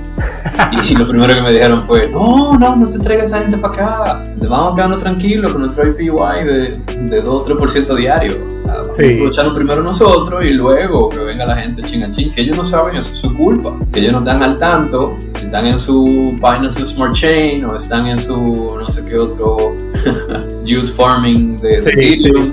y 0.89 0.95
lo 0.95 1.07
primero 1.07 1.33
que 1.33 1.41
me 1.41 1.53
dijeron 1.53 1.83
fue, 1.83 2.09
no, 2.09 2.57
no, 2.57 2.75
no 2.75 2.89
te 2.89 2.99
traigas 2.99 3.33
a 3.33 3.37
esa 3.37 3.39
gente 3.41 3.57
para 3.57 3.73
acá. 3.73 4.33
Vamos 4.37 4.75
quedando 4.75 4.97
tranquilo 4.97 5.51
con 5.51 5.61
nuestro 5.61 5.87
IPY 5.89 6.45
de, 6.45 6.79
de 7.09 7.21
2 7.21 7.25
o 7.25 7.45
3% 7.45 7.95
diario. 7.95 8.59
Vamos 8.65 8.95
sí. 8.97 9.41
a 9.41 9.53
primero 9.53 9.81
nosotros 9.81 10.43
y 10.45 10.51
luego 10.51 11.09
que 11.09 11.17
venga 11.19 11.45
la 11.45 11.57
gente 11.57 11.81
chinga 11.83 12.09
ching. 12.09 12.29
Si 12.29 12.41
ellos 12.41 12.57
no 12.57 12.63
saben, 12.63 12.97
eso 12.97 13.11
es 13.11 13.17
su 13.17 13.35
culpa. 13.35 13.73
Si 13.89 13.99
ellos 13.99 14.11
no 14.11 14.19
están 14.19 14.43
al 14.43 14.59
tanto, 14.59 15.17
si 15.33 15.45
están 15.45 15.65
en 15.65 15.79
su 15.79 16.31
Binance 16.35 16.85
Smart 16.85 17.13
Chain 17.13 17.65
o 17.65 17.75
están 17.75 18.07
en 18.07 18.19
su 18.19 18.77
no 18.77 18.89
sé 18.89 19.03
qué 19.05 19.17
otro 19.17 19.73
Youth 20.65 20.89
Farming 20.89 21.59
de, 21.61 21.77
sí, 21.79 22.31
pues 22.31 22.49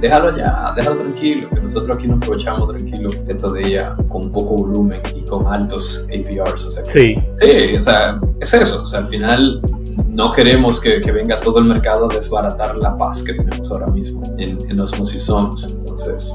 déjalo 0.00 0.36
ya, 0.36 0.72
déjalo 0.76 0.96
tranquilo, 0.96 1.48
que 1.50 1.60
nosotros 1.60 1.96
aquí 1.96 2.06
nos 2.06 2.18
aprovechamos 2.18 2.68
tranquilo 2.68 3.10
esto 3.26 3.52
de 3.52 3.66
ella 3.66 3.96
con 4.08 4.30
poco 4.30 4.56
volumen 4.56 5.00
y 5.14 5.22
con 5.22 5.46
altos 5.46 6.06
APRs. 6.08 6.64
O 6.64 6.70
sea, 6.70 6.82
que, 6.84 6.88
sí. 6.88 7.14
sí, 7.40 7.76
o 7.76 7.82
sea, 7.82 8.20
es 8.40 8.54
eso, 8.54 8.82
o 8.82 8.86
sea, 8.86 9.00
al 9.00 9.06
final 9.06 9.60
no 10.08 10.32
queremos 10.32 10.80
que, 10.80 11.00
que, 11.00 11.12
venga 11.12 11.40
todo 11.40 11.58
el 11.58 11.64
mercado 11.64 12.10
a 12.10 12.14
desbaratar 12.14 12.76
la 12.76 12.96
paz 12.96 13.22
que 13.22 13.34
tenemos 13.34 13.70
ahora 13.70 13.86
mismo 13.86 14.24
en, 14.38 14.58
en 14.68 14.76
los 14.76 14.90
Songs. 14.90 15.76
Entonces, 15.78 16.32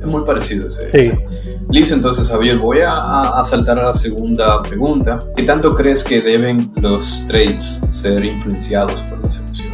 es 0.00 0.06
muy 0.06 0.22
parecido 0.24 0.68
ese. 0.68 0.88
Sí. 0.88 0.98
ese. 0.98 1.24
Listo, 1.70 1.94
entonces, 1.94 2.30
Javier, 2.30 2.58
voy 2.58 2.80
a, 2.80 3.38
a, 3.38 3.44
saltar 3.44 3.78
a 3.78 3.86
la 3.86 3.92
segunda 3.92 4.62
pregunta. 4.62 5.24
¿Qué 5.34 5.44
tanto 5.44 5.74
crees 5.74 6.04
que 6.04 6.20
deben 6.20 6.72
los 6.76 7.26
trades 7.26 7.86
ser 7.90 8.24
influenciados 8.24 9.00
por 9.02 9.22
las 9.22 9.42
emociones? 9.42 9.73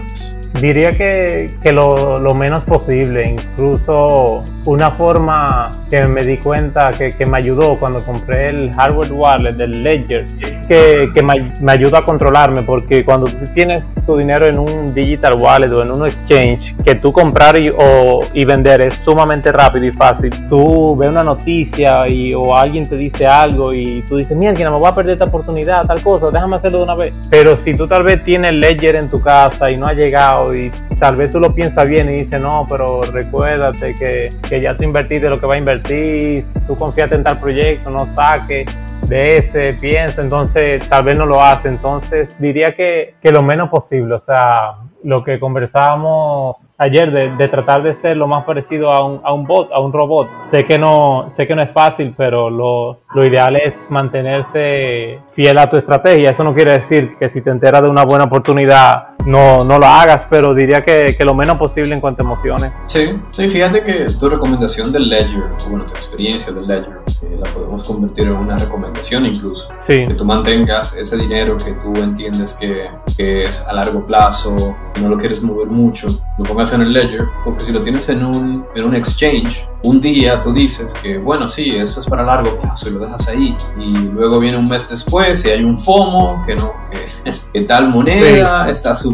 Diría 0.58 0.96
que, 0.96 1.54
que 1.62 1.72
lo, 1.72 2.18
lo, 2.18 2.34
menos 2.34 2.64
posible, 2.64 3.24
incluso 3.24 4.44
una 4.64 4.90
forma 4.90 5.86
que 5.88 6.04
me 6.06 6.24
di 6.24 6.36
cuenta 6.38 6.90
que, 6.92 7.14
que, 7.14 7.24
me 7.24 7.38
ayudó 7.38 7.78
cuando 7.78 8.04
compré 8.04 8.50
el 8.50 8.72
hardware 8.74 9.12
wallet 9.12 9.52
del 9.54 9.82
Ledger 9.82 10.26
que, 10.70 11.10
que 11.12 11.20
me, 11.20 11.72
ayuda 11.72 11.98
a 11.98 12.04
controlarme 12.04 12.62
porque 12.62 13.04
cuando 13.04 13.26
tú 13.26 13.44
tienes 13.52 13.92
tu 14.06 14.16
dinero 14.16 14.46
en 14.46 14.56
un 14.56 14.94
digital 14.94 15.34
wallet 15.34 15.72
o 15.72 15.82
en 15.82 15.90
un 15.90 16.06
exchange 16.06 16.76
que 16.84 16.94
tú 16.94 17.12
comprar 17.12 17.58
y, 17.58 17.70
o, 17.70 18.20
y 18.32 18.44
vender 18.44 18.80
es 18.82 18.94
sumamente 18.94 19.50
rápido 19.50 19.86
y 19.86 19.90
fácil 19.90 20.30
tú 20.48 20.94
ves 20.94 21.08
una 21.08 21.24
noticia 21.24 22.06
y, 22.06 22.32
o 22.34 22.56
alguien 22.56 22.88
te 22.88 22.94
dice 22.94 23.26
algo 23.26 23.74
y 23.74 24.02
tú 24.02 24.18
dices 24.18 24.36
mierda 24.36 24.70
me 24.70 24.78
voy 24.78 24.88
a 24.88 24.94
perder 24.94 25.14
esta 25.14 25.24
oportunidad 25.24 25.84
tal 25.86 26.00
cosa 26.04 26.30
déjame 26.30 26.54
hacerlo 26.54 26.78
de 26.78 26.84
una 26.84 26.94
vez 26.94 27.14
pero 27.28 27.56
si 27.56 27.74
tú 27.74 27.88
tal 27.88 28.04
vez 28.04 28.22
tienes 28.22 28.54
Ledger 28.54 28.94
en 28.94 29.10
tu 29.10 29.20
casa 29.20 29.72
y 29.72 29.76
no 29.76 29.88
ha 29.88 29.92
llegado 29.92 30.54
y 30.54 30.70
tal 31.00 31.16
vez 31.16 31.32
tú 31.32 31.40
lo 31.40 31.52
piensas 31.52 31.88
bien 31.88 32.08
y 32.10 32.22
dices 32.22 32.40
no 32.40 32.64
pero 32.70 33.02
recuérdate 33.02 33.96
que 33.96 34.32
que 34.48 34.60
ya 34.60 34.76
tú 34.76 34.84
invertiste 34.84 35.28
lo 35.28 35.40
que 35.40 35.46
va 35.46 35.54
a 35.54 35.58
invertir, 35.58 36.44
tú 36.68 36.76
confiaste 36.76 37.16
en 37.16 37.24
tal 37.24 37.40
proyecto, 37.40 37.90
no 37.90 38.06
saques 38.14 38.68
de 39.10 39.38
ese, 39.38 39.74
piensa, 39.74 40.22
entonces 40.22 40.88
tal 40.88 41.02
vez 41.02 41.16
no 41.16 41.26
lo 41.26 41.42
hace. 41.42 41.68
Entonces 41.68 42.32
diría 42.38 42.74
que, 42.74 43.16
que 43.20 43.32
lo 43.32 43.42
menos 43.42 43.68
posible, 43.68 44.14
o 44.14 44.20
sea, 44.20 44.76
lo 45.02 45.24
que 45.24 45.40
conversábamos 45.40 46.70
ayer 46.78 47.10
de, 47.10 47.30
de, 47.30 47.48
tratar 47.48 47.82
de 47.82 47.92
ser 47.92 48.16
lo 48.16 48.28
más 48.28 48.44
parecido 48.44 48.90
a 48.90 49.04
un, 49.04 49.20
a 49.24 49.32
un, 49.32 49.46
bot, 49.46 49.70
a 49.72 49.80
un 49.80 49.92
robot. 49.92 50.28
Sé 50.42 50.64
que 50.64 50.78
no, 50.78 51.28
sé 51.32 51.46
que 51.46 51.56
no 51.56 51.62
es 51.62 51.70
fácil, 51.70 52.14
pero 52.16 52.50
lo, 52.50 53.00
lo, 53.12 53.26
ideal 53.26 53.56
es 53.56 53.90
mantenerse 53.90 55.18
fiel 55.32 55.58
a 55.58 55.68
tu 55.68 55.76
estrategia. 55.76 56.30
Eso 56.30 56.44
no 56.44 56.54
quiere 56.54 56.72
decir 56.72 57.16
que 57.18 57.28
si 57.28 57.42
te 57.42 57.50
enteras 57.50 57.82
de 57.82 57.88
una 57.88 58.04
buena 58.04 58.24
oportunidad 58.24 59.09
no, 59.24 59.64
no 59.64 59.78
lo 59.78 59.86
hagas, 59.86 60.26
pero 60.28 60.54
diría 60.54 60.84
que, 60.84 61.14
que, 61.16 61.24
lo 61.24 61.34
menos 61.34 61.58
posible 61.58 61.94
en 61.94 62.00
cuanto 62.00 62.22
a 62.22 62.24
emociones. 62.24 62.72
Sí, 62.86 63.10
y 63.38 63.48
fíjate 63.48 63.82
que 63.82 64.10
tu 64.18 64.28
recomendación 64.28 64.92
del 64.92 65.08
Ledger, 65.08 65.44
bueno, 65.68 65.84
tu 65.84 65.94
experiencia 65.94 66.52
del 66.52 66.66
Ledger, 66.66 67.00
eh, 67.22 67.38
la 67.42 67.50
podemos 67.52 67.84
convertir 67.84 68.28
en 68.28 68.34
una 68.34 68.56
recomendación 68.58 69.26
incluso. 69.26 69.68
Sí. 69.80 70.06
Que 70.06 70.14
tú 70.14 70.24
mantengas 70.24 70.96
ese 70.96 71.16
dinero 71.16 71.58
que 71.58 71.72
tú 71.72 71.94
entiendes 71.96 72.54
que, 72.54 72.88
que 73.16 73.44
es 73.44 73.66
a 73.66 73.72
largo 73.72 74.06
plazo, 74.06 74.74
que 74.94 75.00
no 75.00 75.08
lo 75.08 75.18
quieres 75.18 75.42
mover 75.42 75.68
mucho, 75.68 76.20
lo 76.38 76.44
pongas 76.44 76.72
en 76.72 76.82
el 76.82 76.92
Ledger, 76.92 77.24
porque 77.44 77.64
si 77.64 77.72
lo 77.72 77.82
tienes 77.82 78.08
en 78.08 78.24
un, 78.24 78.64
en 78.74 78.84
un 78.84 78.94
exchange, 78.94 79.66
un 79.82 80.00
día 80.00 80.40
tú 80.40 80.52
dices 80.52 80.94
que, 81.02 81.18
bueno, 81.18 81.46
sí, 81.48 81.74
esto 81.76 82.00
es 82.00 82.06
para 82.06 82.22
largo 82.22 82.58
plazo 82.58 82.88
y 82.88 82.92
lo 82.92 83.00
dejas 83.00 83.28
ahí, 83.28 83.56
y 83.78 83.92
luego 83.92 84.40
viene 84.40 84.56
un 84.56 84.68
mes 84.68 84.88
después 84.88 85.44
y 85.44 85.50
hay 85.50 85.62
un 85.62 85.78
FOMO, 85.78 86.44
que 86.46 86.56
no, 86.56 86.72
que, 86.90 87.32
que 87.52 87.60
tal 87.62 87.88
moneda 87.88 88.64
sí. 88.66 88.72
está 88.72 88.94
subiendo, 88.94 89.09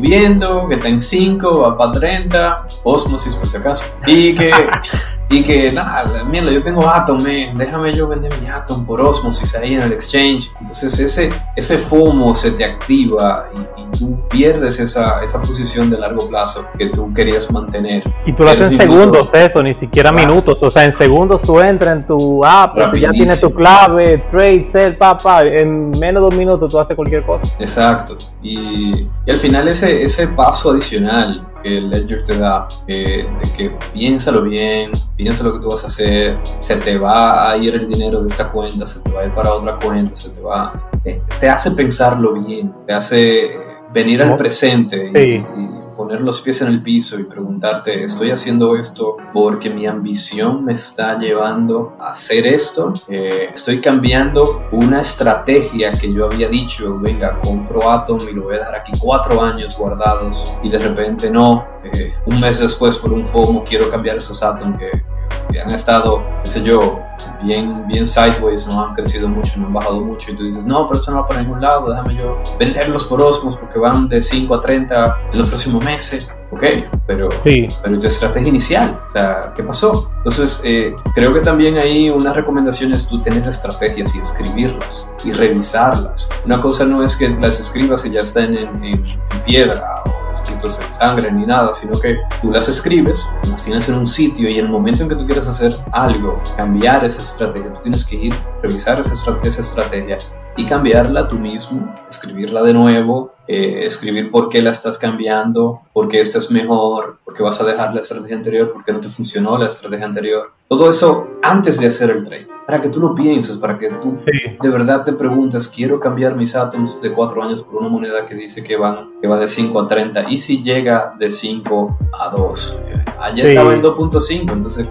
que 0.68 0.74
está 0.74 0.88
en 0.88 1.00
5, 1.00 1.58
va 1.60 1.76
para 1.76 1.92
30, 1.92 2.68
Osmosis 2.84 3.34
por 3.34 3.48
si 3.48 3.56
acaso, 3.56 3.84
y 4.06 4.34
que... 4.34 4.50
y 5.28 5.42
que 5.42 5.72
nada, 5.72 6.22
mierda, 6.24 6.52
yo 6.52 6.62
tengo 6.62 6.88
Atom, 6.88 7.20
man, 7.20 7.56
déjame 7.56 7.94
yo 7.94 8.06
vender 8.06 8.40
mi 8.40 8.46
Atom 8.46 8.86
por 8.86 9.00
Osmosis 9.00 9.56
ahí 9.56 9.74
en 9.74 9.82
el 9.82 9.92
exchange. 9.92 10.52
Entonces 10.60 10.98
ese, 11.00 11.32
ese 11.56 11.78
FOMO 11.78 12.32
se 12.34 12.52
te 12.52 12.64
activa 12.64 13.48
y, 13.52 13.82
y 13.82 13.98
tú 13.98 14.20
pierdes 14.28 14.78
esa, 14.78 15.24
esa 15.24 15.42
posición 15.42 15.90
de 15.90 15.98
largo 15.98 16.28
plazo 16.28 16.66
que 16.78 16.90
tú 16.90 17.12
querías 17.12 17.50
mantener. 17.50 18.04
Y 18.24 18.32
tú 18.34 18.44
lo 18.44 18.50
haces 18.50 18.70
en 18.70 18.76
segundos 18.76 19.34
eso, 19.34 19.62
ni 19.64 19.74
siquiera 19.74 20.10
claro. 20.10 20.28
minutos. 20.28 20.62
O 20.62 20.70
sea, 20.70 20.84
en 20.84 20.92
segundos 20.92 21.42
tú 21.42 21.58
entras 21.58 21.96
en 21.96 22.06
tu 22.06 22.44
app, 22.44 22.92
tú 22.92 22.96
ya 22.96 23.10
tienes 23.10 23.40
tu 23.40 23.52
clave, 23.52 24.18
trade, 24.30 24.64
sell, 24.64 24.96
papá, 24.96 25.42
en 25.44 25.90
menos 25.90 26.22
de 26.22 26.28
un 26.28 26.36
minuto 26.36 26.68
tú 26.68 26.78
haces 26.78 26.94
cualquier 26.94 27.26
cosa. 27.26 27.46
Exacto. 27.58 28.16
Y, 28.42 29.08
y 29.26 29.30
al 29.30 29.40
final 29.40 29.66
ese, 29.66 30.04
ese 30.04 30.28
paso 30.28 30.70
adicional 30.70 31.44
que 31.66 31.78
el 31.78 31.90
Ledger 31.90 32.22
te 32.22 32.38
da, 32.38 32.68
eh, 32.86 33.26
de 33.40 33.52
que 33.52 33.70
piénsalo 33.92 34.42
bien, 34.42 34.92
piensa 35.16 35.42
lo 35.42 35.54
que 35.54 35.58
tú 35.58 35.68
vas 35.68 35.82
a 35.82 35.88
hacer, 35.88 36.38
se 36.58 36.76
te 36.76 36.96
va 36.96 37.50
a 37.50 37.56
ir 37.56 37.74
el 37.74 37.88
dinero 37.88 38.20
de 38.20 38.26
esta 38.26 38.52
cuenta, 38.52 38.86
se 38.86 39.02
te 39.02 39.10
va 39.10 39.22
a 39.22 39.24
ir 39.24 39.34
para 39.34 39.52
otra 39.52 39.76
cuenta, 39.76 40.14
se 40.14 40.30
te 40.30 40.40
va, 40.40 40.90
eh, 41.04 41.20
te 41.40 41.48
hace 41.48 41.72
pensarlo 41.72 42.34
bien, 42.34 42.72
te 42.86 42.92
hace 42.92 43.58
venir 43.92 44.22
al 44.22 44.36
presente 44.36 45.10
sí. 45.12 45.18
y, 45.18 45.60
y, 45.60 45.75
poner 46.06 46.20
los 46.20 46.40
pies 46.40 46.62
en 46.62 46.68
el 46.68 46.82
piso 46.82 47.18
y 47.18 47.24
preguntarte, 47.24 48.04
¿estoy 48.04 48.30
haciendo 48.30 48.76
esto 48.76 49.16
porque 49.32 49.68
mi 49.68 49.86
ambición 49.86 50.64
me 50.64 50.74
está 50.74 51.18
llevando 51.18 51.96
a 51.98 52.10
hacer 52.10 52.46
esto? 52.46 52.94
Eh, 53.08 53.50
¿Estoy 53.52 53.80
cambiando 53.80 54.68
una 54.70 55.00
estrategia 55.00 55.98
que 55.98 56.12
yo 56.12 56.26
había 56.26 56.48
dicho, 56.48 56.96
venga, 57.00 57.40
compro 57.40 57.90
Atom 57.90 58.20
y 58.20 58.32
lo 58.32 58.44
voy 58.44 58.54
a 58.54 58.58
dejar 58.58 58.76
aquí 58.76 58.92
cuatro 59.00 59.42
años 59.42 59.76
guardados 59.76 60.48
y 60.62 60.68
de 60.68 60.78
repente 60.78 61.28
no, 61.28 61.66
eh, 61.82 62.14
un 62.24 62.38
mes 62.38 62.60
después 62.60 62.96
por 62.98 63.12
un 63.12 63.26
FOMO 63.26 63.64
quiero 63.64 63.90
cambiar 63.90 64.18
esos 64.18 64.40
Atom 64.44 64.78
que, 64.78 65.02
que 65.50 65.60
han 65.60 65.70
estado, 65.70 66.22
qué 66.42 66.50
sé 66.50 66.62
yo, 66.62 67.00
bien, 67.42 67.86
bien 67.86 68.06
sideways, 68.06 68.66
no 68.66 68.84
han 68.84 68.94
crecido 68.94 69.28
mucho, 69.28 69.58
no 69.58 69.66
han 69.66 69.72
bajado 69.72 70.00
mucho, 70.00 70.32
y 70.32 70.36
tú 70.36 70.44
dices, 70.44 70.64
no, 70.64 70.86
pero 70.88 71.00
esto 71.00 71.12
no 71.12 71.22
va 71.22 71.28
para 71.28 71.42
ningún 71.42 71.60
lado, 71.60 71.88
déjame 71.90 72.14
yo 72.14 72.42
venderlos 72.58 73.04
por 73.04 73.20
Osmos 73.20 73.56
porque 73.56 73.78
van 73.78 74.08
de 74.08 74.22
5 74.22 74.54
a 74.54 74.60
30 74.60 75.16
en 75.32 75.38
los 75.38 75.48
próximos 75.48 75.84
meses. 75.84 76.26
Ok, 76.52 76.62
pero, 77.06 77.28
sí. 77.40 77.68
pero 77.82 77.98
tu 77.98 78.06
estrategia 78.06 78.48
inicial, 78.48 79.00
o 79.08 79.12
sea, 79.12 79.52
¿qué 79.56 79.64
pasó? 79.64 80.10
Entonces, 80.18 80.62
eh, 80.64 80.94
creo 81.12 81.34
que 81.34 81.40
también 81.40 81.76
hay 81.76 82.08
una 82.08 82.32
recomendación 82.32 82.94
es 82.94 83.08
tú 83.08 83.20
tener 83.20 83.48
estrategias 83.48 84.14
y 84.14 84.20
escribirlas 84.20 85.12
y 85.24 85.32
revisarlas. 85.32 86.30
Una 86.44 86.60
cosa 86.60 86.84
no 86.84 87.02
es 87.02 87.16
que 87.16 87.28
las 87.28 87.58
escribas 87.58 88.06
y 88.06 88.12
ya 88.12 88.20
están 88.20 88.56
en, 88.56 88.84
en, 88.84 89.04
en 89.04 89.42
piedra 89.44 90.04
o 90.04 90.25
escritos 90.40 90.80
en 90.80 90.92
sangre 90.92 91.30
ni 91.32 91.46
nada, 91.46 91.72
sino 91.72 91.98
que 92.00 92.18
tú 92.40 92.50
las 92.50 92.68
escribes, 92.68 93.28
las 93.44 93.64
tienes 93.64 93.88
en 93.88 93.96
un 93.96 94.06
sitio 94.06 94.48
y 94.48 94.58
en 94.58 94.66
el 94.66 94.70
momento 94.70 95.02
en 95.02 95.08
que 95.08 95.16
tú 95.16 95.26
quieres 95.26 95.48
hacer 95.48 95.78
algo, 95.92 96.42
cambiar 96.56 97.04
esa 97.04 97.22
estrategia, 97.22 97.72
tú 97.74 97.80
tienes 97.82 98.04
que 98.04 98.16
ir, 98.16 98.38
revisar 98.62 99.00
esa, 99.00 99.14
esa 99.42 99.60
estrategia 99.60 100.18
y 100.56 100.64
cambiarla 100.64 101.28
tú 101.28 101.38
mismo, 101.38 101.94
escribirla 102.08 102.62
de 102.62 102.72
nuevo, 102.72 103.34
eh, 103.48 103.84
escribir 103.84 104.30
por 104.30 104.48
qué 104.48 104.60
la 104.60 104.70
estás 104.70 104.98
cambiando, 104.98 105.82
por 105.92 106.08
qué 106.08 106.20
esta 106.20 106.38
es 106.38 106.50
mejor, 106.50 107.18
por 107.24 107.34
qué 107.34 107.42
vas 107.42 107.60
a 107.60 107.64
dejar 107.64 107.94
la 107.94 108.00
estrategia 108.00 108.36
anterior, 108.36 108.72
por 108.72 108.84
qué 108.84 108.92
no 108.92 109.00
te 109.00 109.08
funcionó 109.08 109.56
la 109.56 109.68
estrategia 109.68 110.06
anterior. 110.06 110.50
Todo 110.68 110.90
eso 110.90 111.28
antes 111.42 111.78
de 111.78 111.86
hacer 111.86 112.10
el 112.10 112.24
trade, 112.24 112.48
para 112.66 112.80
que 112.80 112.88
tú 112.88 112.98
lo 112.98 113.14
pienses, 113.14 113.56
para 113.58 113.78
que 113.78 113.88
tú 113.88 114.14
sí. 114.16 114.32
de 114.60 114.68
verdad 114.68 115.04
te 115.04 115.12
preguntes, 115.12 115.68
quiero 115.68 116.00
cambiar 116.00 116.34
mis 116.34 116.56
átomos 116.56 117.00
de 117.00 117.12
4 117.12 117.42
años 117.44 117.62
por 117.62 117.76
una 117.76 117.88
moneda 117.88 118.26
que 118.26 118.34
dice 118.34 118.64
que, 118.64 118.76
van, 118.76 119.10
que 119.20 119.28
va 119.28 119.38
de 119.38 119.46
5 119.46 119.80
a 119.80 119.86
30, 119.86 120.28
y 120.28 120.38
si 120.38 120.62
llega 120.62 121.14
de 121.18 121.30
5 121.30 121.98
a 122.18 122.30
2. 122.30 122.82
Ayer 123.20 123.44
sí. 123.44 123.50
estaba 123.52 123.74
en 123.74 123.82
2.5, 123.82 124.52
entonces, 124.52 124.88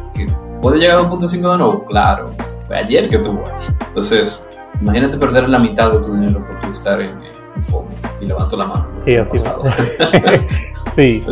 ¿puede 0.62 0.78
llegar 0.78 1.00
a 1.00 1.10
2.5 1.10 1.30
de 1.30 1.58
nuevo? 1.58 1.86
Claro, 1.86 2.34
fue 2.68 2.78
ayer 2.78 3.10
que 3.10 3.18
tuvo. 3.18 3.44
Entonces, 3.88 4.50
Imagínate 4.82 5.18
perder 5.18 5.50
la 5.50 5.60
mitad 5.60 5.92
de 5.92 6.00
tu 6.00 6.14
dinero 6.14 6.44
por 6.44 6.70
estar 6.70 7.02
en, 7.02 7.18
en 7.56 7.64
FOMO. 7.64 7.90
Y 8.22 8.26
levanto 8.26 8.58
la 8.58 8.66
mano. 8.66 8.88
Sí, 8.94 9.16
así 9.16 9.38
Sí. 10.96 11.24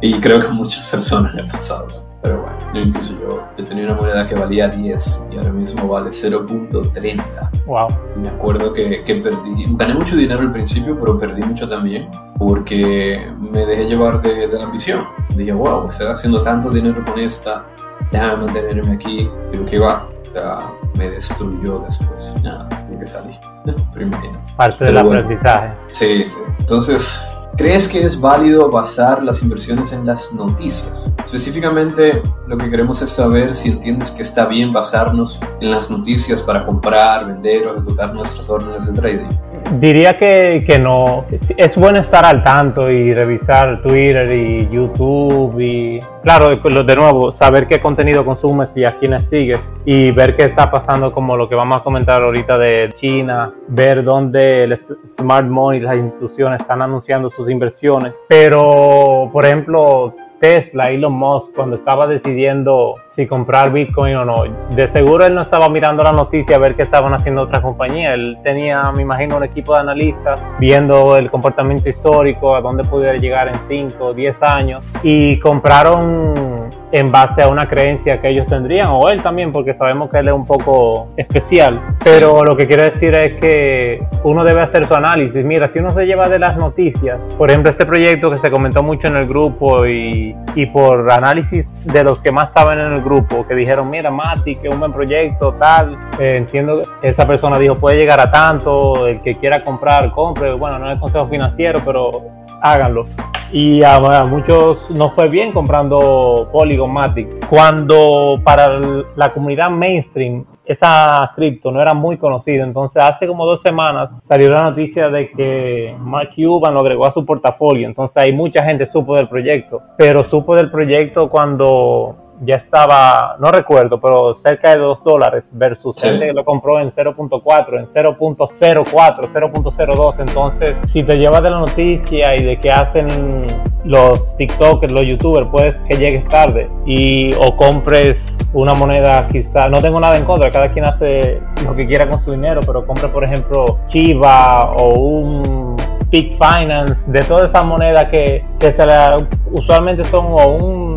Y 0.00 0.18
creo 0.20 0.40
que 0.40 0.46
a 0.46 0.52
muchas 0.52 0.86
personas 0.86 1.34
le 1.34 1.42
ha 1.42 1.48
pasado. 1.48 1.86
Pero 2.22 2.42
bueno, 2.42 2.56
yo 2.74 2.80
incluso 2.80 3.18
yo, 3.20 3.48
yo 3.56 3.64
tenía 3.64 3.84
una 3.84 3.94
moneda 3.94 4.28
que 4.28 4.34
valía 4.34 4.68
10 4.68 5.30
y 5.32 5.36
ahora 5.38 5.52
mismo 5.52 5.88
vale 5.88 6.10
0.30. 6.10 7.64
Wow. 7.66 7.88
Me 8.16 8.28
acuerdo 8.28 8.72
que, 8.74 9.02
que 9.04 9.14
perdí, 9.16 9.64
gané 9.70 9.94
mucho 9.94 10.16
dinero 10.16 10.40
al 10.40 10.50
principio, 10.50 10.98
pero 10.98 11.18
perdí 11.18 11.42
mucho 11.42 11.66
también 11.68 12.10
porque 12.38 13.26
me 13.38 13.64
dejé 13.64 13.86
llevar 13.86 14.20
de, 14.20 14.48
de 14.48 14.58
la 14.58 14.64
ambición. 14.64 15.04
Dije, 15.34 15.52
wow, 15.52 15.88
estoy 15.88 16.08
haciendo 16.08 16.42
tanto 16.42 16.68
dinero 16.70 17.02
con 17.04 17.18
esta, 17.18 17.64
déjame 18.10 18.46
mantenerme 18.46 18.92
aquí, 18.92 19.28
pero 19.50 19.66
que 19.66 19.78
va, 19.78 20.08
o 20.28 20.30
sea, 20.30 20.72
me 20.96 21.10
destruyó 21.10 21.80
después. 21.80 22.34
Nada, 22.42 22.68
que 23.00 23.06
salí. 23.06 23.36
Pero 23.92 24.06
imagínate. 24.06 24.52
Parte 24.56 24.84
del 24.84 24.94
bueno, 25.02 25.20
aprendizaje. 25.20 25.74
Sí, 25.92 26.24
sí. 26.28 26.38
Entonces, 26.58 27.26
¿crees 27.56 27.88
que 27.88 28.04
es 28.04 28.20
válido 28.20 28.70
basar 28.70 29.22
las 29.22 29.42
inversiones 29.42 29.92
en 29.92 30.06
las 30.06 30.32
noticias? 30.32 31.16
Específicamente, 31.24 32.22
lo 32.46 32.56
que 32.56 32.70
queremos 32.70 33.02
es 33.02 33.10
saber 33.10 33.54
si 33.54 33.70
entiendes 33.70 34.12
que 34.12 34.22
está 34.22 34.46
bien 34.46 34.70
basarnos 34.70 35.40
en 35.60 35.70
las 35.70 35.90
noticias 35.90 36.42
para 36.42 36.64
comprar, 36.64 37.26
vender 37.26 37.66
o 37.66 37.72
ejecutar 37.72 38.14
nuestras 38.14 38.48
órdenes 38.48 38.86
de 38.86 39.00
trading. 39.00 39.28
Diría 39.78 40.18
que, 40.18 40.64
que, 40.66 40.78
no. 40.78 41.26
Es 41.30 41.76
bueno 41.76 42.00
estar 42.00 42.24
al 42.24 42.42
tanto 42.42 42.90
y 42.90 43.14
revisar 43.14 43.80
Twitter 43.80 44.32
y 44.32 44.68
YouTube 44.68 45.60
y, 45.60 46.00
claro, 46.22 46.56
de 46.56 46.96
nuevo, 46.96 47.30
saber 47.30 47.68
qué 47.68 47.80
contenido 47.80 48.24
consumes 48.24 48.76
y 48.76 48.84
a 48.84 48.96
quiénes 48.98 49.28
sigues 49.28 49.70
y 49.84 50.10
ver 50.10 50.36
qué 50.36 50.44
está 50.44 50.70
pasando 50.70 51.12
como 51.12 51.36
lo 51.36 51.48
que 51.48 51.54
vamos 51.54 51.76
a 51.76 51.82
comentar 51.82 52.22
ahorita 52.22 52.58
de 52.58 52.92
China, 52.96 53.52
ver 53.68 54.02
dónde 54.02 54.64
el 54.64 54.76
Smart 54.76 55.46
Money, 55.46 55.80
las 55.80 55.96
instituciones 55.96 56.60
están 56.60 56.82
anunciando 56.82 57.30
sus 57.30 57.48
inversiones. 57.48 58.24
Pero, 58.28 59.30
por 59.32 59.46
ejemplo, 59.46 60.14
Tesla, 60.40 60.90
Elon 60.90 61.12
Musk, 61.12 61.54
cuando 61.54 61.76
estaba 61.76 62.06
decidiendo 62.06 62.94
si 63.10 63.26
comprar 63.26 63.72
Bitcoin 63.72 64.16
o 64.16 64.24
no, 64.24 64.44
de 64.70 64.88
seguro 64.88 65.26
él 65.26 65.34
no 65.34 65.42
estaba 65.42 65.68
mirando 65.68 66.02
la 66.02 66.12
noticia 66.12 66.56
a 66.56 66.58
ver 66.58 66.74
qué 66.74 66.82
estaban 66.82 67.12
haciendo 67.12 67.42
otras 67.42 67.60
compañías. 67.60 68.14
Él 68.14 68.38
tenía, 68.42 68.90
me 68.92 69.02
imagino, 69.02 69.36
un 69.36 69.44
equipo 69.44 69.74
de 69.74 69.80
analistas 69.80 70.40
viendo 70.58 71.16
el 71.16 71.30
comportamiento 71.30 71.88
histórico, 71.88 72.56
a 72.56 72.60
dónde 72.60 72.84
pudiera 72.84 73.16
llegar 73.18 73.48
en 73.48 73.62
5 73.62 74.04
o 74.04 74.14
10 74.14 74.42
años 74.42 74.84
y 75.02 75.38
compraron 75.38 76.70
en 76.92 77.12
base 77.12 77.42
a 77.42 77.48
una 77.48 77.68
creencia 77.68 78.20
que 78.20 78.28
ellos 78.28 78.46
tendrían, 78.46 78.88
o 78.90 79.08
él 79.08 79.22
también, 79.22 79.52
porque 79.52 79.74
sabemos 79.74 80.10
que 80.10 80.18
él 80.18 80.28
es 80.28 80.34
un 80.34 80.46
poco 80.46 81.08
especial. 81.16 81.80
Pero 82.02 82.44
lo 82.44 82.56
que 82.56 82.66
quiero 82.66 82.82
decir 82.82 83.14
es 83.14 83.34
que 83.34 84.04
uno 84.24 84.44
debe 84.44 84.60
hacer 84.60 84.86
su 84.86 84.94
análisis. 84.94 85.44
Mira, 85.44 85.68
si 85.68 85.78
uno 85.78 85.90
se 85.90 86.06
lleva 86.06 86.28
de 86.28 86.38
las 86.38 86.56
noticias, 86.56 87.20
por 87.38 87.50
ejemplo, 87.50 87.70
este 87.70 87.86
proyecto 87.86 88.30
que 88.30 88.38
se 88.38 88.50
comentó 88.50 88.82
mucho 88.82 89.08
en 89.08 89.16
el 89.16 89.26
grupo 89.26 89.86
y, 89.86 90.34
y 90.54 90.66
por 90.66 91.10
análisis 91.10 91.70
de 91.84 92.04
los 92.04 92.20
que 92.22 92.32
más 92.32 92.52
saben 92.52 92.78
en 92.78 92.92
el 92.92 93.02
grupo, 93.02 93.46
que 93.46 93.54
dijeron, 93.54 93.88
mira, 93.88 94.10
Mati, 94.10 94.56
que 94.56 94.68
un 94.68 94.80
buen 94.80 94.92
proyecto, 94.92 95.54
tal, 95.54 95.96
eh, 96.18 96.36
entiendo, 96.38 96.82
esa 97.02 97.26
persona 97.26 97.58
dijo, 97.58 97.76
puede 97.76 97.96
llegar 97.96 98.20
a 98.20 98.30
tanto, 98.30 99.06
el 99.06 99.20
que 99.22 99.36
quiera 99.36 99.62
comprar, 99.62 100.10
compre, 100.12 100.52
bueno, 100.52 100.78
no 100.78 100.90
es 100.90 100.98
consejo 100.98 101.28
financiero, 101.28 101.80
pero 101.84 102.39
háganlo. 102.60 103.06
Y 103.52 103.82
a, 103.82 103.98
muchos 104.24 104.90
no 104.90 105.10
fue 105.10 105.28
bien 105.28 105.52
comprando 105.52 106.48
Polygon 106.52 106.92
Matic. 106.92 107.48
Cuando 107.48 108.40
para 108.44 108.78
la 109.16 109.32
comunidad 109.32 109.70
mainstream 109.70 110.44
esa 110.64 111.32
cripto 111.34 111.72
no 111.72 111.82
era 111.82 111.94
muy 111.94 112.16
conocida, 112.16 112.62
entonces 112.62 113.02
hace 113.02 113.26
como 113.26 113.44
dos 113.44 113.60
semanas 113.60 114.16
salió 114.22 114.50
la 114.50 114.62
noticia 114.62 115.08
de 115.08 115.28
que 115.32 115.96
Mark 115.98 116.30
Cuban 116.36 116.74
lo 116.74 116.80
agregó 116.80 117.06
a 117.06 117.10
su 117.10 117.26
portafolio, 117.26 117.88
entonces 117.88 118.18
hay 118.18 118.32
mucha 118.32 118.62
gente 118.62 118.86
supo 118.86 119.16
del 119.16 119.28
proyecto, 119.28 119.82
pero 119.98 120.22
supo 120.22 120.54
del 120.54 120.70
proyecto 120.70 121.28
cuando 121.28 122.29
ya 122.40 122.56
estaba, 122.56 123.36
no 123.38 123.50
recuerdo, 123.50 124.00
pero 124.00 124.34
cerca 124.34 124.70
de 124.70 124.78
2 124.78 125.04
dólares 125.04 125.50
versus 125.52 126.00
gente 126.00 126.26
que 126.26 126.32
lo 126.32 126.44
compró 126.44 126.80
en 126.80 126.90
0.4, 126.90 127.78
en 127.78 127.86
0.04, 127.86 129.28
0.02. 129.28 130.14
Entonces, 130.20 130.76
si 130.92 131.02
te 131.02 131.16
llevas 131.16 131.42
de 131.42 131.50
la 131.50 131.60
noticia 131.60 132.34
y 132.36 132.42
de 132.42 132.58
que 132.58 132.70
hacen 132.70 133.46
los 133.84 134.36
TikTokers, 134.36 134.92
los 134.92 135.06
YouTubers, 135.06 135.48
puedes 135.50 135.80
que 135.82 135.96
llegues 135.96 136.26
tarde 136.26 136.68
y 136.86 137.32
o 137.34 137.56
compres 137.56 138.38
una 138.52 138.74
moneda 138.74 139.26
quizá, 139.28 139.68
no 139.68 139.80
tengo 139.80 140.00
nada 140.00 140.16
en 140.16 140.24
contra, 140.24 140.50
cada 140.50 140.72
quien 140.72 140.84
hace 140.84 141.40
lo 141.64 141.74
que 141.74 141.86
quiera 141.86 142.08
con 142.08 142.20
su 142.20 142.32
dinero, 142.32 142.60
pero 142.66 142.86
compre 142.86 143.08
por 143.08 143.24
ejemplo 143.24 143.78
Chiva 143.86 144.72
o 144.72 144.98
un 144.98 145.76
Peak 146.10 146.32
Finance, 146.32 147.10
de 147.10 147.20
todas 147.20 147.50
esas 147.50 147.64
monedas 147.64 148.10
que, 148.10 148.44
que 148.58 148.72
se 148.72 148.84
la, 148.84 149.16
usualmente 149.52 150.04
son 150.04 150.26
o 150.26 150.48
un 150.48 150.89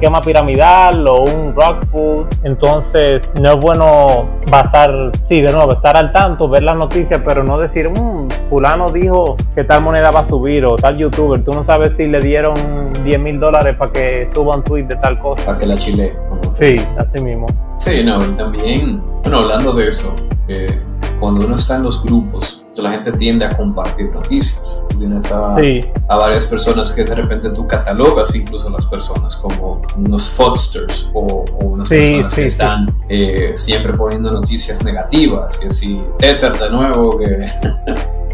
esquema 0.00 0.22
piramidal 0.22 1.06
o 1.06 1.24
un 1.24 1.54
rock 1.54 1.84
pool. 1.92 2.26
Entonces, 2.42 3.30
no 3.38 3.52
es 3.52 3.60
bueno 3.60 4.30
basar, 4.50 5.12
sí, 5.20 5.42
de 5.42 5.52
nuevo, 5.52 5.74
estar 5.74 5.94
al 5.94 6.10
tanto, 6.10 6.48
ver 6.48 6.62
las 6.62 6.74
noticias, 6.74 7.20
pero 7.22 7.44
no 7.44 7.58
decir, 7.58 7.90
mmm, 7.90 8.26
fulano 8.48 8.88
dijo 8.88 9.36
que 9.54 9.62
tal 9.62 9.82
moneda 9.82 10.10
va 10.10 10.20
a 10.20 10.24
subir 10.24 10.64
o 10.64 10.76
tal 10.76 10.96
youtuber. 10.96 11.44
Tú 11.44 11.52
no 11.52 11.64
sabes 11.64 11.96
si 11.96 12.06
le 12.06 12.18
dieron 12.22 12.54
10 13.04 13.20
mil 13.20 13.38
dólares 13.38 13.76
para 13.76 13.92
que 13.92 14.26
suba 14.32 14.56
un 14.56 14.64
tweet 14.64 14.84
de 14.84 14.96
tal 14.96 15.18
cosa. 15.18 15.44
Para 15.44 15.58
que 15.58 15.66
la 15.66 15.76
chile. 15.76 16.16
Sí, 16.54 16.76
así 16.96 17.22
mismo. 17.22 17.46
Sí, 17.76 18.02
no, 18.02 18.24
y 18.24 18.28
también, 18.32 19.02
bueno, 19.22 19.40
hablando 19.40 19.74
de 19.74 19.88
eso, 19.88 20.14
eh, 20.48 20.80
cuando 21.18 21.46
uno 21.46 21.56
está 21.56 21.76
en 21.76 21.82
los 21.82 22.02
grupos, 22.02 22.59
la 22.78 22.92
gente 22.92 23.12
tiende 23.12 23.44
a 23.44 23.56
compartir 23.56 24.10
noticias. 24.12 24.84
Tienes 24.98 25.24
a, 25.26 25.56
a, 26.08 26.16
varias 26.16 26.46
personas 26.46 26.92
que 26.92 27.04
de 27.04 27.14
repente 27.14 27.50
tú 27.50 27.66
catalogas 27.66 28.34
incluso 28.34 28.70
las 28.70 28.86
personas 28.86 29.36
como 29.36 29.82
unos 29.96 30.30
fodsters 30.30 31.10
o, 31.14 31.44
unas 31.60 31.88
personas 31.88 32.34
que 32.34 32.46
están 32.46 32.86
eh, 33.08 33.52
siempre 33.56 33.92
poniendo 33.94 34.30
noticias 34.30 34.82
negativas, 34.84 35.58
que 35.58 35.70
si 35.70 36.00
Tether 36.18 36.58
de 36.58 36.70
nuevo, 36.70 37.18
que, 37.18 37.48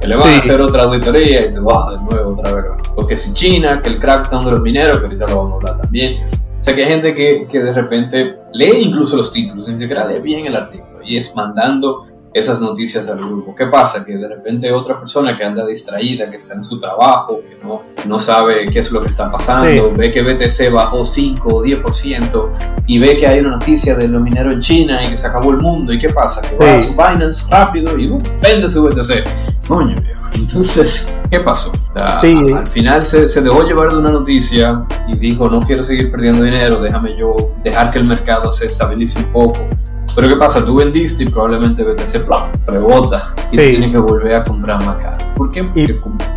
le 0.06 0.16
van 0.16 0.28
a 0.28 0.38
hacer 0.38 0.60
otra 0.60 0.84
auditoría 0.84 1.46
y 1.46 1.50
te 1.50 1.58
vas 1.58 1.90
de 1.90 1.98
nuevo 1.98 2.32
otra 2.32 2.52
vez. 2.52 2.64
O 2.94 3.06
que 3.06 3.16
si 3.16 3.32
China, 3.32 3.80
que 3.82 3.88
el 3.88 3.98
crackdown 3.98 4.44
de 4.44 4.50
los 4.52 4.60
mineros, 4.60 4.98
que 4.98 5.04
ahorita 5.04 5.26
lo 5.26 5.36
vamos 5.36 5.52
a 5.52 5.56
hablar 5.56 5.82
también. 5.82 6.22
O 6.60 6.64
sea 6.66 6.74
que 6.74 6.84
hay 6.84 6.90
gente 6.90 7.14
que, 7.14 7.46
que 7.48 7.60
de 7.60 7.72
repente 7.72 8.38
lee 8.52 8.78
incluso 8.80 9.16
los 9.16 9.30
títulos, 9.30 9.68
ni 9.68 9.78
siquiera 9.78 10.04
lee 10.06 10.20
bien 10.20 10.46
el 10.46 10.56
artículo 10.56 10.86
y 11.04 11.16
es 11.16 11.34
mandando 11.36 12.06
esas 12.38 12.60
noticias 12.60 13.08
al 13.08 13.18
grupo. 13.18 13.54
¿Qué 13.54 13.66
pasa? 13.66 14.04
Que 14.04 14.14
de 14.14 14.28
repente 14.28 14.70
otra 14.70 14.98
persona 14.98 15.34
que 15.34 15.42
anda 15.42 15.64
distraída, 15.64 16.28
que 16.28 16.36
está 16.36 16.54
en 16.54 16.64
su 16.64 16.78
trabajo, 16.78 17.40
que 17.40 17.56
no, 17.64 17.80
no 18.06 18.18
sabe 18.18 18.68
qué 18.70 18.80
es 18.80 18.92
lo 18.92 19.00
que 19.00 19.08
está 19.08 19.32
pasando, 19.32 19.90
ve 19.92 20.10
que 20.10 20.20
BTC 20.22 20.70
bajó 20.70 21.02
5 21.02 21.48
o 21.48 21.64
10% 21.64 22.50
y 22.86 22.98
ve 22.98 23.16
que 23.16 23.26
hay 23.26 23.40
una 23.40 23.52
noticia 23.52 23.94
de 23.94 24.06
los 24.06 24.20
mineros 24.20 24.52
en 24.52 24.60
China 24.60 25.02
y 25.02 25.10
que 25.10 25.16
se 25.16 25.26
acabó 25.26 25.50
el 25.50 25.56
mundo. 25.56 25.94
¿Y 25.94 25.98
qué 25.98 26.10
pasa? 26.10 26.42
Que 26.46 26.56
va 26.58 26.76
a 26.76 26.82
su 26.82 26.92
Binance 26.92 27.50
rápido 27.50 27.96
y 27.98 28.10
uh, 28.10 28.18
vende 28.42 28.68
su 28.68 28.84
BTC. 28.84 29.66
Coño, 29.66 29.96
viejo. 30.02 30.26
Entonces, 30.34 31.14
¿qué 31.30 31.40
pasó? 31.40 31.72
Al 31.94 32.66
final 32.66 33.06
se, 33.06 33.26
se, 33.28 33.40
dejó 33.40 33.62
llevar 33.62 33.88
de 33.88 33.96
una 33.96 34.10
noticia 34.10 34.84
y 35.08 35.16
dijo, 35.16 35.48
no 35.48 35.62
quiero 35.62 35.82
seguir 35.82 36.10
perdiendo 36.10 36.44
dinero, 36.44 36.82
déjame 36.82 37.16
yo 37.16 37.34
dejar 37.64 37.90
que 37.90 37.98
el 37.98 38.04
mercado 38.04 38.52
se 38.52 38.66
estabilice 38.66 39.18
un 39.18 39.32
poco 39.32 39.60
pero 40.16 40.30
¿qué 40.30 40.36
pasa? 40.36 40.64
Tú 40.64 40.76
vendiste 40.76 41.24
y 41.24 41.26
probablemente 41.26 41.84
BTC 41.84 42.26
rebota 42.66 43.34
y 43.52 43.56
tienes 43.58 43.92
que 43.92 43.98
volver 43.98 44.36
a 44.36 44.44
comprar 44.44 44.82
más 44.82 44.96
caro. 44.96 45.18
¿Por 45.36 45.50
qué? 45.50 45.62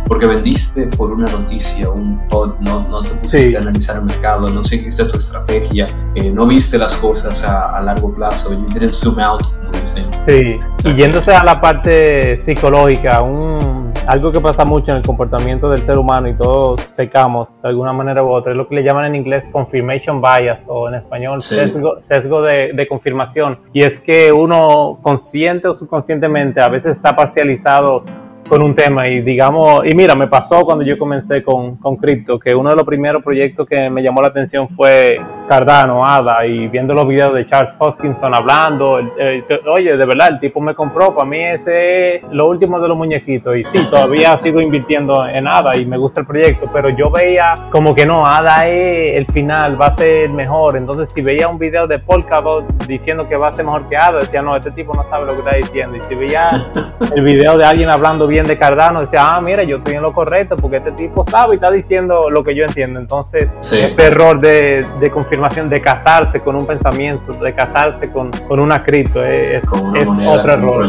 Porque, 0.06 0.26
vendiste 0.26 0.86
por 0.88 1.10
una 1.12 1.30
noticia, 1.30 1.88
un 1.88 2.20
FOD, 2.28 2.60
no, 2.60 2.86
no 2.86 3.00
te 3.00 3.14
pusiste 3.14 3.56
a 3.56 3.60
analizar 3.60 3.96
el 3.96 4.04
mercado, 4.04 4.50
no 4.50 4.62
seguiste 4.62 5.06
tu 5.06 5.16
estrategia, 5.16 5.86
eh, 6.14 6.30
no 6.30 6.46
viste 6.46 6.76
las 6.76 6.94
cosas 6.96 7.42
a, 7.44 7.74
a, 7.74 7.80
largo 7.80 8.12
plazo, 8.14 8.52
you 8.52 8.66
didn't 8.68 8.92
zoom 8.92 9.18
out, 9.18 9.42
como 9.42 9.80
dicen. 9.80 10.04
Sí, 10.26 10.58
y 10.84 10.94
yéndose 10.94 11.32
a 11.32 11.42
la 11.42 11.58
parte 11.58 12.36
psicológica, 12.36 13.22
un 13.22 13.80
algo 14.06 14.32
que 14.32 14.40
pasa 14.40 14.64
mucho 14.64 14.90
en 14.90 14.98
el 14.98 15.02
comportamiento 15.04 15.70
del 15.70 15.80
ser 15.82 15.98
humano 15.98 16.28
y 16.28 16.34
todos 16.34 16.80
pecamos 16.96 17.60
de 17.62 17.68
alguna 17.68 17.92
manera 17.92 18.22
u 18.24 18.28
otra, 18.28 18.52
es 18.52 18.58
lo 18.58 18.66
que 18.68 18.74
le 18.74 18.82
llaman 18.82 19.06
en 19.06 19.14
inglés 19.14 19.48
confirmation 19.52 20.20
bias 20.20 20.64
o 20.66 20.88
en 20.88 20.96
español 20.96 21.40
sesgo, 21.40 22.42
de, 22.42 22.72
de, 22.74 22.88
confirmación. 22.88 23.58
Y 23.72 23.84
es 23.84 24.00
que 24.00 24.32
uno 24.32 24.98
consciente 25.02 25.68
o 25.68 25.74
subconscientemente 25.74 26.60
a 26.60 26.68
veces 26.68 26.92
está 26.92 27.14
parcializado 27.14 28.04
con 28.50 28.62
un 28.62 28.74
tema 28.74 29.08
y 29.08 29.22
digamos, 29.22 29.86
y 29.86 29.94
mira, 29.94 30.16
me 30.16 30.26
pasó 30.26 30.64
cuando 30.64 30.84
yo 30.84 30.98
comencé 30.98 31.40
con, 31.44 31.76
con 31.76 31.94
cripto, 31.96 32.36
que 32.36 32.52
uno 32.52 32.70
de 32.70 32.76
los 32.76 32.84
primeros 32.84 33.22
proyectos 33.22 33.64
que 33.64 33.88
me 33.88 34.02
llamó 34.02 34.20
la 34.20 34.26
atención 34.26 34.68
fue 34.68 35.20
Cardano, 35.48 36.04
ADA, 36.04 36.44
y 36.46 36.66
viendo 36.66 36.92
los 36.92 37.06
videos 37.06 37.32
de 37.32 37.46
Charles 37.46 37.76
Hoskinson 37.78 38.34
hablando, 38.34 38.98
oye, 39.72 39.96
de 39.96 40.04
verdad, 40.04 40.30
el 40.32 40.40
tipo 40.40 40.60
me 40.60 40.74
compró, 40.74 41.14
para 41.14 41.28
mí 41.28 41.40
ese 41.40 42.16
es 42.16 42.22
lo 42.32 42.48
último 42.48 42.80
de 42.80 42.88
los 42.88 42.96
muñequitos, 42.96 43.56
y 43.56 43.62
sí, 43.62 43.86
todavía 43.88 44.36
sigo 44.38 44.60
invirtiendo 44.60 45.24
en 45.28 45.46
ADA 45.46 45.76
y 45.76 45.86
me 45.86 45.96
gusta 45.96 46.20
el 46.20 46.26
proyecto, 46.26 46.68
pero 46.72 46.88
yo 46.88 47.08
veía 47.08 47.54
como 47.70 47.94
que 47.94 48.04
no, 48.04 48.26
ADA 48.26 48.66
es 48.66 49.16
el 49.16 49.26
final, 49.26 49.80
va 49.80 49.86
a 49.86 49.92
ser 49.92 50.28
mejor, 50.28 50.76
entonces 50.76 51.08
si 51.10 51.22
veía 51.22 51.46
un 51.46 51.58
video 51.58 51.86
de 51.86 52.00
Polkadot 52.00 52.64
diciendo 52.88 53.28
que 53.28 53.36
va 53.36 53.48
a 53.48 53.52
ser 53.52 53.64
mejor 53.64 53.88
que 53.88 53.96
ADA, 53.96 54.22
decía, 54.22 54.42
no, 54.42 54.56
este 54.56 54.72
tipo 54.72 54.92
no 54.92 55.04
sabe 55.04 55.26
lo 55.26 55.34
que 55.34 55.38
está 55.38 55.54
diciendo, 55.54 55.96
y 55.96 56.00
si 56.08 56.16
veía 56.16 56.66
el 57.14 57.22
video 57.22 57.56
de 57.56 57.64
alguien 57.64 57.88
hablando 57.88 58.26
bien 58.26 58.39
de 58.46 58.58
Cardano, 58.58 59.00
decía, 59.00 59.36
ah, 59.36 59.40
mira, 59.40 59.62
yo 59.62 59.78
estoy 59.78 59.94
en 59.94 60.02
lo 60.02 60.12
correcto 60.12 60.56
porque 60.56 60.78
este 60.78 60.92
tipo 60.92 61.24
sabe 61.24 61.54
y 61.54 61.56
está 61.56 61.70
diciendo 61.70 62.30
lo 62.30 62.44
que 62.44 62.54
yo 62.54 62.64
entiendo. 62.64 63.00
Entonces, 63.00 63.56
ese 63.60 63.92
error 63.98 64.40
de, 64.40 64.86
de, 65.00 65.10
confirmación, 65.10 65.68
de 65.68 65.80
casarse 65.80 66.40
con 66.40 66.56
un 66.56 66.66
pensamiento, 66.66 67.32
de 67.32 67.54
casarse 67.54 68.10
con, 68.10 68.30
con 68.30 68.60
una 68.60 68.82
cripto, 68.82 69.24
es, 69.24 69.64
es 69.64 69.70
otro 70.26 70.52
error. 70.52 70.86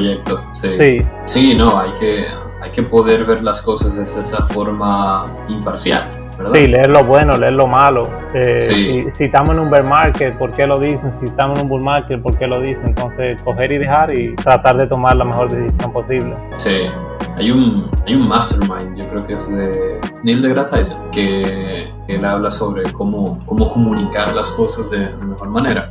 Sí. 0.53 1.01
sí. 1.25 1.55
no, 1.55 1.79
hay 1.79 1.91
que, 1.93 2.25
hay 2.61 2.71
que 2.71 2.83
poder 2.83 3.25
ver 3.25 3.43
las 3.43 3.61
cosas 3.61 3.95
de 3.95 4.03
esa 4.03 4.45
forma 4.45 5.23
imparcial. 5.47 6.21
Sí, 6.53 6.67
leer 6.67 6.89
lo 6.89 7.03
bueno, 7.03 7.37
leer 7.37 7.53
lo 7.53 7.67
malo. 7.67 8.03
Eh, 8.33 8.59
si, 8.59 9.23
estamos 9.23 9.53
en 9.53 9.59
un 9.59 9.69
bear 9.69 9.87
market, 9.87 10.37
¿por 10.37 10.51
qué 10.51 10.65
lo 10.65 10.79
dicen? 10.79 11.13
Si 11.13 11.25
estamos 11.25 11.57
en 11.57 11.63
un 11.63 11.69
bull 11.69 11.81
market, 11.81 12.21
¿por 12.21 12.37
qué 12.37 12.47
lo 12.47 12.61
dicen? 12.61 12.87
Entonces, 12.87 13.41
coger 13.43 13.71
y 13.71 13.77
dejar 13.77 14.13
y 14.13 14.35
tratar 14.35 14.77
de 14.77 14.87
tomar 14.87 15.17
la 15.17 15.25
mejor 15.25 15.49
decisión 15.49 15.91
posible. 15.91 16.35
Sí, 16.57 16.89
hay 17.35 17.51
un, 17.51 17.89
hay 18.05 18.15
un 18.15 18.27
mastermind, 18.27 18.97
yo 18.97 19.07
creo 19.09 19.25
que 19.25 19.33
es 19.33 19.55
de 19.55 19.99
Neil 20.23 20.41
deGrasse 20.41 20.75
Tyson, 20.75 21.11
que 21.11 21.87
él 22.07 22.25
habla 22.25 22.51
sobre 22.51 22.91
cómo, 22.91 23.43
cómo 23.45 23.69
comunicar 23.69 24.35
las 24.35 24.51
cosas 24.51 24.89
de, 24.89 25.09
mejor 25.25 25.49
manera. 25.49 25.89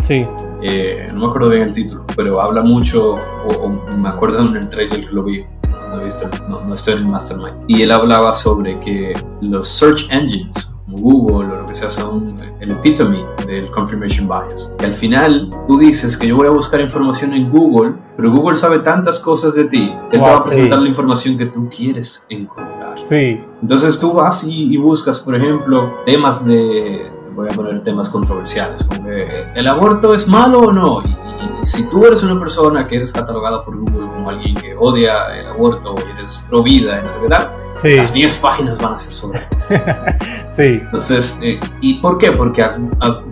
Sí. 0.00 0.26
Eh, 0.62 1.08
no 1.12 1.20
me 1.20 1.26
acuerdo 1.26 1.50
bien 1.50 1.62
el 1.62 1.72
título, 1.72 2.04
pero 2.16 2.40
habla 2.40 2.62
mucho, 2.62 3.18
o, 3.48 3.68
me 3.96 4.08
acuerdo 4.08 4.40
en 4.40 4.56
el 4.56 4.68
trailer 4.68 5.06
que 5.06 5.12
lo 5.12 5.22
vi, 5.22 5.44
no, 5.90 6.00
he 6.00 6.04
visto, 6.04 6.28
no, 6.48 6.60
no 6.60 6.74
estoy 6.74 6.94
en 6.94 7.00
el 7.00 7.08
mastermind. 7.08 7.54
Y 7.66 7.82
él 7.82 7.90
hablaba 7.90 8.34
sobre 8.34 8.78
que 8.80 9.12
los 9.40 9.68
search 9.68 10.10
engines, 10.10 10.79
Google 11.00 11.46
o 11.46 11.56
lo 11.60 11.66
que 11.66 11.74
sea, 11.74 11.90
son 11.90 12.36
el 12.60 12.70
epitome 12.70 13.24
del 13.46 13.70
confirmation 13.70 14.28
bias. 14.28 14.76
Y 14.80 14.84
al 14.84 14.94
final 14.94 15.50
tú 15.66 15.78
dices 15.78 16.16
que 16.16 16.26
yo 16.26 16.36
voy 16.36 16.46
a 16.46 16.50
buscar 16.50 16.80
información 16.80 17.34
en 17.34 17.50
Google, 17.50 17.94
pero 18.16 18.30
Google 18.30 18.56
sabe 18.56 18.80
tantas 18.80 19.18
cosas 19.18 19.54
de 19.54 19.64
ti 19.64 19.92
que 20.10 20.18
te 20.18 20.22
va 20.22 20.36
a 20.36 20.44
presentar 20.44 20.78
la 20.80 20.88
información 20.88 21.36
que 21.36 21.46
tú 21.46 21.68
quieres 21.68 22.26
encontrar. 22.28 22.94
Sí. 23.08 23.40
Entonces 23.62 23.98
tú 23.98 24.12
vas 24.12 24.44
y, 24.44 24.72
y 24.72 24.76
buscas, 24.76 25.20
por 25.20 25.34
ejemplo, 25.34 26.02
temas 26.04 26.44
de 26.44 27.20
voy 27.34 27.48
a 27.50 27.54
poner 27.54 27.82
temas 27.82 28.10
controversiales, 28.10 28.84
como 28.84 29.04
que 29.04 29.28
el 29.54 29.66
aborto 29.66 30.14
es 30.14 30.28
malo 30.28 30.60
o 30.60 30.72
no. 30.72 31.02
Y, 31.02 31.16
si 31.62 31.88
tú 31.88 32.06
eres 32.06 32.22
una 32.22 32.38
persona 32.38 32.84
que 32.84 32.96
eres 32.96 33.12
catalogada 33.12 33.62
por 33.62 33.76
Google 33.76 34.08
como 34.08 34.30
alguien 34.30 34.54
que 34.54 34.74
odia 34.74 35.28
el 35.38 35.46
aborto 35.46 35.94
o 35.94 35.98
eres 35.98 36.44
pro 36.48 36.62
vida 36.62 36.98
en 36.98 37.08
realidad, 37.08 37.50
las 37.82 38.12
10 38.12 38.36
páginas 38.38 38.78
van 38.78 38.94
a 38.94 38.98
ser 38.98 39.14
sobre 39.14 39.48
sí. 40.56 40.80
Entonces, 40.82 41.40
eh, 41.42 41.60
¿y 41.80 41.94
por 41.94 42.18
qué? 42.18 42.32
Porque 42.32 42.64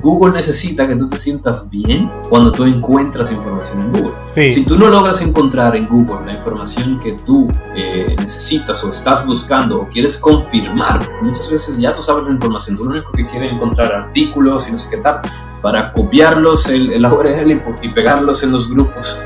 Google 0.01 0.33
necesita 0.33 0.87
que 0.87 0.97
tú 0.97 1.09
te 1.09 1.19
sientas 1.19 1.69
bien 1.69 2.11
cuando 2.29 2.53
tú 2.53 2.65
encuentras 2.65 3.33
información 3.33 3.83
en 3.83 3.93
Google. 3.93 4.51
Si 4.51 4.65
tú 4.65 4.79
no 4.79 4.89
logras 4.89 5.21
encontrar 5.21 5.75
en 5.77 5.87
Google 5.89 6.25
la 6.27 6.35
información 6.35 7.01
que 7.01 7.13
tú 7.27 7.49
eh, 7.75 8.15
necesitas 8.19 8.83
o 8.85 8.91
estás 8.91 9.27
buscando 9.27 9.81
o 9.81 9.89
quieres 9.89 10.17
confirmar, 10.17 11.09
muchas 11.23 11.51
veces 11.51 11.79
ya 11.79 11.95
tú 11.95 12.03
sabes 12.03 12.25
la 12.25 12.33
información, 12.33 12.77
tú 12.77 12.85
lo 12.85 12.91
único 12.91 13.13
que 13.13 13.27
quieres 13.27 13.51
es 13.51 13.57
encontrar 13.57 13.93
artículos 13.93 14.69
y 14.69 14.73
no 14.73 14.79
sé 14.79 14.91
qué 14.91 14.99
tal, 14.99 15.21
para 15.61 15.93
copiarlos 15.93 16.69
en 16.69 17.03
la 17.03 17.13
URL 17.13 17.61
y 17.83 17.89
pegarlos 17.89 18.43
en 18.45 18.53
los 18.53 18.71
grupos 18.71 19.21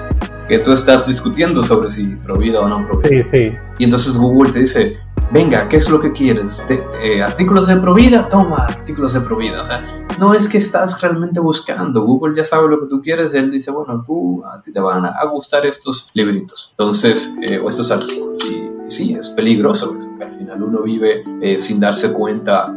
que 0.49 0.59
tú 0.59 0.73
estás 0.73 1.07
discutiendo 1.07 1.63
sobre 1.63 1.91
si 1.91 2.17
provida 2.17 2.61
o 2.61 2.69
no 2.69 2.87
provida. 2.87 3.09
Sí, 3.09 3.23
sí. 3.23 3.53
Y 3.79 3.85
entonces 3.85 4.17
Google 4.17 4.53
te 4.53 4.61
dice, 4.61 4.99
venga, 5.33 5.69
¿qué 5.69 5.79
es 5.79 5.89
lo 5.89 6.01
que 6.01 6.13
quieres? 6.13 6.65
Eh, 7.03 7.23
¿Artículos 7.23 7.67
de 7.67 7.77
provida? 7.77 8.29
Toma, 8.29 8.67
artículos 8.67 9.15
de 9.15 9.21
provida. 9.21 9.61
O 9.61 9.65
sea, 9.65 9.81
no 10.19 10.35
es 10.35 10.49
que 10.49 10.59
estás 10.59 11.01
realmente 11.01 11.41
buscando. 11.41 12.05
Google 12.05 12.37
ya 12.37 12.45
sabe 12.45 12.69
lo 12.69 12.81
que 12.81 12.87
tú 12.87 13.01
quieres. 13.01 13.35
Él 13.35 13.51
dice, 13.51 13.71
bueno, 13.71 14.03
tú, 14.07 14.45
a 14.45 14.61
ti 14.61 14.73
te 14.73 14.81
van 14.81 15.05
a 15.07 15.25
gustar 15.31 15.67
estos 15.67 16.11
libritos. 16.15 16.75
Entonces, 16.79 17.37
eh, 17.43 17.59
o 17.59 17.69
estos 17.69 17.91
artículos. 17.91 18.39
Y 18.51 18.71
sí, 18.89 19.15
es 19.15 19.31
peligroso. 19.31 19.97
Porque 19.99 20.25
al 20.25 20.33
final 20.33 20.63
uno 20.63 20.83
vive 20.83 21.25
eh, 21.41 21.59
sin 21.59 21.81
darse 21.81 22.13
cuenta, 22.13 22.75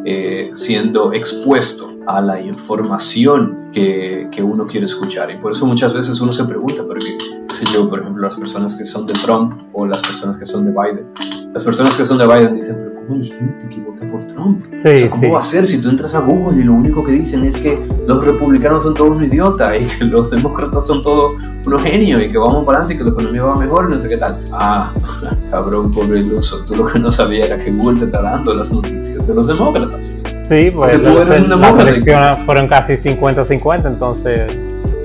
siendo 0.54 1.14
expuesto 1.14 1.94
a 2.08 2.22
la 2.22 2.40
información 2.40 3.70
que, 3.74 4.30
que, 4.32 4.42
uno 4.44 4.68
quiere 4.68 4.86
escuchar. 4.86 5.32
Y 5.32 5.38
por 5.38 5.52
eso 5.52 5.66
muchas 5.66 5.94
veces 5.94 6.22
uno 6.22 6.32
se 6.32 6.46
pregunta, 6.46 6.84
pero 6.88 7.00
qué 7.00 7.16
yo, 7.64 7.90
por 7.90 8.00
ejemplo, 8.00 8.24
las 8.24 8.36
personas 8.36 8.76
que 8.76 8.86
son 8.86 9.06
de 9.06 9.14
Trump 9.14 9.54
o 9.72 9.86
las 9.86 10.02
personas 10.02 10.38
que 10.38 10.46
son 10.46 10.66
de 10.66 10.72
Biden. 10.72 11.08
Las 11.56 11.64
personas 11.64 11.96
que 11.96 12.04
son 12.04 12.18
de 12.18 12.28
Biden 12.28 12.54
dicen, 12.54 12.76
pero 12.76 13.08
¿cómo 13.08 13.16
hay 13.16 13.30
gente 13.30 13.70
que 13.70 13.80
vota 13.80 14.06
por 14.12 14.28
Trump? 14.28 14.66
¿Cómo 15.10 15.32
va 15.32 15.40
a 15.40 15.42
ser 15.42 15.66
si 15.66 15.82
tú 15.82 15.88
entras 15.88 16.14
a 16.14 16.20
Google 16.20 16.60
y 16.62 16.66
lo 16.66 16.74
único 16.74 17.02
que 17.02 17.14
dicen 17.14 17.46
es 17.46 17.56
que 17.56 17.82
los 18.06 18.26
republicanos 18.26 18.84
son 18.84 18.94
todos 18.94 19.12
un 19.12 19.24
idiota 19.24 19.78
y 19.78 19.86
que 19.86 20.04
los 20.04 20.30
demócratas 20.30 20.86
son 20.86 21.02
todos 21.02 21.42
unos 21.66 21.82
genios 21.82 22.22
y 22.22 22.30
que 22.30 22.38
vamos 22.38 22.66
para 22.66 22.80
adelante 22.80 22.96
y 22.96 22.98
que 22.98 23.04
la 23.06 23.12
economía 23.12 23.44
va 23.46 23.56
mejor 23.56 23.88
y 23.90 23.94
no 23.94 24.02
sé 24.02 24.10
qué 24.10 24.18
tal? 24.18 24.38
Ah, 24.52 24.92
cabrón, 25.50 25.92
pobre 25.92 26.20
iluso. 26.20 26.66
Tú 26.66 26.76
lo 26.76 26.86
que 26.88 27.00
no 27.00 27.10
sabías 27.10 27.48
era 27.48 27.58
que 27.58 27.72
Google 27.72 28.00
te 28.00 28.06
está 28.08 28.22
dando 28.22 28.54
las 28.54 28.74
noticias 28.74 29.26
de 29.26 29.34
los 29.34 29.48
demócratas. 29.48 30.22
Sí, 30.50 30.72
pues 30.72 31.02
tú 31.02 31.18
eres 31.20 31.40
un 31.40 31.50
demócrata. 31.52 32.44
fueron 32.46 32.68
casi 32.68 32.96
50-50, 32.96 33.88
entonces 33.88 34.52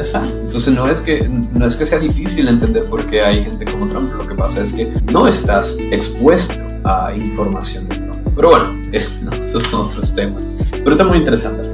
entonces 0.01 0.73
no 0.75 0.89
es, 0.89 1.01
que, 1.01 1.29
no 1.29 1.67
es 1.67 1.77
que 1.77 1.85
sea 1.85 1.99
difícil 1.99 2.49
entender 2.49 2.85
por 2.85 3.07
qué 3.07 3.23
hay 3.23 3.45
gente 3.45 3.65
como 3.67 3.87
Trump, 3.87 4.13
lo 4.15 4.27
que 4.27 4.35
pasa 4.35 4.63
es 4.63 4.73
que 4.73 4.91
no 5.13 5.29
estás 5.29 5.77
expuesto 5.91 6.65
a 6.85 7.15
información 7.15 7.89
de 7.89 7.97
Trump. 7.97 8.19
Pero 8.35 8.49
bueno, 8.49 8.83
esos 8.93 9.63
son 9.65 9.87
otros 9.87 10.15
temas. 10.15 10.49
Pero 10.71 10.93
está 10.93 11.05
muy 11.05 11.19
interesante. 11.19 11.70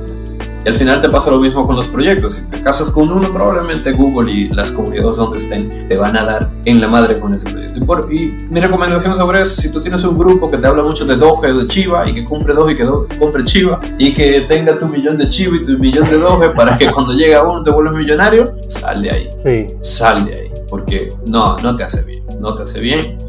Y 0.66 0.68
al 0.68 0.74
final 0.74 1.00
te 1.00 1.09
pasa 1.09 1.31
lo 1.31 1.38
mismo 1.38 1.64
con 1.64 1.76
los 1.76 1.87
proyectos. 1.87 2.35
Si 2.35 2.48
te 2.48 2.61
casas 2.61 2.90
con 2.90 3.09
uno, 3.09 3.33
probablemente 3.33 3.92
Google 3.92 4.33
y 4.33 4.48
las 4.48 4.72
comunidades 4.72 5.14
donde 5.14 5.38
estén 5.38 5.87
te 5.87 5.96
van 5.96 6.16
a 6.16 6.24
dar 6.24 6.50
en 6.64 6.81
la 6.81 6.88
madre 6.88 7.20
con 7.20 7.33
ese 7.35 7.48
proyecto. 7.48 7.79
Y, 8.11 8.33
mi 8.50 8.59
recomendación 8.59 9.14
sobre 9.14 9.42
eso, 9.42 9.61
si 9.62 9.70
tú 9.70 9.81
tienes 9.81 10.02
un 10.02 10.18
grupo 10.18 10.50
que 10.50 10.59
te 10.59 10.66
habla 10.66 10.83
mucho 10.83 11.07
de 11.07 11.14
Doge, 11.14 11.52
de 11.52 11.68
Chiva, 11.68 12.11
y 12.11 12.14
que 12.14 12.24
compre 12.24 12.52
Doge 12.52 12.72
y 12.72 12.76
que 12.76 12.85
compre 13.16 13.44
Chiva, 13.44 13.81
y 13.96 14.12
que 14.12 14.40
tenga 14.40 14.76
tu 14.76 14.88
millón 14.88 15.18
de 15.18 15.29
Chiva 15.29 15.55
y 15.55 15.62
tu 15.62 15.79
millón 15.79 16.11
de 16.11 16.18
Doge 16.18 16.50
para 16.50 16.76
que 16.76 16.90
cuando 16.90 17.12
llegue 17.12 17.37
a 17.37 17.44
uno 17.44 17.62
te 17.62 17.70
vuelvas 17.70 17.94
millonario, 17.94 18.57
sal 18.66 19.02
de 19.02 19.11
ahí. 19.12 19.31
Sí. 19.37 19.66
Sal 19.83 20.24
de 20.24 20.35
ahí. 20.35 20.50
Porque 20.68 21.12
no, 21.26 21.57
no 21.59 21.76
te 21.76 21.85
hace 21.85 22.05
bien. 22.05 22.24
No 22.40 22.57
te 22.57 22.64
hace 22.64 22.81
bien 22.81 23.26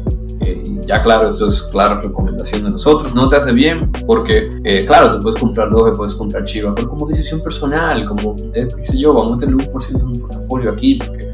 ya 0.84 1.02
claro, 1.02 1.28
esto 1.28 1.48
es 1.48 1.62
clara 1.64 2.00
recomendación 2.00 2.64
de 2.64 2.70
nosotros, 2.70 3.14
no 3.14 3.28
te 3.28 3.36
hace 3.36 3.52
bien 3.52 3.90
porque, 4.06 4.50
eh, 4.64 4.84
claro, 4.86 5.10
tú 5.10 5.22
puedes 5.22 5.40
comprar 5.40 5.70
Doge, 5.70 5.96
puedes 5.96 6.14
comprar 6.14 6.44
Chiva, 6.44 6.74
pero 6.74 6.88
como 6.88 7.06
decisión 7.06 7.42
personal, 7.42 8.06
como, 8.06 8.36
eh, 8.54 8.68
qué 8.74 8.84
sé 8.84 8.98
yo, 8.98 9.12
vamos 9.12 9.32
a 9.32 9.34
meterle 9.34 9.56
un 9.56 9.72
por 9.72 9.82
ciento 9.82 10.06
en 10.06 10.12
mi 10.12 10.18
portafolio 10.18 10.70
aquí 10.70 10.96
porque, 10.96 11.32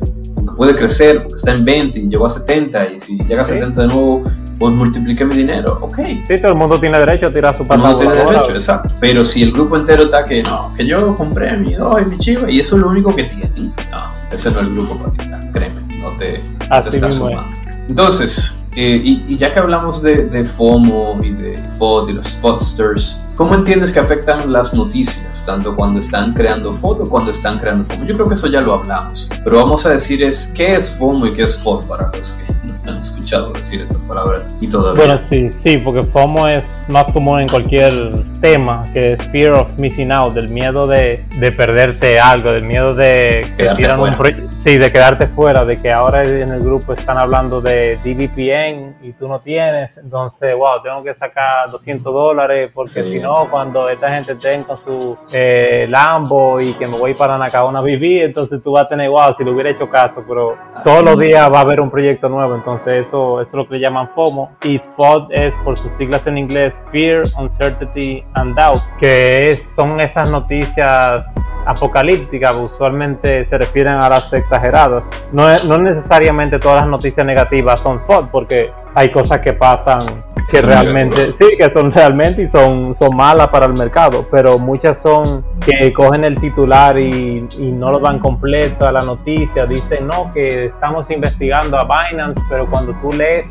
puede 0.57 0.75
crecer, 0.75 1.23
porque 1.23 1.35
está 1.35 1.53
en 1.53 1.65
20 1.65 1.99
y 1.99 2.09
llegó 2.09 2.27
a 2.27 2.31
70 2.31 2.93
y 2.93 2.99
si 2.99 3.19
llega 3.25 3.43
a 3.43 3.45
70 3.45 3.83
de 3.83 3.89
nuevo, 3.89 4.23
pues 4.59 4.73
multiplique 4.73 5.25
mi 5.25 5.35
dinero, 5.35 5.79
ok. 5.81 5.99
Sí, 6.29 6.39
todo 6.41 6.53
el 6.53 6.59
mundo 6.59 6.79
tiene 6.79 6.99
derecho 6.99 7.27
a 7.27 7.33
tirar 7.33 7.57
su 7.57 7.67
parte. 7.67 7.83
Todo 7.83 8.03
el 8.03 8.09
mundo 8.09 8.15
tiene 8.15 8.31
derecho, 8.31 8.53
exacto. 8.55 8.95
Pero 9.01 9.25
si 9.25 9.43
el 9.43 9.53
grupo 9.53 9.77
entero 9.77 10.05
está 10.05 10.25
que 10.25 10.43
no, 10.43 10.73
que 10.77 10.87
yo 10.87 11.17
compré 11.17 11.57
mi 11.57 11.75
Doge, 11.75 12.07
mi 12.07 12.19
Chiva 12.19 12.51
y 12.51 12.61
eso 12.61 12.77
es 12.77 12.83
lo 12.83 12.89
único 12.89 13.15
que 13.15 13.25
tiene, 13.25 13.73
no, 13.91 14.05
ese 14.31 14.51
no 14.51 14.61
es 14.61 14.67
el 14.69 14.75
grupo 14.75 14.97
para 14.97 15.11
ti, 15.13 15.51
créeme, 15.53 15.81
no 15.99 16.17
te, 16.17 16.41
no 16.71 16.83
te 16.83 16.89
estás 16.89 17.15
sumando. 17.15 17.43
Entonces, 17.89 18.64
eh, 18.77 19.01
y, 19.03 19.37
ya 19.37 19.53
que 19.53 19.61
hablamos 19.61 20.03
de, 20.03 20.45
FOMO 20.45 21.21
y 21.23 21.31
de 21.31 21.59
FOD 21.79 22.11
y 22.11 22.13
los 22.15 22.29
FODsters, 22.39 23.24
¿cómo 23.37 23.55
entiendes 23.55 23.93
que 23.93 24.01
afectan 24.01 24.53
las 24.53 24.75
noticias, 24.75 25.45
tanto 25.45 25.75
cuando 25.75 26.01
están 26.01 26.33
creando 26.33 26.73
FOD 26.73 27.03
o 27.03 27.09
cuando 27.09 27.31
están 27.31 27.59
creando 27.59 27.85
FOMO? 27.85 28.05
Yo 28.05 28.15
creo 28.15 28.29
que 28.29 28.35
eso 28.35 28.47
ya 28.47 28.61
lo 28.61 28.75
hablamos, 28.75 29.29
pero 29.43 29.57
vamos 29.57 29.85
a 29.87 29.91
decir 29.91 30.23
es 30.23 30.53
qué 30.57 30.75
es 30.75 30.97
FOMO 30.99 31.27
y 31.27 31.33
qué 31.35 31.45
es 31.45 31.63
FOD 31.63 31.85
para 31.85 32.11
los 32.15 32.33
que 32.33 32.53
no 32.85 32.93
han 32.93 32.99
escuchado 32.99 33.53
decir 33.53 33.81
esas 33.81 34.03
palabras 34.03 34.45
y 34.61 34.69
todavía. 34.69 35.05
Bueno, 35.05 35.19
sí, 35.19 35.49
sí, 35.49 35.79
porque 35.79 36.05
FOMO 36.05 36.49
es 36.49 36.67
más 36.89 37.11
común 37.13 37.41
en 37.41 37.49
cualquier 37.49 37.93
tema, 38.41 38.89
que 38.93 39.15
es 39.15 39.23
Fear 39.29 39.53
of 39.53 39.79
Missing 39.79 40.13
Out, 40.13 40.35
del 40.35 40.49
miedo 40.49 40.87
de, 40.87 41.25
de 41.39 41.53
perderte 41.53 42.21
algo, 42.21 42.51
del 42.51 42.65
miedo 42.65 42.95
de 42.95 43.53
que 43.57 43.69
tiran 43.77 44.01
un 44.01 44.15
Sí, 44.57 44.79
de 44.79 44.91
quedarte 44.91 45.27
fuera, 45.27 45.65
de 45.67 45.79
que 45.79 45.93
ahora 45.93 46.25
en 46.25 46.51
el 46.51 46.63
grupo 46.63 46.95
están 46.95 47.19
hablando 47.19 47.61
de 47.61 47.99
DVPN 48.03 48.97
y 49.03 49.13
tú 49.13 49.29
no 49.29 49.41
tienes, 49.41 49.99
entonces, 49.99 50.55
wow, 50.57 50.83
tengo 50.83 51.03
que 51.03 51.13
sacar 51.13 51.71
200 51.71 52.13
dólares 52.13 52.71
porque 52.73 53.03
si 53.03 53.21
no, 53.25 53.49
cuando 53.51 53.89
esta 53.89 54.13
gente 54.13 54.35
tenga 54.35 54.67
con 54.67 54.77
su 54.77 55.19
eh, 55.33 55.87
Lambo 55.89 56.61
y 56.61 56.75
que 56.75 56.87
me 56.87 56.97
voy 56.99 57.15
para 57.15 57.39
Nacaona 57.39 57.79
a 57.79 57.83
vivir, 57.83 58.25
entonces 58.25 58.63
tú 58.63 58.73
vas 58.73 58.85
a 58.85 58.89
tener, 58.89 59.09
wow, 59.09 59.33
si 59.33 59.43
le 59.43 59.51
hubiera 59.51 59.71
hecho 59.71 59.89
caso, 59.89 60.23
pero 60.29 60.57
todos 60.85 61.03
los 61.03 61.19
días 61.19 61.51
va 61.51 61.59
a 61.59 61.63
haber 61.63 61.81
un 61.81 61.91
proyecto 61.91 62.29
nuevo, 62.29 62.55
entonces 62.55 63.07
eso, 63.07 63.41
eso 63.41 63.49
es 63.49 63.55
lo 63.55 63.67
que 63.67 63.75
le 63.75 63.81
llaman 63.81 64.11
FOMO 64.11 64.53
y 64.63 64.79
FOD 64.79 65.33
es 65.33 65.55
por 65.65 65.79
sus 65.79 65.91
siglas 65.93 66.27
en 66.27 66.37
inglés, 66.37 66.79
Fear, 66.93 67.25
Uncertainty 67.39 68.23
and 68.35 68.55
Doubt, 68.55 68.83
que 69.01 69.59
son 69.75 70.01
esas 70.01 70.29
noticias 70.29 71.27
apocalípticas, 71.65 72.55
usualmente 72.55 73.45
se 73.47 73.57
refieren 73.57 73.95
a 73.95 74.11
las 74.11 74.31
exageradas. 74.35 75.05
No, 75.33 75.47
no 75.67 75.79
necesariamente 75.79 76.59
todas 76.59 76.83
las 76.83 76.89
noticias 76.89 77.25
negativas 77.25 77.81
son 77.81 78.01
FOD, 78.01 78.27
porque 78.31 78.71
hay 78.95 79.11
cosas 79.11 79.41
que 79.41 79.53
pasan 79.53 80.25
que 80.51 80.61
realmente, 80.61 81.33
sí, 81.33 81.47
que 81.59 81.71
son 81.71 81.91
realmente 81.91 82.43
y 82.43 82.49
son, 82.49 82.95
son 82.95 83.17
malas 83.17 83.49
para 83.49 83.67
el 83.67 83.73
mercado, 83.73 84.27
pero 84.31 84.59
muchas 84.59 85.01
son 85.01 85.45
que 85.61 85.93
cogen 85.93 86.25
el 86.25 86.39
titular 86.39 86.99
y, 86.99 87.49
y 87.59 87.73
no 87.73 87.91
lo 87.91 87.99
dan 87.99 88.19
completo 88.19 88.87
a 88.87 88.93
la 88.93 89.01
noticia, 89.01 89.67
dicen 89.67 90.07
no, 90.07 90.33
que 90.33 90.67
estamos 90.67 91.11
investigando 91.11 91.79
a 91.79 91.85
Binance, 91.85 92.41
pero 92.49 92.67
cuando 92.67 92.93
tú 93.01 93.13
lees 93.13 93.47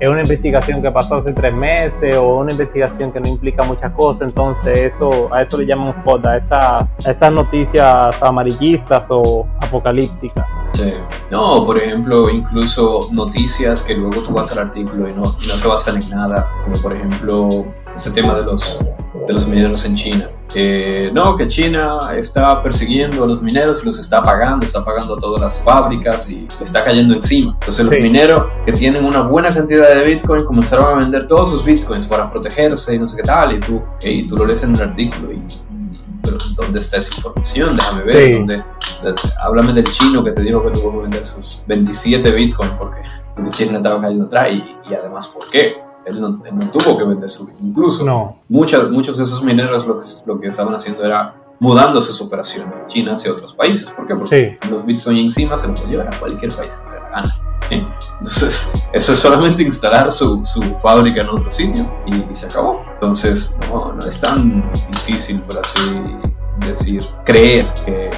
es 0.00 0.08
una 0.08 0.22
investigación 0.22 0.82
que 0.82 0.90
pasó 0.90 1.16
hace 1.16 1.32
tres 1.32 1.54
meses 1.54 2.16
o 2.16 2.38
una 2.38 2.52
investigación 2.52 3.12
que 3.12 3.20
no 3.20 3.28
implica 3.28 3.62
muchas 3.62 3.92
cosas, 3.92 4.28
entonces 4.28 4.94
eso 4.94 5.32
a 5.32 5.42
eso 5.42 5.56
le 5.56 5.66
llaman 5.66 5.94
FOD, 6.02 6.26
a, 6.26 6.36
esa, 6.36 6.88
esas 7.06 7.32
noticias 7.32 8.22
amarillistas 8.22 9.06
o 9.10 9.46
apocalípticas. 9.60 10.46
Sí. 10.72 10.94
No, 11.30 11.64
por 11.64 11.78
ejemplo, 11.78 12.28
incluso 12.30 13.08
noticias 13.12 13.82
que 13.82 13.94
luego 13.94 14.22
tú 14.22 14.32
vas 14.32 14.52
al 14.52 14.58
artículo 14.58 15.08
y 15.08 15.12
no, 15.12 15.22
no 15.22 15.34
se 15.34 15.68
basan 15.68 16.02
en 16.02 16.10
nada, 16.10 16.46
como 16.64 16.80
por 16.80 16.92
ejemplo 16.92 17.64
ese 17.94 18.10
tema 18.10 18.34
de 18.34 18.42
los, 18.42 18.80
de 19.26 19.32
los 19.32 19.46
mineros 19.46 19.84
en 19.86 19.94
China. 19.94 20.30
Eh, 20.56 21.10
no, 21.12 21.36
que 21.36 21.48
China 21.48 22.16
está 22.16 22.62
persiguiendo 22.62 23.24
a 23.24 23.26
los 23.26 23.42
mineros 23.42 23.82
y 23.82 23.86
los 23.86 23.98
está 23.98 24.22
pagando, 24.22 24.64
está 24.64 24.84
pagando 24.84 25.14
a 25.14 25.18
todas 25.18 25.40
las 25.40 25.64
fábricas 25.64 26.30
y 26.30 26.46
está 26.60 26.84
cayendo 26.84 27.14
encima. 27.14 27.56
Entonces 27.60 27.86
los 27.86 27.94
mineros 27.98 28.46
que 28.64 28.72
tienen 28.72 29.04
una 29.04 29.22
buena 29.22 29.52
cantidad 29.52 29.92
de 29.92 30.04
Bitcoin 30.04 30.44
comenzaron 30.44 30.86
a 30.86 30.98
vender 31.00 31.26
todos 31.26 31.50
sus 31.50 31.64
Bitcoins 31.64 32.06
para 32.06 32.30
protegerse 32.30 32.94
y 32.94 32.98
no 33.00 33.08
sé 33.08 33.16
qué 33.16 33.24
tal, 33.24 33.56
y 33.56 33.60
tú, 33.60 33.82
y 34.00 34.28
tú 34.28 34.36
lo 34.36 34.46
lees 34.46 34.62
en 34.62 34.76
el 34.76 34.82
artículo 34.82 35.32
y, 35.32 35.42
pero 36.22 36.36
¿dónde 36.56 36.78
está 36.78 36.98
esa 36.98 37.16
información? 37.16 37.76
Déjame 37.76 38.02
ver, 38.04 38.32
¿dónde, 38.34 38.62
háblame 39.42 39.72
del 39.72 39.84
chino 39.84 40.22
que 40.22 40.30
te 40.30 40.40
dijo 40.40 40.64
que 40.64 40.70
tuvo 40.70 40.92
que 40.92 40.98
vender 40.98 41.26
sus 41.26 41.60
27 41.66 42.32
Bitcoin 42.32 42.70
porque 42.78 43.00
China 43.50 43.78
estaba 43.78 44.00
cayendo 44.00 44.26
atrás 44.26 44.52
y, 44.52 44.76
y 44.88 44.94
además 44.94 45.26
¿por 45.28 45.50
qué? 45.50 45.74
Él 46.06 46.20
no, 46.20 46.38
tuvo 46.72 46.98
que 46.98 47.04
vender 47.04 47.30
su 47.30 47.48
Incluso 47.62 48.04
no. 48.04 48.38
muchos, 48.48 48.90
muchos 48.90 49.16
de 49.18 49.24
esos 49.24 49.42
mineros 49.42 49.86
lo 49.86 49.98
que, 49.98 50.06
lo 50.26 50.40
que 50.40 50.48
estaban 50.48 50.74
haciendo 50.74 51.04
era 51.04 51.34
mudando 51.60 52.00
sus 52.00 52.20
operaciones 52.20 52.78
de 52.78 52.86
China 52.86 53.14
hacia 53.14 53.32
otros 53.32 53.54
países. 53.54 53.90
¿Por 53.90 54.06
qué? 54.06 54.14
Porque 54.14 54.58
los 54.68 54.84
Bitcoin 54.84 55.18
encima 55.18 55.56
se 55.56 55.68
los 55.68 55.80
puede 55.80 55.92
llevar 55.92 56.14
a 56.14 56.18
cualquier 56.18 56.54
país 56.54 56.74
que 56.74 56.90
le 56.90 57.00
gana. 57.10 57.34
Entonces, 57.70 58.72
eso 58.92 59.12
es 59.12 59.18
solamente 59.18 59.62
instalar 59.62 60.12
su, 60.12 60.44
su 60.44 60.62
fábrica 60.78 61.22
en 61.22 61.28
otro 61.30 61.50
sitio 61.50 61.86
y, 62.06 62.34
se 62.34 62.46
acabó. 62.46 62.82
Entonces, 62.94 63.58
no, 63.70 63.92
no 63.92 64.04
es 64.04 64.20
tan 64.20 64.70
difícil, 64.90 65.40
por 65.42 65.58
así 65.58 65.80
decir, 66.60 67.06
creer 67.24 67.66
que 67.84 68.10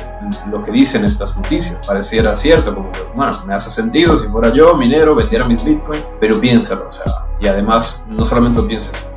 lo 0.51 0.63
que 0.63 0.73
dicen 0.73 1.05
estas 1.05 1.37
noticias 1.37 1.81
pareciera 1.87 2.35
cierto, 2.37 2.75
como 2.75 2.91
que, 2.93 3.01
bueno, 3.15 3.45
me 3.47 3.55
hace 3.55 3.71
sentido 3.71 4.17
si 4.17 4.27
fuera 4.29 4.53
yo 4.53 4.75
minero, 4.75 5.15
vendiera 5.15 5.47
mis 5.47 5.63
bitcoins, 5.65 6.05
pero 6.21 6.41
piénsalo, 6.41 6.89
o 6.89 6.93
sea, 6.93 7.27
Y 7.41 7.47
además, 7.47 8.09
no 8.11 8.25
solamente 8.25 8.61
lo 8.61 8.67
pienses, 8.67 9.11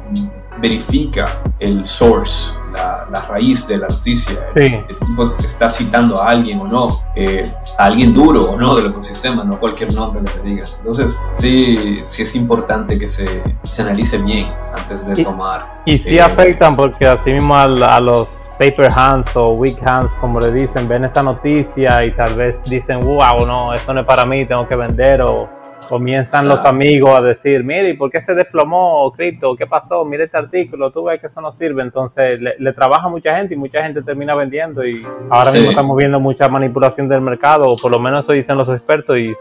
verifica 0.62 1.42
el 1.60 1.86
source, 1.86 2.54
la, 2.72 3.06
la 3.12 3.22
raíz 3.22 3.68
de 3.68 3.78
la 3.78 3.88
noticia. 3.88 4.36
Sí. 4.54 4.62
El 4.88 4.98
tipo 5.00 5.32
está 5.44 5.70
citando 5.70 6.22
a 6.22 6.30
alguien 6.30 6.60
o 6.62 6.68
no, 6.68 7.02
eh, 7.16 7.52
a 7.78 7.86
alguien 7.86 8.14
duro 8.14 8.52
o 8.52 8.58
no 8.58 8.76
del 8.76 8.88
ecosistema, 8.88 9.44
no 9.44 9.60
cualquier 9.60 9.94
nombre 9.94 10.22
que 10.24 10.40
te 10.40 10.48
diga. 10.48 10.68
Entonces, 10.78 11.18
sí, 11.38 12.02
sí 12.06 12.22
es 12.24 12.36
importante 12.36 12.98
que 13.00 13.08
se, 13.08 13.44
se 13.70 13.82
analice 13.82 14.18
bien 14.20 14.48
antes 14.76 15.08
de 15.08 15.22
Y- 15.22 15.24
tomar. 15.24 15.80
Y 15.86 15.98
sí 15.98 16.18
eh, 16.18 16.22
afectan 16.22 16.76
porque 16.76 17.08
así 17.08 17.32
mismo 17.32 17.56
al- 17.56 17.82
a, 17.84 18.00
los 18.00 18.48
paper 18.60 18.92
hands 18.94 19.36
o 19.36 19.54
weak 19.54 19.80
hands, 19.86 20.14
como 20.20 20.40
le 20.40 20.52
dicen, 20.52 20.88
ven 20.88 21.06
esa 21.06 21.24
noticia 21.24 22.04
y 22.06 22.14
tal 22.16 22.36
vez 22.36 22.62
dicen, 22.66 23.00
wow, 23.06 23.46
no, 23.46 23.74
esto 23.74 23.94
no 23.94 24.02
es 24.02 24.06
para 24.06 24.26
mí, 24.26 24.46
tengo 24.46 24.68
que 24.68 24.76
vender 24.76 25.22
o 25.22 25.50
comienzan 25.90 26.48
los 26.48 26.60
Exacto. 26.60 26.70
amigos 26.76 27.12
a 27.18 27.22
decir, 27.22 27.64
mire, 27.64 27.90
¿y 27.90 27.94
por 27.98 28.10
qué 28.12 28.22
se 28.22 28.36
desplomó 28.36 29.12
cripto? 29.12 29.56
¿Qué 29.56 29.66
pasó? 29.68 30.06
Mire 30.06 30.26
este 30.26 30.38
artículo, 30.38 30.92
tú 30.92 31.04
ves 31.06 31.20
que 31.20 31.28
eso 31.28 31.42
no 31.42 31.52
sirve. 31.52 31.82
Entonces 31.82 32.40
le, 32.40 32.56
le 32.60 32.74
trabaja 32.74 33.10
mucha 33.10 33.36
gente 33.36 33.56
y 33.56 33.58
mucha 33.58 33.82
gente 33.84 34.02
termina 34.04 34.36
vendiendo 34.36 34.86
y 34.86 35.04
ahora 35.30 35.50
Sí. 35.52 35.58
mismo 35.58 35.72
estamos 35.72 35.98
viendo 35.98 36.20
mucha 36.20 36.48
manipulación 36.48 37.10
del 37.10 37.22
mercado, 37.22 37.68
o 37.68 37.76
por 37.76 37.92
lo 37.92 38.00
menos 38.00 38.26
eso 38.26 38.34
dicen 38.34 38.56
los 38.58 38.70
expertos 38.70 39.18
y, 39.18 39.34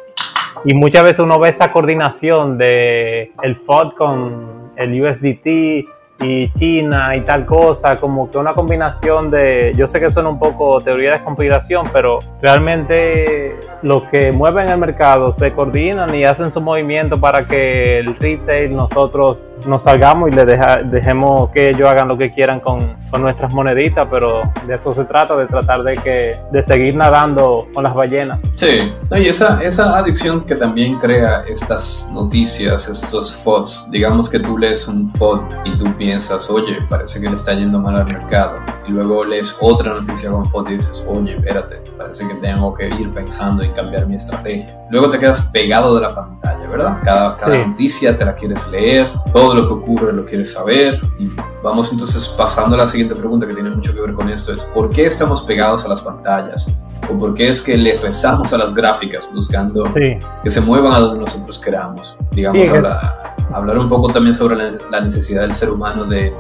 y 0.64 0.74
muchas 0.74 1.02
veces 1.04 1.20
uno 1.20 1.38
ve 1.38 1.50
esa 1.50 1.70
coordinación 1.70 2.56
de 2.58 3.32
el 3.42 3.56
FOD 3.56 3.92
con 3.96 4.72
el 4.76 5.02
USDT 5.02 5.86
y 6.20 6.50
China 6.52 7.14
y 7.16 7.22
tal 7.22 7.46
cosa, 7.46 7.96
como 7.96 8.30
que 8.30 8.38
una 8.38 8.54
combinación 8.54 9.30
de, 9.30 9.72
yo 9.76 9.86
sé 9.86 10.00
que 10.00 10.10
suena 10.10 10.28
un 10.28 10.38
poco 10.38 10.80
teoría 10.80 11.12
de 11.12 11.24
conspiración, 11.24 11.88
pero 11.92 12.18
realmente 12.42 13.56
los 13.82 14.02
que 14.04 14.32
mueven 14.32 14.68
el 14.68 14.78
mercado 14.78 15.30
se 15.30 15.52
coordinan 15.52 16.14
y 16.14 16.24
hacen 16.24 16.52
su 16.52 16.60
movimiento 16.60 17.18
para 17.20 17.46
que 17.46 18.00
el 18.00 18.16
retail 18.16 18.74
nosotros 18.74 19.52
nos 19.66 19.84
salgamos 19.84 20.30
y 20.30 20.32
le 20.32 20.44
dejemos 20.44 21.50
que 21.50 21.70
ellos 21.70 21.88
hagan 21.88 22.08
lo 22.08 22.18
que 22.18 22.32
quieran 22.32 22.60
con, 22.60 22.96
con 23.10 23.22
nuestras 23.22 23.52
moneditas, 23.54 24.06
pero 24.10 24.50
de 24.66 24.74
eso 24.74 24.92
se 24.92 25.04
trata, 25.04 25.36
de 25.36 25.46
tratar 25.46 25.82
de 25.82 25.96
que 25.96 26.36
de 26.52 26.62
seguir 26.62 26.94
nadando 26.94 27.66
con 27.72 27.84
las 27.84 27.94
ballenas. 27.94 28.42
Sí, 28.54 28.92
no, 29.10 29.18
y 29.18 29.28
esa, 29.28 29.62
esa 29.62 29.96
adicción 29.98 30.42
que 30.44 30.54
también 30.54 30.98
crea 30.98 31.44
estas 31.48 32.08
noticias, 32.12 32.88
estos 32.88 33.34
FODs, 33.34 33.88
digamos 33.90 34.28
que 34.28 34.38
tú 34.38 34.58
lees 34.58 34.86
un 34.88 35.08
FOD 35.08 35.40
y 35.64 35.78
tú 35.78 35.92
piensas, 35.96 36.48
oye, 36.50 36.78
parece 36.88 37.20
que 37.20 37.28
le 37.28 37.34
está 37.34 37.54
yendo 37.54 37.78
mal 37.80 37.96
al 37.96 38.06
mercado, 38.06 38.58
y 38.86 38.90
luego 38.90 39.24
lees 39.24 39.56
otra 39.60 39.94
noticia 39.94 40.30
con 40.30 40.44
FOD 40.48 40.68
y 40.70 40.74
dices, 40.76 41.06
oye, 41.08 41.34
espérate, 41.36 41.76
parece 41.96 42.26
que 42.28 42.34
tengo 42.34 42.74
que 42.74 42.88
ir 42.88 43.10
pensando 43.12 43.62
en 43.62 43.72
cambiar 43.72 44.06
mi 44.06 44.16
estrategia. 44.16 44.78
Luego 44.90 45.10
te 45.10 45.18
quedas 45.18 45.42
pegado 45.52 45.94
de 45.94 46.00
la 46.02 46.14
pantalla, 46.14 46.66
¿verdad? 46.68 46.98
Cada, 47.04 47.36
cada 47.36 47.52
Sí. 47.54 47.58
noticia 47.66 48.16
te 48.18 48.24
la 48.24 48.34
quieres 48.34 48.70
leer, 48.70 49.10
todo 49.32 49.54
lo 49.54 49.66
que 49.66 49.72
ocurre 49.74 50.12
lo 50.12 50.24
quieres 50.24 50.52
saber, 50.52 51.00
y 51.18 51.30
vamos 51.62 51.92
entonces 51.92 52.28
pasando 52.28 52.74
a 52.74 52.78
la 52.78 52.86
siguiente 52.86 52.97
pregunta 53.04 53.46
que 53.46 53.54
tiene 53.54 53.70
mucho 53.70 53.94
que 53.94 54.00
ver 54.00 54.12
con 54.14 54.28
esto, 54.28 54.52
es 54.52 54.64
¿por 54.64 54.90
qué 54.90 55.06
estamos 55.06 55.42
pegados 55.42 55.84
a 55.84 55.88
las 55.88 56.00
pantallas? 56.02 56.78
o 57.10 57.16
por 57.16 57.32
qué 57.32 57.48
es 57.48 57.62
que 57.62 57.74
le 57.76 57.96
rezamos 57.96 58.52
a 58.52 58.58
las 58.58 58.74
gráficas 58.74 59.30
buscando 59.32 59.86
Sí. 59.86 60.18
que 60.42 60.50
se 60.50 60.60
muevan 60.60 60.92
a 60.94 60.98
donde 61.00 61.20
nosotros 61.20 61.58
queramos. 61.58 62.18
Digamos, 62.32 62.58
Sí, 62.60 62.62
es- 62.64 62.70
habla- 62.76 63.34
hablar 63.54 63.78
un 63.78 63.88
poco 63.88 64.12
también 64.12 64.34
sobre 64.34 64.56
la, 64.56 64.72
la 64.90 65.00
necesidad 65.00 65.40
del 65.42 65.52
ser 65.54 65.70
humano 65.70 66.04
de, 66.04 66.34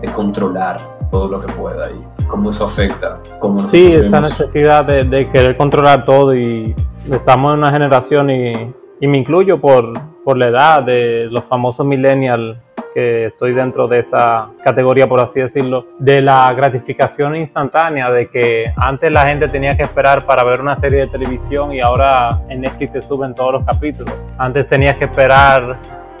de 0.00 0.12
controlar 0.12 0.80
todo 1.10 1.28
lo 1.28 1.44
que 1.44 1.52
pueda 1.52 1.90
y 1.90 2.02
cómo 2.26 2.48
eso 2.50 2.64
afecta. 2.64 3.18
Cómo 3.38 3.66
Sí, 3.66 3.92
esa 3.92 4.18
vemos. 4.20 4.30
necesidad 4.30 4.84
de, 4.86 5.04
de 5.04 5.28
querer 5.28 5.58
controlar 5.58 6.06
todo 6.06 6.34
y 6.34 6.74
estamos 7.10 7.52
en 7.52 7.58
una 7.58 7.70
generación 7.70 8.30
y, 8.30 8.72
y 9.00 9.06
me 9.06 9.18
incluyo 9.18 9.60
por, 9.60 9.92
por 10.24 10.38
la 10.38 10.48
edad 10.48 10.82
de 10.84 11.26
los 11.30 11.44
famosos 11.44 11.84
millennials 11.86 12.56
que 12.94 13.26
estoy 13.26 13.52
dentro 13.52 13.88
de 13.88 13.98
esa 13.98 14.48
categoría, 14.62 15.08
por 15.08 15.20
así 15.20 15.40
decirlo, 15.40 15.86
de 15.98 16.22
la 16.22 16.52
gratificación 16.54 17.34
instantánea, 17.36 18.10
de 18.10 18.28
que 18.28 18.72
antes 18.76 19.10
la 19.12 19.22
gente 19.22 19.48
tenía 19.48 19.76
que 19.76 19.82
esperar 19.82 20.24
para 20.24 20.44
ver 20.44 20.60
una 20.60 20.76
serie 20.76 21.00
de 21.00 21.06
televisión 21.08 21.72
y 21.72 21.80
ahora 21.80 22.40
en 22.48 22.60
Netflix 22.60 22.92
te 22.92 23.02
suben 23.02 23.34
todos 23.34 23.54
los 23.54 23.64
capítulos. 23.64 24.14
Antes 24.38 24.68
tenías 24.68 24.96
que 24.96 25.06
esperar 25.06 25.76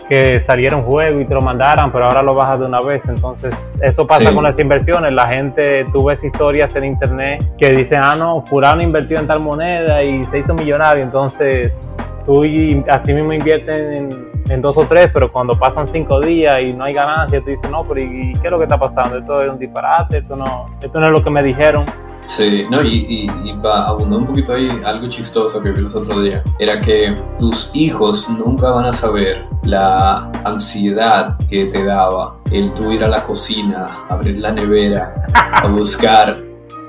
que 0.08 0.38
saliera 0.40 0.76
un 0.76 0.82
juego 0.82 1.20
y 1.20 1.24
te 1.24 1.32
lo 1.32 1.40
mandaran, 1.40 1.90
pero 1.90 2.06
ahora 2.06 2.22
lo 2.22 2.34
bajas 2.34 2.60
de 2.60 2.66
una 2.66 2.80
vez. 2.80 3.06
Entonces, 3.08 3.54
eso 3.80 4.06
pasa 4.06 4.28
Sí. 4.28 4.34
con 4.34 4.44
las 4.44 4.58
inversiones. 4.58 5.12
La 5.14 5.26
gente, 5.28 5.86
tú 5.92 6.04
ves 6.04 6.22
historias 6.22 6.74
en 6.76 6.84
internet 6.84 7.42
que 7.56 7.70
dicen, 7.70 8.00
ah, 8.04 8.14
no, 8.14 8.42
fulano 8.42 8.82
invirtió 8.82 9.18
en 9.18 9.26
tal 9.26 9.40
moneda 9.40 10.02
y 10.02 10.22
se 10.24 10.40
hizo 10.40 10.52
millonario. 10.52 11.02
Entonces, 11.02 11.80
tú 12.26 12.44
así 12.88 13.14
mismo 13.14 13.32
inviertes 13.32 13.78
en, 13.78 14.33
en 14.48 14.60
dos 14.62 14.76
o 14.76 14.86
tres, 14.86 15.10
pero 15.12 15.32
cuando 15.32 15.58
pasan 15.58 15.88
cinco 15.88 16.20
días 16.20 16.60
y 16.62 16.72
no 16.72 16.84
hay 16.84 16.92
ganancia, 16.94 17.40
tú 17.40 17.50
dices, 17.50 17.70
no, 17.70 17.84
pero 17.84 18.00
¿y 18.00 18.32
qué 18.40 18.46
es 18.48 18.50
lo 18.50 18.58
que 18.58 18.64
está 18.64 18.78
pasando? 18.78 19.18
Esto 19.18 19.40
es 19.40 19.48
un 19.48 19.58
disparate, 19.58 20.18
esto 20.18 20.36
no, 20.36 20.70
esto 20.80 21.00
no 21.00 21.06
es 21.06 21.12
lo 21.12 21.22
que 21.22 21.30
me 21.30 21.42
dijeron. 21.42 21.84
Sí, 22.26 22.64
no, 22.70 22.82
y, 22.82 22.88
y, 22.88 23.30
y 23.50 23.52
para 23.62 23.86
abundar 23.88 24.18
un 24.20 24.24
poquito 24.26 24.54
ahí, 24.54 24.68
algo 24.84 25.06
chistoso 25.08 25.60
que 25.62 25.70
vi 25.72 25.82
los 25.82 25.94
otros 25.94 26.22
días, 26.22 26.42
era 26.58 26.80
que 26.80 27.14
tus 27.38 27.70
hijos 27.76 28.28
nunca 28.30 28.70
van 28.70 28.86
a 28.86 28.92
saber 28.94 29.44
la 29.62 30.30
ansiedad 30.42 31.36
que 31.50 31.66
te 31.66 31.84
daba 31.84 32.36
el 32.50 32.72
tú 32.72 32.90
ir 32.92 33.04
a 33.04 33.08
la 33.08 33.22
cocina, 33.24 33.86
abrir 34.08 34.38
la 34.38 34.52
nevera, 34.52 35.26
a 35.62 35.68
buscar 35.68 36.38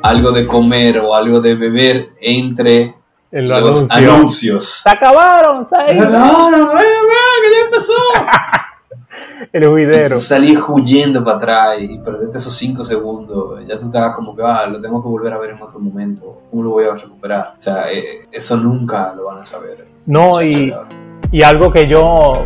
algo 0.04 0.32
de 0.32 0.48
comer 0.48 1.00
o 1.00 1.14
algo 1.14 1.42
de 1.42 1.56
beber 1.56 2.12
entre 2.22 2.96
En 3.32 3.50
los 3.50 3.60
los 3.60 3.92
anuncios. 3.92 4.14
anuncios. 4.14 4.66
Se 4.84 4.90
acabaron, 4.90 5.66
se 5.66 5.76
no, 5.96 6.50
no, 6.50 6.74
que 7.46 7.52
ya 7.52 7.66
empezó. 7.66 7.94
el 9.54 9.68
juidero. 9.68 10.16
Y 10.16 10.20
salir 10.20 10.60
huyendo 10.68 11.24
para 11.24 11.38
atrás 11.38 11.78
y 11.80 11.98
perderte 12.00 12.38
esos 12.38 12.56
5 12.56 12.84
segundos, 12.84 13.66
ya 13.68 13.78
tú 13.78 13.86
estás 13.86 14.16
como 14.16 14.36
que, 14.36 14.44
ah, 14.44 14.66
lo 14.68 14.80
tengo 14.80 15.02
que 15.02 15.08
volver 15.08 15.34
a 15.34 15.38
ver 15.38 15.52
en 15.52 15.62
otro 15.62 15.80
momento, 15.80 16.42
¿cómo 16.50 16.64
lo 16.64 16.70
voy 16.72 16.86
a 16.86 16.96
recuperar? 16.96 17.54
O 17.58 17.62
sea, 17.62 17.92
eh, 17.92 18.28
eso 18.32 18.58
nunca 18.58 19.14
lo 19.14 19.26
van 19.26 19.40
a 19.40 19.46
saber. 19.46 19.88
No, 20.06 20.42
y, 20.42 20.74
y 21.32 21.44
algo 21.44 21.72
que 21.72 21.88
yo 21.88 22.46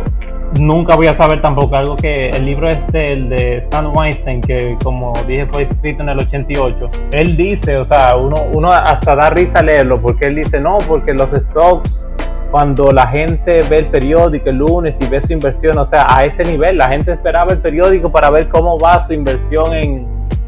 nunca 0.58 0.96
voy 0.96 1.06
a 1.06 1.14
saber 1.14 1.40
tampoco, 1.40 1.76
algo 1.76 1.96
que 1.96 2.30
el 2.30 2.44
libro 2.44 2.68
este, 2.68 3.12
el 3.12 3.28
de 3.28 3.58
Stan 3.58 3.86
Weinstein, 3.94 4.40
que 4.40 4.76
como 4.82 5.12
dije 5.26 5.46
fue 5.46 5.62
escrito 5.62 6.02
en 6.02 6.08
el 6.08 6.18
88, 6.18 6.88
él 7.12 7.36
dice, 7.36 7.76
o 7.76 7.84
sea, 7.84 8.16
uno, 8.16 8.46
uno 8.52 8.72
hasta 8.72 9.14
da 9.14 9.30
risa 9.30 9.62
leerlo, 9.62 10.00
porque 10.00 10.28
él 10.28 10.36
dice, 10.36 10.60
no, 10.60 10.78
porque 10.88 11.14
los 11.14 11.30
stocks, 11.30 12.08
cuando 12.50 12.92
la 12.92 13.06
gente 13.06 13.62
ve 13.62 13.78
el 13.78 13.86
periódico 13.86 14.48
el 14.50 14.56
lunes 14.56 14.96
y 15.00 15.06
ve 15.06 15.20
su 15.22 15.32
inversión, 15.32 15.78
o 15.78 15.86
sea, 15.86 16.04
a 16.08 16.24
ese 16.24 16.44
nivel, 16.44 16.78
la 16.78 16.88
gente 16.88 17.12
esperaba 17.12 17.52
el 17.52 17.58
periódico 17.58 18.10
para 18.10 18.30
ver 18.30 18.48
cómo 18.48 18.78
va 18.78 19.00
su 19.06 19.12
inversión 19.12 19.72
en, 19.72 20.06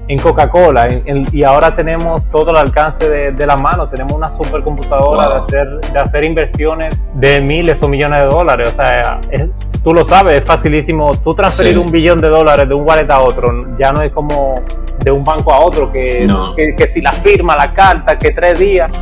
en 0.09 0.19
Coca-Cola 0.19 0.89
y 1.33 1.45
ahora 1.45 1.77
tenemos 1.77 2.25
todo 2.31 2.51
el 2.51 2.57
alcance 2.57 3.09
de, 3.09 3.31
de 3.33 3.47
la 3.47 3.57
mano, 3.57 3.89
tenemos 3.89 4.13
una 4.15 4.31
supercomputadora 4.31 5.29
Wow. 5.29 5.33
de, 5.35 5.39
hacer, 5.61 5.69
de 5.93 5.99
hacer 5.99 6.25
inversiones 6.25 7.09
de 7.15 7.41
miles 7.41 7.83
o 7.83 7.89
millones 7.89 8.19
de 8.25 8.27
dólares, 8.29 8.69
o 8.77 8.81
sea, 8.83 9.21
es- 9.31 9.49
tú 9.85 9.93
lo 9.95 10.05
sabes, 10.05 10.39
es 10.39 10.45
facilísimo, 10.45 11.13
tú 11.25 11.35
transferir 11.35 11.75
Sí. 11.75 11.79
un 11.79 11.91
billón 11.91 12.21
de 12.21 12.29
dólares 12.29 12.69
de 12.69 12.75
un 12.75 12.87
wallet 12.87 13.11
a 13.11 13.21
otro, 13.21 13.67
ya 13.79 13.93
no 13.93 14.03
es 14.03 14.13
como 14.13 14.55
de 15.01 15.11
un 15.11 15.25
banco 15.25 15.53
a 15.53 15.61
otro, 15.61 15.91
que, 15.91 16.25
No. 16.27 16.55
que, 16.55 16.75
que 16.77 16.87
si 16.89 17.01
la 17.01 17.13
firma, 17.13 17.57
la 17.57 17.73
carta, 17.73 18.17
que 18.17 18.31
tres 18.33 18.59
días, 18.59 18.93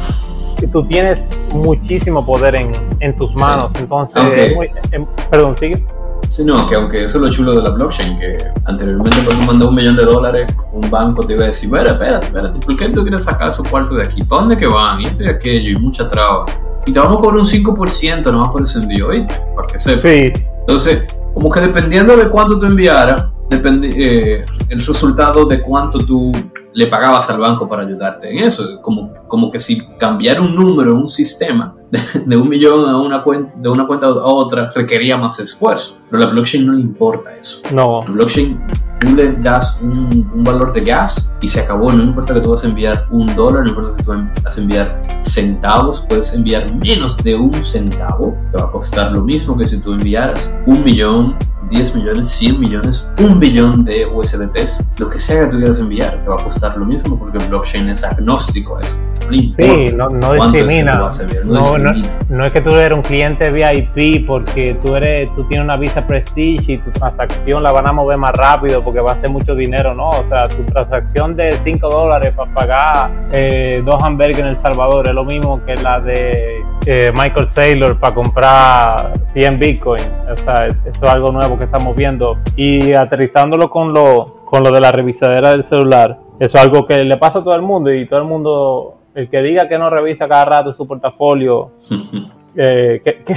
tú 0.66 0.82
tienes 0.84 1.44
muchísimo 1.52 2.24
poder 2.24 2.54
en, 2.54 2.72
en 3.00 3.16
tus 3.16 3.30
Sí. 3.30 3.36
manos, 3.38 3.72
entonces, 3.78 4.54
muy- 4.56 4.70
em, 4.92 5.06
perdón, 5.30 5.56
sigue. 5.56 5.84
Sí, 6.28 6.44
no, 6.44 6.66
que 6.68 6.76
aunque 6.76 7.04
eso 7.04 7.18
es 7.18 7.24
lo 7.24 7.30
chulo 7.30 7.54
de 7.54 7.62
la 7.62 7.70
blockchain, 7.70 8.16
que 8.16 8.38
anteriormente 8.64 9.18
cuando 9.24 9.40
tú 9.40 9.46
mandas 9.46 9.68
un 9.68 9.74
millón 9.74 9.96
de 9.96 10.04
dólares, 10.04 10.54
un 10.72 10.88
banco 10.88 11.24
te 11.24 11.32
iba 11.32 11.42
a 11.44 11.46
decir, 11.48 11.68
bueno, 11.68 11.90
espérate, 11.90 12.26
espérate, 12.26 12.58
¿por 12.60 12.76
qué 12.76 12.88
tú 12.90 13.02
quieres 13.02 13.24
sacar 13.24 13.48
esos 13.48 13.66
cuartos 13.66 13.96
de 13.96 14.02
aquí? 14.04 14.22
¿Para 14.22 14.42
dónde 14.42 14.56
que 14.56 14.66
van? 14.68 15.00
Y 15.00 15.06
esto 15.06 15.24
y 15.24 15.28
aquello, 15.28 15.70
y 15.70 15.76
mucha 15.76 16.08
traba. 16.08 16.46
Y 16.86 16.92
te 16.92 17.00
vamos 17.00 17.18
a 17.18 17.20
cobrar 17.20 17.38
un 17.40 17.46
5% 17.46 18.30
nomás 18.30 18.50
por 18.50 18.62
ese 18.62 18.78
envío, 18.78 19.08
¿oíste? 19.08 19.34
Para 19.56 19.66
que 19.68 19.78
sepas. 19.78 20.02
Sí, 20.02 20.32
Entonces, 20.60 21.02
como 21.34 21.50
que 21.50 21.60
dependiendo 21.60 22.16
de 22.16 22.28
cuánto 22.28 22.58
tú 22.60 22.66
enviaras, 22.66 23.24
depende, 23.48 23.88
eh, 23.96 24.44
el 24.68 24.78
resultado 24.86 25.44
de 25.46 25.60
cuánto 25.60 25.98
tú 25.98 26.30
le 26.72 26.86
pagabas 26.86 27.28
al 27.30 27.40
banco 27.40 27.68
para 27.68 27.82
ayudarte 27.82 28.30
en 28.30 28.38
eso. 28.40 28.80
Como, 28.80 29.12
como 29.26 29.50
que 29.50 29.58
si 29.58 29.86
cambiar 29.98 30.40
un 30.40 30.54
número 30.54 30.94
un 30.94 31.08
sistema 31.08 31.74
de, 31.90 32.00
de 32.26 32.36
un 32.36 32.48
millón 32.48 32.88
a 32.88 32.98
una 32.98 33.22
cuenta, 33.22 33.54
de 33.56 33.68
una 33.68 33.86
cuenta 33.86 34.06
a 34.06 34.24
otra 34.24 34.70
requería 34.74 35.16
más 35.16 35.38
esfuerzo. 35.40 36.00
Pero 36.10 36.22
a 36.22 36.26
la 36.26 36.32
blockchain 36.32 36.66
no 36.66 36.72
le 36.72 36.80
importa 36.80 37.34
eso. 37.36 37.62
no, 37.72 38.02
La 38.02 38.10
blockchain, 38.10 38.60
tú 39.00 39.14
le 39.14 39.32
das 39.32 39.80
un, 39.82 40.30
un 40.34 40.44
valor 40.44 40.72
de 40.72 40.82
gas 40.82 41.36
y 41.40 41.48
se 41.48 41.60
acabó. 41.60 41.92
No 41.92 42.02
importa 42.02 42.34
que 42.34 42.40
tú 42.40 42.50
vas 42.50 42.64
a 42.64 42.68
enviar 42.68 43.06
un 43.10 43.34
dólar, 43.34 43.62
no 43.62 43.70
importa 43.70 43.96
que 43.96 44.02
tú 44.02 44.12
vas 44.44 44.56
a 44.56 44.60
enviar 44.60 45.02
centavos, 45.22 46.06
puedes 46.08 46.34
enviar 46.34 46.74
menos 46.76 47.22
de 47.22 47.34
un 47.34 47.62
centavo. 47.62 48.36
Te 48.52 48.58
va 48.58 48.68
a 48.68 48.70
costar 48.70 49.12
lo 49.12 49.22
mismo 49.22 49.56
que 49.56 49.66
si 49.66 49.78
tú 49.80 49.92
enviaras 49.92 50.56
un 50.66 50.84
millón, 50.84 51.36
10 51.70 51.96
millones, 51.96 52.28
100 52.28 52.60
millones, 52.60 53.10
un 53.18 53.38
billón 53.38 53.84
de 53.84 54.06
USDTs. 54.06 54.90
Lo 54.98 55.08
que 55.08 55.18
sea 55.18 55.44
que 55.44 55.52
tú 55.52 55.58
quieras 55.58 55.80
enviar 55.80 56.20
te 56.22 56.28
va 56.28 56.40
a 56.40 56.44
costar 56.44 56.76
lo 56.76 56.84
mismo 56.84 57.18
porque 57.18 57.38
el 57.38 57.46
blockchain 57.46 57.88
es 57.88 58.04
agnóstico 58.04 58.76
a 58.76 58.80
eso. 58.80 59.00
Sí, 59.30 59.92
no, 59.94 60.08
no 60.10 60.32
discrimina. 60.32 61.08
no, 62.28 62.46
es 62.46 62.52
que 62.52 62.60
tú 62.60 62.70
eres 62.70 62.96
un 62.96 63.02
cliente 63.02 63.50
VIP 63.50 64.26
porque 64.26 64.76
tú 64.82 64.96
eres 64.96 65.32
tú 65.36 65.44
tienes 65.44 65.64
una 65.64 65.76
Visa 65.76 66.04
Prestige 66.06 66.72
y 66.72 66.78
tu 66.78 66.90
transacción 66.90 67.62
la 67.62 67.70
van 67.70 67.86
a 67.86 67.92
mover 67.92 68.18
más 68.18 68.32
rápido 68.32 68.82
porque 68.82 69.00
va 69.00 69.12
a 69.12 69.18
ser 69.18 69.30
mucho 69.30 69.54
dinero, 69.54 69.94
¿no? 69.94 70.10
O 70.10 70.26
sea, 70.26 70.48
tu 70.48 70.62
transacción 70.64 71.36
de 71.36 71.56
5 71.56 71.88
dólares 71.88 72.34
para 72.34 72.52
pagar 72.52 73.10
eh, 73.32 73.82
dos 73.84 74.02
hamburgues 74.02 74.38
en 74.40 74.46
El 74.46 74.56
Salvador 74.56 75.06
es 75.06 75.14
lo 75.14 75.24
mismo 75.24 75.64
que 75.64 75.76
la 75.76 76.00
de 76.00 76.62
eh, 76.86 77.10
Michael 77.12 77.48
Saylor 77.48 77.98
para 77.98 78.14
comprar 78.14 79.12
100 79.26 79.58
Bitcoin. 79.58 80.02
O 80.30 80.36
sea, 80.36 80.66
eso 80.66 80.82
es 80.86 81.02
algo 81.02 81.30
nuevo 81.30 81.58
que 81.58 81.64
estamos 81.64 81.94
viendo. 81.94 82.38
Y 82.56 82.92
aterrizándolo 82.92 83.70
con 83.70 83.92
lo, 83.92 84.44
con 84.44 84.62
lo 84.62 84.70
de 84.70 84.80
la 84.80 84.92
revisadera 84.92 85.50
del 85.50 85.62
celular, 85.62 86.18
eso 86.38 86.56
es 86.56 86.62
algo 86.64 86.86
que 86.86 87.04
le 87.04 87.16
pasa 87.16 87.40
a 87.40 87.44
todo 87.44 87.54
el 87.54 87.62
mundo 87.62 87.92
y 87.92 88.06
todo 88.06 88.20
el 88.20 88.26
mundo, 88.26 88.98
el 89.14 89.28
que 89.28 89.42
diga 89.42 89.68
que 89.68 89.78
no 89.78 89.90
revisa 89.90 90.26
cada 90.26 90.44
rato 90.46 90.72
su 90.72 90.86
portafolio, 90.86 91.70
eh, 92.56 93.00
que, 93.04 93.22
que, 93.24 93.34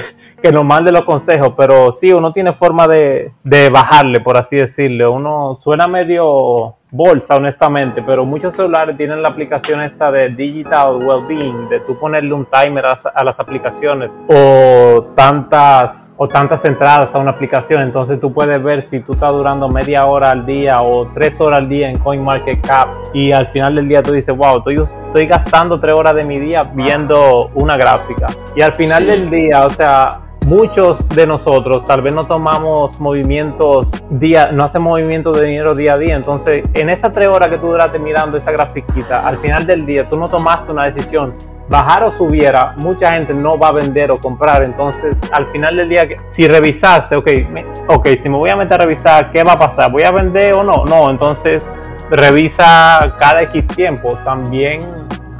nos 0.52 0.66
mande 0.66 0.92
los 0.92 1.04
consejos, 1.04 1.54
pero 1.58 1.92
sí, 1.92 2.12
uno 2.12 2.32
tiene 2.32 2.54
forma 2.54 2.88
de, 2.88 3.32
de 3.44 3.70
bajarle, 3.70 4.20
por 4.20 4.38
así 4.38 4.58
decirlo. 4.58 5.12
Uno 5.12 5.60
suena 5.62 5.88
medio 5.88 6.76
bolsa, 6.94 7.38
honestamente, 7.38 8.04
pero 8.04 8.24
muchos 8.24 8.56
celulares 8.56 8.96
tienen 8.96 9.24
la 9.24 9.30
aplicación 9.30 9.82
esta 9.82 10.12
de 10.12 10.30
Digital 10.30 10.98
Wellbeing, 10.98 11.68
de 11.68 11.80
tú 11.80 11.98
ponerle 11.98 12.32
un 12.34 12.46
timer 12.46 12.86
a, 12.86 13.24
las 13.24 13.40
aplicaciones 13.40 14.14
o 14.28 15.08
tantas 15.16 16.12
o 16.18 16.28
tantas 16.28 16.64
entradas 16.66 17.16
a 17.16 17.18
una 17.18 17.32
aplicación, 17.32 17.82
entonces 17.82 18.22
tú 18.22 18.32
puedes 18.32 18.62
ver 18.62 18.84
si 18.84 19.00
tú 19.00 19.14
estás 19.14 19.32
durando 19.32 19.68
media 19.70 20.06
hora 20.06 20.30
al 20.30 20.46
día 20.46 20.84
o 20.84 21.08
tres 21.08 21.42
horas 21.42 21.62
al 21.62 21.68
día 21.68 21.90
en 21.90 21.98
CoinMarketCap 21.98 22.88
y 23.12 23.32
al 23.32 23.48
final 23.48 23.74
del 23.74 23.90
día 23.90 24.04
tú 24.04 24.12
dices, 24.12 24.38
wow, 24.38 24.60
estoy, 24.60 24.76
estoy 24.76 25.26
gastando 25.26 25.80
tres 25.80 25.96
horas 25.96 26.14
de 26.14 26.24
mi 26.24 26.38
día 26.38 26.64
viendo 26.64 27.50
una 27.56 27.76
gráfica 27.76 28.28
y 28.56 28.62
al 28.62 28.74
final 28.74 29.08
del 29.08 29.32
día, 29.32 29.66
o 29.66 29.70
sea, 29.72 30.20
muchos 30.54 31.10
de 31.10 31.26
nosotros 31.26 31.84
tal 31.84 32.04
vez 32.04 32.14
no 32.14 32.26
tomamos 32.26 33.00
movimientos 33.00 33.92
día, 34.12 34.52
no 34.52 34.64
hacemos 34.64 34.92
movimientos 34.92 35.36
de 35.36 35.48
dinero 35.48 35.74
día 35.74 35.94
a 35.94 35.98
día. 35.98 36.16
Entonces, 36.16 36.64
en 36.76 36.92
esas 36.92 37.12
tres 37.12 37.28
horas 37.28 37.48
que 37.48 37.58
tú 37.58 37.68
duraste 37.68 37.98
mirando 37.98 38.38
esa 38.38 38.52
grafiquita, 38.52 39.28
al 39.28 39.38
final 39.38 39.66
del 39.66 39.84
día 39.84 40.08
tú 40.08 40.16
no 40.16 40.30
tomaste 40.30 40.72
una 40.72 40.86
decisión. 40.86 41.34
Bajar 41.70 42.04
o 42.04 42.12
subiera, 42.12 42.74
mucha 42.76 43.16
gente 43.16 43.34
no 43.34 43.58
va 43.58 43.70
a 43.70 43.72
vender 43.72 44.12
o 44.12 44.20
comprar. 44.20 44.64
Entonces, 44.64 45.18
al 45.32 45.48
final 45.48 45.76
del 45.76 45.90
día, 45.90 46.08
si 46.30 46.48
revisaste, 46.48 47.16
ok, 47.16 47.30
ok, 47.88 48.10
si 48.22 48.30
me 48.30 48.38
voy 48.38 48.52
a 48.52 48.56
meter 48.56 48.76
a 48.76 48.84
revisar, 48.84 49.32
¿qué 49.32 49.44
va 49.44 49.54
a 49.54 49.58
pasar? 49.58 49.92
¿Voy 49.92 50.04
a 50.04 50.12
vender 50.12 50.54
o 50.54 50.64
no? 50.64 50.86
No, 50.86 51.10
entonces 51.10 51.68
revisa 52.12 53.16
cada 53.20 53.42
X 53.42 53.66
tiempo. 53.70 54.20
También 54.24 54.82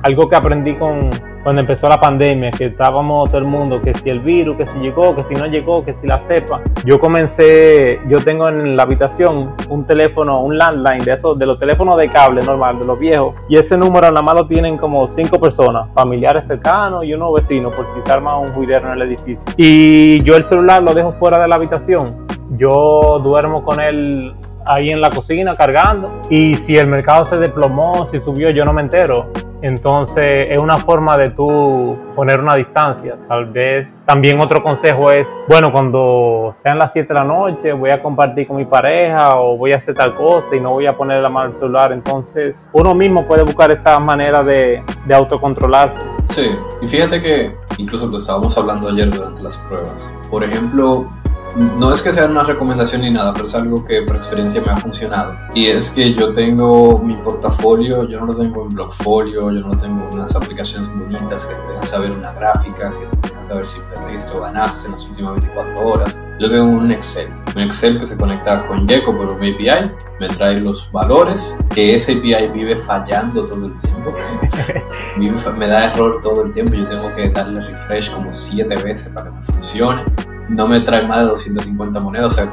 algo 0.04 0.28
que 0.28 0.36
aprendí 0.36 0.76
con, 0.76 1.10
cuando 1.44 1.62
empezó 1.62 1.88
la 1.88 2.00
pandemia, 2.00 2.52
que 2.52 2.68
estábamos 2.68 3.30
todo 3.30 3.40
el 3.40 3.46
mundo, 3.46 3.82
que 3.82 3.94
si 3.94 4.10
el 4.10 4.20
virus, 4.20 4.58
que 4.58 4.66
si 4.66 4.80
llegó, 4.80 5.16
que 5.16 5.24
si 5.24 5.34
no 5.34 5.46
llegó, 5.46 5.84
que 5.84 5.94
si 5.94 6.06
la 6.06 6.20
cepa. 6.20 6.62
Yo 6.86 7.00
comencé, 7.00 8.02
yo 8.10 8.20
tengo 8.20 8.50
en 8.50 8.76
la 8.76 8.84
habitación 8.84 9.54
un 9.70 9.86
teléfono, 9.86 10.40
un 10.42 10.58
landline 10.58 11.04
de 11.04 11.14
esos, 11.14 11.40
de 11.40 11.46
los 11.46 11.58
teléfonos 11.58 11.98
de 11.98 12.10
cable 12.10 12.42
normal, 12.42 12.80
de 12.80 12.86
los 12.86 13.00
viejos, 13.00 13.36
y 13.48 13.56
ese 13.56 13.78
número 13.78 14.10
nada 14.10 14.22
más 14.22 14.36
lo 14.36 14.46
tienen 14.46 14.78
como 14.78 15.08
cinco 15.08 15.40
personas, 15.40 15.88
familiares 15.94 16.48
cercanos 16.48 17.08
y 17.08 17.14
unos 17.14 17.34
vecinos, 17.34 17.72
por 17.74 17.90
si 17.94 18.02
se 18.02 18.12
arma 18.12 18.38
un 18.38 18.50
juidero 18.50 18.88
en 18.88 18.94
el 18.94 19.02
edificio. 19.04 19.46
Y 19.56 20.22
yo 20.24 20.36
el 20.36 20.46
celular 20.46 20.84
lo 20.84 20.94
dejo 20.94 21.14
fuera 21.14 21.42
de 21.42 21.48
la 21.48 21.56
habitación. 21.56 22.28
Yo 22.58 23.20
duermo 23.24 23.64
con 23.64 23.80
él 23.80 24.34
ahí 24.66 24.92
en 24.92 25.02
la 25.02 25.10
cocina 25.10 25.54
cargando 25.56 26.22
y 26.30 26.56
si 26.56 26.76
el 26.76 26.88
mercado 26.88 27.26
se 27.26 27.38
desplomó, 27.38 28.06
si 28.06 28.20
subió, 28.20 28.50
yo 28.50 28.64
no 28.66 28.74
me 28.74 28.82
entero 28.82 29.28
entonces 29.64 30.52
es 30.52 30.58
una 30.58 30.76
forma 30.76 31.18
de 31.18 31.30
tú 31.30 31.98
poner 32.16 32.42
una 32.42 32.56
distancia. 32.56 33.16
Tal 33.30 33.46
vez 33.46 33.88
también 34.06 34.40
otro 34.42 34.62
consejo 34.62 35.10
es, 35.10 35.26
bueno, 35.48 35.72
cuando 35.72 36.54
sean 36.58 36.78
las 36.78 36.92
7 36.92 37.08
de 37.08 37.14
la 37.14 37.24
noche 37.24 37.72
voy 37.72 37.90
a 37.90 38.04
compartir 38.04 38.46
con 38.46 38.58
mi 38.58 38.66
pareja 38.66 39.38
o 39.40 39.58
voy 39.58 39.72
a 39.72 39.78
hacer 39.78 39.96
tal 39.96 40.16
cosa 40.16 40.54
y 40.54 40.60
no 40.60 40.72
voy 40.72 40.86
a 40.86 40.98
poner 40.98 41.22
la 41.22 41.30
mano 41.30 41.48
al 41.48 41.56
celular. 41.56 41.94
Entonces 41.94 42.70
uno 42.74 42.94
mismo 42.94 43.26
puede 43.26 43.44
buscar 43.44 43.72
esa 43.72 43.98
manera 44.00 44.44
de, 44.44 44.84
de 45.06 45.16
autocontrolarse. 45.16 46.02
Sí, 46.30 46.52
y 46.82 46.88
fíjate 46.90 47.22
que 47.22 47.56
incluso 47.78 48.08
lo 48.08 48.18
estábamos 48.18 48.58
hablando 48.58 48.90
ayer 48.90 49.10
durante 49.10 49.44
las 49.44 49.58
pruebas. 49.58 50.14
Por 50.30 50.44
ejemplo, 50.44 51.08
no 51.56 51.94
es 51.94 52.02
que 52.02 52.12
sea 52.12 52.26
una 52.26 52.44
recomendación 52.44 53.02
ni 53.02 53.12
nada, 53.12 53.34
pero 53.34 53.46
es 53.46 53.56
algo 53.56 53.86
que 53.86 54.02
por 54.02 54.16
experiencia 54.16 54.62
me 54.62 54.72
ha 54.72 54.76
funcionado. 54.76 55.36
Y 55.54 55.68
es 55.68 55.92
que 55.92 56.14
yo 56.14 56.34
tengo 56.34 57.00
mi 57.00 57.16
portafolio, 57.16 58.08
yo 58.08 58.20
no 58.20 58.28
lo 58.28 58.36
tengo 58.36 58.64
en 58.64 58.70
Blockfolio, 58.70 59.52
yo 59.52 59.62
no 59.62 59.78
tengo 59.78 60.08
en 60.10 60.20
unas 60.20 60.36
aplicaciones 60.36 60.90
bonitas 60.90 61.46
que 61.46 61.56
te 61.56 61.68
dejan 61.68 61.88
saber 61.88 62.12
una 62.12 62.34
gráfica, 62.34 62.92
que 62.92 63.06
te 63.06 63.28
dejan 63.28 63.48
saber 63.48 63.68
si 63.68 63.82
perdiste 63.82 64.38
o 64.38 64.42
ganaste 64.42 64.88
en 64.88 64.94
las 64.94 65.10
últimas 65.10 65.34
24 65.34 65.88
horas. 65.88 66.26
Yo 66.40 66.50
tengo 66.50 66.66
un 66.66 66.92
Excel, 66.92 67.30
un 67.56 67.62
Excel 67.62 68.00
que 68.00 68.06
se 68.06 68.18
conecta 68.18 68.66
con 68.66 68.88
Gecko 68.88 69.16
por 69.16 69.28
un 69.28 69.38
API, 69.38 69.92
me 70.20 70.28
trae 70.30 70.60
los 70.60 70.92
valores, 70.92 71.60
que 71.74 71.96
ese 71.96 72.14
API 72.14 72.48
vive 72.52 72.76
fallando 72.76 73.46
todo 73.46 73.68
el 73.68 73.74
tiempo, 73.80 74.16
me 75.58 75.68
da 75.68 75.86
error 75.86 76.20
todo 76.22 76.44
el 76.44 76.54
tiempo, 76.54 76.76
yo 76.76 76.88
tengo 76.88 77.14
que 77.16 77.30
darle 77.30 77.62
refresh 77.62 78.12
como 78.12 78.34
7 78.34 78.76
veces 78.78 79.10
para 79.14 79.30
que 79.30 79.36
me 79.36 79.44
funcione 79.44 80.33
no 80.50 80.68
me 80.68 80.82
trae 80.82 81.08
más 81.08 81.20
de 81.20 81.26
250 81.26 82.00
monedas, 82.00 82.34
o 82.34 82.36
sea, 82.36 82.52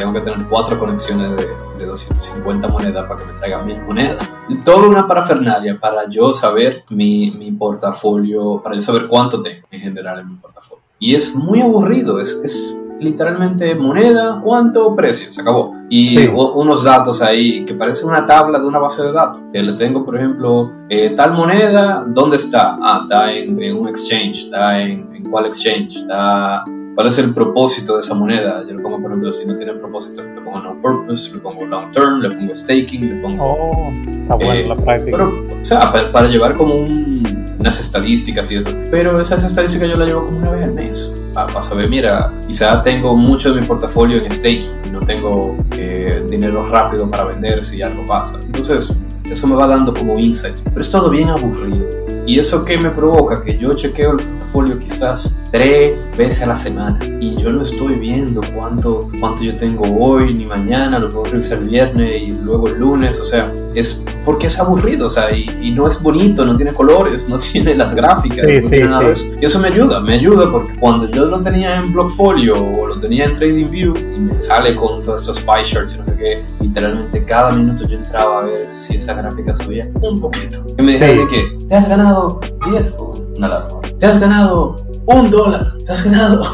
tengo 0.00 0.12
que 0.12 0.20
tener 0.20 0.42
cuatro 0.48 0.78
conexiones 0.78 1.36
de, 1.36 1.48
de 1.78 1.86
250 1.86 2.68
monedas 2.68 3.06
para 3.06 3.20
que 3.20 3.26
me 3.26 3.38
traiga 3.38 3.62
mil 3.62 3.80
monedas. 3.82 4.26
Y 4.48 4.56
toda 4.56 4.88
una 4.88 5.06
parafernalia 5.06 5.78
para 5.78 6.08
yo 6.08 6.32
saber 6.32 6.84
mi, 6.90 7.30
mi, 7.32 7.52
portafolio, 7.52 8.60
para 8.62 8.76
yo 8.76 8.82
saber 8.82 9.08
cuánto 9.08 9.42
tengo 9.42 9.66
en 9.70 9.80
general 9.80 10.20
en 10.20 10.30
mi 10.30 10.36
portafolio. 10.36 10.82
Y 10.98 11.14
es 11.14 11.34
muy 11.34 11.60
aburrido, 11.60 12.20
es, 12.20 12.40
es 12.44 12.86
literalmente 12.98 13.74
moneda, 13.74 14.40
cuánto, 14.42 14.94
precio, 14.94 15.32
se 15.32 15.40
acabó. 15.40 15.74
Y 15.88 16.26
unos 16.28 16.84
datos 16.84 17.22
ahí 17.22 17.64
que 17.64 17.74
parece 17.74 18.06
una 18.06 18.26
tabla 18.26 18.58
de 18.58 18.66
una 18.66 18.78
base 18.78 19.02
de 19.04 19.12
datos. 19.12 19.40
Que 19.52 19.62
le 19.62 19.72
tengo, 19.74 20.04
por 20.04 20.16
ejemplo, 20.16 20.72
eh, 20.88 21.14
tal 21.16 21.32
moneda, 21.32 22.04
¿dónde 22.06 22.36
está? 22.36 22.76
Ah, 22.80 23.00
está 23.02 23.32
en, 23.32 23.60
en 23.62 23.76
un 23.76 23.88
exchange, 23.88 24.44
está 24.44 24.80
en, 24.80 25.14
en 25.14 25.30
cuál 25.30 25.46
exchange, 25.46 25.96
está 25.96 26.64
¿Cuál 26.94 27.06
es 27.06 27.18
el 27.18 27.32
propósito 27.32 27.94
de 27.94 28.00
esa 28.00 28.14
moneda? 28.14 28.64
Yo 28.66 28.74
le 28.74 28.82
pongo, 28.82 29.00
por 29.00 29.10
ejemplo, 29.10 29.32
si 29.32 29.46
no 29.46 29.54
tiene 29.54 29.72
propósito, 29.74 30.22
le 30.22 30.40
pongo 30.40 30.60
no 30.60 30.80
purpose, 30.82 31.32
le 31.34 31.40
pongo 31.40 31.64
long 31.64 31.90
term, 31.92 32.20
le 32.20 32.30
pongo 32.30 32.54
staking, 32.54 33.08
le 33.08 33.22
pongo. 33.22 33.44
Oh, 33.44 33.92
está 34.22 34.34
bueno 34.34 34.52
eh, 34.52 34.66
la 34.66 34.76
práctica. 34.76 35.16
Pero, 35.16 35.46
o 35.60 35.64
sea, 35.64 35.92
para, 36.12 36.28
llevar 36.28 36.56
como 36.56 36.74
unas 36.74 37.80
estadísticas 37.80 38.50
y 38.50 38.56
eso. 38.56 38.70
Pero 38.90 39.20
esas 39.20 39.44
estadísticas 39.44 39.88
yo 39.88 39.96
las 39.96 40.08
llevo 40.08 40.26
como 40.26 40.38
una 40.38 40.50
vez 40.50 40.64
al 40.64 40.72
mes. 40.72 41.20
Para, 41.32 41.62
saber, 41.62 41.88
mira, 41.88 42.32
quizá 42.48 42.82
tengo 42.82 43.16
mucho 43.16 43.54
de 43.54 43.60
mi 43.60 43.66
portafolio 43.66 44.18
en 44.18 44.32
staking 44.32 44.70
y 44.86 44.90
no 44.90 45.00
tengo 45.00 45.56
eh, 45.72 46.24
dinero 46.28 46.68
rápido 46.68 47.08
para 47.08 47.24
vender 47.24 47.62
si 47.62 47.82
algo 47.82 48.04
pasa. 48.04 48.40
Entonces, 48.44 49.00
eso 49.24 49.46
me 49.46 49.54
va 49.54 49.68
dando 49.68 49.94
como 49.94 50.18
insights. 50.18 50.62
Pero 50.62 50.80
es 50.80 50.90
todo 50.90 51.08
bien 51.08 51.28
aburrido. 51.28 51.86
¿Y 52.26 52.38
eso 52.38 52.64
qué 52.64 52.76
me 52.76 52.90
provoca? 52.90 53.42
Que 53.42 53.56
yo 53.56 53.74
chequeo 53.74 54.12
el 54.12 54.16
portafolio 54.18 54.78
quizás 54.78 55.39
tres 55.50 55.98
veces 56.16 56.42
a 56.42 56.46
la 56.46 56.56
semana 56.56 56.98
y 57.20 57.36
yo 57.36 57.52
no 57.52 57.62
estoy 57.62 57.96
viendo 57.96 58.40
cuánto, 58.54 59.08
cuánto 59.18 59.42
yo 59.42 59.56
tengo 59.56 59.84
hoy 59.98 60.32
ni 60.34 60.44
mañana, 60.44 60.98
lo 60.98 61.10
puedo 61.10 61.24
revisar 61.24 61.58
el 61.58 61.68
viernes 61.68 62.22
y 62.22 62.28
luego 62.28 62.68
el 62.68 62.78
lunes, 62.78 63.18
o 63.20 63.24
sea, 63.24 63.52
es 63.74 64.04
porque 64.24 64.46
es 64.46 64.60
aburrido, 64.60 65.06
o 65.06 65.10
sea, 65.10 65.34
y, 65.34 65.70
no 65.70 65.86
es 65.86 66.02
bonito, 66.02 66.44
no 66.44 66.56
tiene 66.56 66.72
colores, 66.72 67.28
no 67.28 67.38
tiene 67.38 67.74
las 67.74 67.94
gráficas, 67.94 68.38
no 68.38 68.68
tiene 68.68 68.84
nada 68.84 69.04
de 69.04 69.12
eso. 69.12 69.34
Y 69.40 69.44
eso 69.44 69.58
me 69.60 69.68
ayuda, 69.68 70.00
me 70.00 70.14
ayuda 70.14 70.50
porque 70.50 70.76
cuando 70.78 71.08
yo 71.10 71.26
lo 71.26 71.40
tenía 71.40 71.76
en 71.76 71.92
Blockfolio 71.92 72.54
o 72.54 72.86
lo 72.86 72.98
tenía 72.98 73.24
en 73.24 73.34
TradingView 73.34 73.96
y 73.96 74.20
me 74.20 74.38
sale 74.38 74.74
con 74.76 75.02
todos 75.02 75.22
estos 75.22 75.40
pie 75.40 75.62
charts 75.62 75.94
y 75.94 75.98
no 75.98 76.04
sé 76.04 76.16
qué, 76.16 76.44
literalmente 76.60 77.24
cada 77.24 77.50
minuto 77.52 77.86
yo 77.86 77.96
entraba 77.96 78.40
a 78.40 78.44
ver 78.44 78.70
si 78.70 78.96
esa 78.96 79.14
gráfica 79.14 79.54
subía 79.54 79.88
un 80.00 80.20
poquito. 80.20 80.66
Y 80.76 80.82
me 80.82 80.92
dijeron 80.92 81.28
que 81.28 81.58
te 81.68 81.74
has 81.74 81.88
ganado 81.88 82.40
10 82.70 82.96
o 82.98 83.14
una 83.36 83.46
alarma. 83.46 83.80
Te 83.98 84.06
has 84.06 84.20
ganado 84.20 84.89
un 85.06 85.30
dólar, 85.30 85.72
te 85.84 85.92
has 85.92 86.04
ganado. 86.04 86.44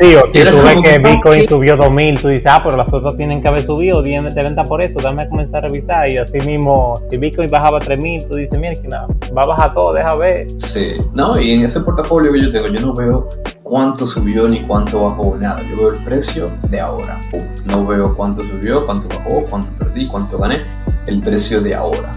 Sí, 0.00 0.14
o 0.14 0.26
si 0.26 0.44
tú 0.44 0.56
ves 0.56 0.76
que 0.82 0.98
Bitcoin 0.98 1.48
subió 1.48 1.76
2000, 1.76 2.20
tú 2.20 2.28
dices, 2.28 2.50
ah, 2.50 2.60
pero 2.62 2.76
las 2.76 2.92
otras 2.92 3.16
tienen 3.16 3.40
que 3.40 3.48
haber 3.48 3.64
subido, 3.64 4.02
de 4.02 4.42
venta 4.42 4.64
por 4.64 4.82
eso, 4.82 4.98
dame 5.00 5.22
a 5.22 5.28
comenzar 5.28 5.64
a 5.64 5.68
revisar. 5.68 6.08
Y 6.08 6.18
así 6.18 6.38
mismo, 6.40 7.00
si 7.10 7.16
Bitcoin 7.16 7.50
bajaba 7.50 7.78
3000, 7.78 8.28
tú 8.28 8.34
dices, 8.34 8.58
mira, 8.58 8.74
que 8.74 8.88
nada, 8.88 9.06
va 9.36 9.42
a 9.42 9.46
bajar 9.46 9.74
todo, 9.74 9.92
deja 9.92 10.16
ver. 10.16 10.48
Sí, 10.58 10.94
no, 11.12 11.38
y 11.40 11.52
en 11.52 11.64
ese 11.64 11.80
portafolio 11.80 12.32
que 12.32 12.42
yo 12.42 12.50
tengo, 12.50 12.68
yo 12.68 12.80
no 12.80 12.94
veo 12.94 13.28
cuánto 13.62 14.06
subió 14.06 14.48
ni 14.48 14.62
cuánto 14.62 15.04
bajó, 15.04 15.36
nada. 15.38 15.62
Yo 15.68 15.76
veo 15.76 15.92
el 15.92 16.04
precio 16.04 16.50
de 16.70 16.80
ahora. 16.80 17.20
No 17.64 17.86
veo 17.86 18.16
cuánto 18.16 18.42
subió, 18.42 18.86
cuánto 18.86 19.08
bajó, 19.08 19.44
cuánto 19.48 19.70
perdí, 19.78 20.06
cuánto 20.06 20.38
gané. 20.38 20.62
El 21.06 21.20
precio 21.20 21.60
de 21.60 21.74
ahora. 21.74 22.14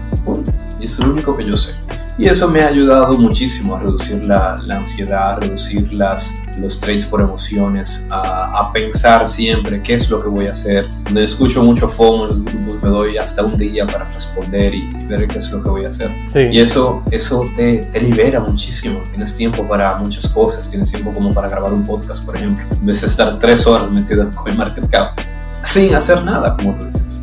Y 0.80 0.86
eso 0.86 1.02
es 1.02 1.06
lo 1.06 1.12
único 1.14 1.36
que 1.36 1.44
yo 1.44 1.56
sé. 1.56 1.74
Y 2.18 2.28
eso 2.28 2.48
me 2.48 2.60
ha 2.60 2.68
ayudado 2.68 3.14
muchísimo 3.14 3.74
a 3.74 3.80
reducir 3.80 4.22
la, 4.22 4.58
la 4.64 4.76
ansiedad, 4.76 5.32
a 5.32 5.36
reducir 5.36 5.92
las, 5.92 6.42
los 6.58 6.78
trades 6.78 7.06
por 7.06 7.22
emociones, 7.22 8.06
a, 8.10 8.60
a, 8.60 8.72
pensar 8.72 9.26
siempre 9.26 9.82
qué 9.82 9.94
es 9.94 10.10
lo 10.10 10.22
que 10.22 10.28
voy 10.28 10.46
a 10.46 10.50
hacer. 10.50 10.88
Cuando 11.04 11.20
escucho 11.20 11.62
mucho 11.62 11.88
FOMO 11.88 12.24
en 12.24 12.28
los 12.28 12.44
grupos, 12.44 12.82
me 12.82 12.88
doy 12.90 13.16
hasta 13.16 13.42
un 13.42 13.56
día 13.56 13.86
para 13.86 14.04
responder 14.12 14.74
y 14.74 14.92
ver 15.06 15.26
qué 15.26 15.38
es 15.38 15.50
lo 15.50 15.62
que 15.62 15.68
voy 15.70 15.84
a 15.86 15.88
hacer. 15.88 16.10
Sí. 16.28 16.40
Y 16.52 16.60
eso, 16.60 17.02
eso 17.10 17.46
te, 17.56 17.88
te, 17.92 18.00
libera 18.00 18.40
muchísimo. 18.40 19.02
Tienes 19.08 19.34
tiempo 19.34 19.66
para 19.66 19.96
muchas 19.96 20.30
cosas. 20.30 20.68
Tienes 20.68 20.90
tiempo 20.90 21.12
como 21.12 21.32
para 21.32 21.48
grabar 21.48 21.72
un 21.72 21.86
podcast, 21.86 22.24
por 22.26 22.36
ejemplo, 22.36 22.64
en 22.70 22.86
vez 22.86 23.00
de 23.00 23.06
estar 23.06 23.38
tres 23.38 23.66
horas 23.66 23.90
metido 23.90 24.22
en 24.22 24.30
CoinMarketCap 24.32 25.18
sin 25.64 25.94
hacer 25.94 26.24
nada, 26.24 26.56
como 26.56 26.74
tú 26.74 26.84
dices. 26.86 27.21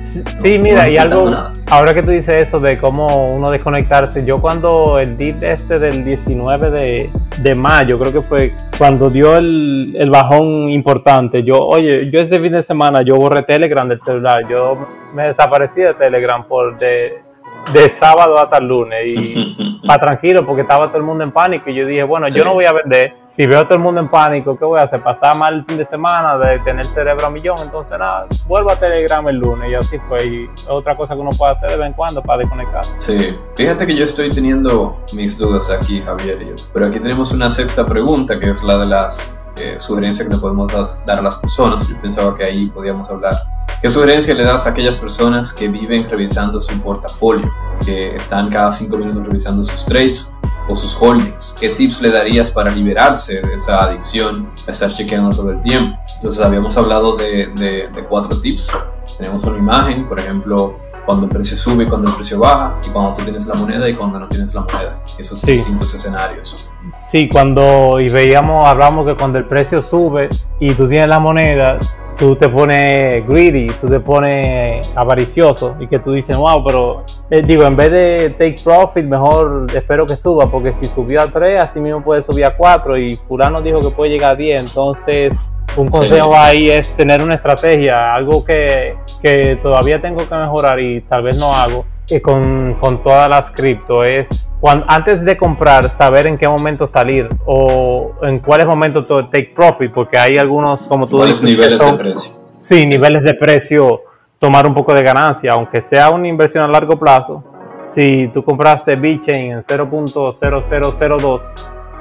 Sí, 0.00 0.56
no, 0.56 0.64
mira, 0.64 0.86
no 0.86 0.92
y 0.92 0.96
algo, 0.96 1.30
nada. 1.30 1.52
ahora 1.66 1.94
que 1.94 2.02
tú 2.02 2.10
dices 2.10 2.42
eso 2.42 2.60
de 2.60 2.78
cómo 2.78 3.28
uno 3.32 3.50
desconectarse, 3.50 4.24
yo 4.24 4.40
cuando 4.40 4.98
el 4.98 5.16
dip 5.16 5.42
este 5.42 5.78
del 5.78 6.04
19 6.04 6.70
de, 6.70 7.10
de 7.38 7.54
mayo, 7.54 7.98
creo 7.98 8.12
que 8.12 8.22
fue 8.22 8.52
cuando 8.76 9.10
dio 9.10 9.36
el, 9.36 9.94
el, 9.96 10.10
bajón 10.10 10.70
importante, 10.70 11.42
yo, 11.42 11.58
oye, 11.58 12.10
yo 12.10 12.20
ese 12.20 12.40
fin 12.40 12.52
de 12.52 12.62
semana 12.62 13.02
yo 13.02 13.16
borré 13.16 13.42
Telegram 13.42 13.88
del 13.88 14.00
celular, 14.00 14.46
yo 14.48 14.86
me 15.14 15.24
desaparecí 15.28 15.80
de 15.80 15.94
Telegram 15.94 16.44
por 16.44 16.78
de, 16.78 17.27
de 17.72 17.90
sábado 17.90 18.38
hasta 18.38 18.58
el 18.58 18.68
lunes. 18.68 18.98
Y 19.06 19.80
para 19.86 20.06
tranquilo 20.06 20.44
porque 20.44 20.62
estaba 20.62 20.88
todo 20.88 20.98
el 20.98 21.04
mundo 21.04 21.24
en 21.24 21.32
pánico. 21.32 21.70
Y 21.70 21.74
yo 21.74 21.86
dije, 21.86 22.02
bueno, 22.02 22.30
sí. 22.30 22.38
yo 22.38 22.44
no 22.44 22.54
voy 22.54 22.64
a 22.64 22.72
vender, 22.72 23.14
si 23.28 23.46
veo 23.46 23.60
a 23.60 23.64
todo 23.64 23.74
el 23.74 23.80
mundo 23.80 24.00
en 24.00 24.08
pánico, 24.08 24.58
¿qué 24.58 24.64
voy 24.64 24.80
a 24.80 24.84
hacer? 24.84 25.02
Pasar 25.02 25.36
mal 25.36 25.54
el 25.54 25.64
fin 25.64 25.76
de 25.76 25.84
semana 25.84 26.36
de 26.38 26.58
tener 26.60 26.86
el 26.86 26.92
cerebro 26.92 27.26
a 27.26 27.30
millón, 27.30 27.58
entonces 27.62 27.98
nada, 27.98 28.26
vuelvo 28.46 28.70
a 28.70 28.76
Telegram 28.76 29.26
el 29.28 29.36
lunes. 29.36 29.70
Y 29.70 29.74
así 29.74 29.98
fue. 30.08 30.26
Y 30.26 30.50
otra 30.68 30.96
cosa 30.96 31.14
que 31.14 31.20
uno 31.20 31.30
puede 31.30 31.52
hacer 31.52 31.70
de 31.70 31.76
vez 31.76 31.86
en 31.86 31.92
cuando 31.92 32.22
para 32.22 32.38
desconectarse. 32.38 32.90
Sí, 32.98 33.36
fíjate 33.56 33.86
que 33.86 33.94
yo 33.94 34.04
estoy 34.04 34.32
teniendo 34.32 34.96
mis 35.12 35.38
dudas 35.38 35.70
aquí, 35.70 36.00
Javier, 36.00 36.38
pero 36.72 36.86
aquí 36.86 37.00
tenemos 37.00 37.32
una 37.32 37.50
sexta 37.50 37.86
pregunta 37.86 38.38
que 38.38 38.50
es 38.50 38.62
la 38.62 38.78
de 38.78 38.86
las 38.86 39.38
eh, 39.56 39.74
sugerencias 39.78 40.28
que 40.28 40.34
le 40.34 40.40
podemos 40.40 40.70
dar 41.04 41.18
a 41.18 41.22
las 41.22 41.36
personas, 41.36 41.86
yo 41.88 41.96
pensaba 42.00 42.36
que 42.36 42.44
ahí 42.44 42.66
podíamos 42.66 43.10
hablar 43.10 43.57
¿Qué 43.80 43.88
sugerencia 43.90 44.34
le 44.34 44.42
das 44.42 44.66
a 44.66 44.70
aquellas 44.70 44.96
personas 44.96 45.52
que 45.52 45.68
viven 45.68 46.08
revisando 46.10 46.60
su 46.60 46.78
portafolio, 46.80 47.50
que 47.84 48.16
están 48.16 48.50
cada 48.50 48.72
cinco 48.72 48.96
minutos 48.96 49.24
revisando 49.26 49.64
sus 49.64 49.86
trades 49.86 50.36
o 50.68 50.74
sus 50.74 50.96
holdings? 51.00 51.56
¿Qué 51.60 51.68
tips 51.70 52.02
le 52.02 52.10
darías 52.10 52.50
para 52.50 52.70
liberarse 52.70 53.40
de 53.40 53.54
esa 53.54 53.84
adicción 53.84 54.50
a 54.66 54.70
estar 54.72 54.92
chequeando 54.92 55.34
todo 55.36 55.52
el 55.52 55.60
tiempo? 55.60 55.96
Entonces 56.16 56.44
habíamos 56.44 56.76
hablado 56.76 57.16
de, 57.16 57.46
de, 57.54 57.88
de 57.88 58.04
cuatro 58.08 58.40
tips. 58.40 58.72
Tenemos 59.16 59.44
una 59.44 59.58
imagen, 59.58 60.08
por 60.08 60.18
ejemplo, 60.18 60.76
cuando 61.08 61.24
el 61.24 61.32
precio 61.32 61.56
sube 61.56 61.84
y 61.84 61.86
cuando 61.86 62.10
el 62.10 62.16
precio 62.16 62.38
baja, 62.38 62.74
y 62.86 62.90
cuando 62.90 63.14
tú 63.14 63.22
tienes 63.22 63.46
la 63.46 63.54
moneda 63.54 63.88
y 63.88 63.94
cuando 63.94 64.20
no 64.20 64.28
tienes 64.28 64.52
la 64.52 64.60
moneda. 64.60 65.02
Esos 65.16 65.40
sí. 65.40 65.52
distintos 65.52 65.94
escenarios. 65.94 66.56
Sí, 66.98 67.28
cuando 67.28 67.98
y 67.98 68.10
veíamos, 68.10 68.68
hablamos 68.68 69.06
que 69.06 69.14
cuando 69.14 69.38
el 69.38 69.46
precio 69.46 69.80
sube 69.80 70.28
y 70.60 70.74
tú 70.74 70.86
tienes 70.86 71.08
la 71.08 71.18
moneda, 71.18 71.78
tú 72.18 72.34
te 72.34 72.48
pones 72.48 73.26
greedy, 73.26 73.68
tú 73.80 73.88
te 73.88 74.00
pones 74.00 74.86
avaricioso 74.96 75.76
y 75.78 75.86
que 75.86 76.00
tú 76.00 76.12
dices, 76.12 76.36
wow, 76.36 76.64
pero 76.64 77.04
eh, 77.30 77.42
digo, 77.42 77.64
en 77.64 77.76
vez 77.76 77.92
de 77.92 78.30
take 78.30 78.60
profit, 78.62 79.04
mejor 79.04 79.66
espero 79.72 80.06
que 80.06 80.16
suba, 80.16 80.50
porque 80.50 80.74
si 80.74 80.88
subió 80.88 81.22
a 81.22 81.30
3, 81.30 81.60
así 81.60 81.80
mismo 81.80 82.02
puede 82.02 82.22
subir 82.22 82.44
a 82.44 82.56
4 82.56 82.98
y 82.98 83.16
fulano 83.16 83.62
dijo 83.62 83.80
que 83.80 83.90
puede 83.90 84.10
llegar 84.10 84.32
a 84.32 84.34
10, 84.34 84.68
entonces 84.68 85.50
un 85.76 85.88
consejo 85.88 86.32
sí. 86.32 86.38
ahí 86.38 86.70
es 86.70 86.88
tener 86.96 87.22
una 87.22 87.36
estrategia, 87.36 88.12
algo 88.12 88.44
que, 88.44 88.96
que 89.22 89.56
todavía 89.62 90.00
tengo 90.00 90.28
que 90.28 90.34
mejorar 90.34 90.80
y 90.80 91.00
tal 91.02 91.22
vez 91.22 91.36
no 91.36 91.54
hago, 91.54 91.84
y 92.10 92.20
con, 92.20 92.74
con, 92.80 93.02
todas 93.02 93.28
las 93.28 93.50
cripto 93.50 94.02
es 94.02 94.48
cuando, 94.60 94.86
antes 94.88 95.24
de 95.24 95.36
comprar 95.36 95.90
saber 95.90 96.26
en 96.26 96.38
qué 96.38 96.48
momento 96.48 96.86
salir 96.86 97.28
o 97.44 98.12
en 98.22 98.38
cuáles 98.38 98.66
momentos 98.66 99.06
take 99.06 99.52
profit 99.54 99.92
porque 99.92 100.16
hay 100.16 100.38
algunos 100.38 100.86
como 100.86 101.06
tú 101.06 101.22
dices 101.22 101.42
niveles 101.42 101.78
son, 101.78 101.96
de 101.96 102.04
precio 102.04 102.32
sí 102.58 102.86
niveles 102.86 103.22
de 103.22 103.34
precio 103.34 104.02
tomar 104.38 104.66
un 104.66 104.74
poco 104.74 104.94
de 104.94 105.02
ganancia 105.02 105.52
aunque 105.52 105.82
sea 105.82 106.10
una 106.10 106.28
inversión 106.28 106.64
a 106.64 106.68
largo 106.68 106.98
plazo. 106.98 107.44
Si 107.82 108.28
tú 108.34 108.42
compraste 108.44 108.96
Bitcoin 108.96 109.52
en 109.52 109.62
0.0002 109.62 111.40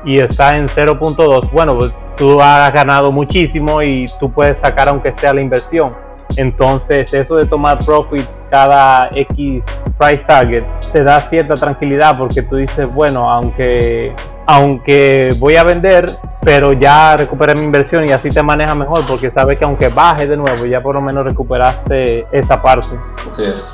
y 0.05 0.19
está 0.19 0.57
en 0.57 0.67
0.2 0.67 1.51
bueno 1.51 1.77
pues 1.77 1.91
tú 2.15 2.41
has 2.41 2.71
ganado 2.73 3.11
muchísimo 3.11 3.81
y 3.81 4.07
tú 4.19 4.31
puedes 4.31 4.57
sacar 4.57 4.89
aunque 4.89 5.13
sea 5.13 5.33
la 5.33 5.41
inversión 5.41 6.06
entonces, 6.35 7.13
eso 7.13 7.35
de 7.35 7.45
tomar 7.45 7.83
profits 7.85 8.45
cada 8.49 9.09
X 9.13 9.65
price 9.97 10.23
target 10.23 10.63
te 10.91 11.03
da 11.03 11.21
cierta 11.21 11.55
tranquilidad 11.55 12.17
porque 12.17 12.41
tú 12.43 12.57
dices, 12.57 12.87
bueno, 12.93 13.29
aunque, 13.29 14.13
aunque 14.45 15.35
voy 15.39 15.55
a 15.55 15.63
vender, 15.63 16.17
pero 16.41 16.73
ya 16.73 17.17
recuperé 17.17 17.55
mi 17.55 17.63
inversión 17.63 18.07
y 18.07 18.11
así 18.11 18.31
te 18.31 18.43
maneja 18.43 18.75
mejor 18.75 19.05
porque 19.07 19.31
sabes 19.31 19.57
que 19.57 19.65
aunque 19.65 19.89
baje 19.89 20.27
de 20.27 20.37
nuevo, 20.37 20.65
ya 20.65 20.81
por 20.81 20.95
lo 20.95 21.01
menos 21.01 21.25
recuperaste 21.25 22.27
esa 22.31 22.61
parte. 22.61 22.95
Así 23.29 23.45
es. 23.45 23.73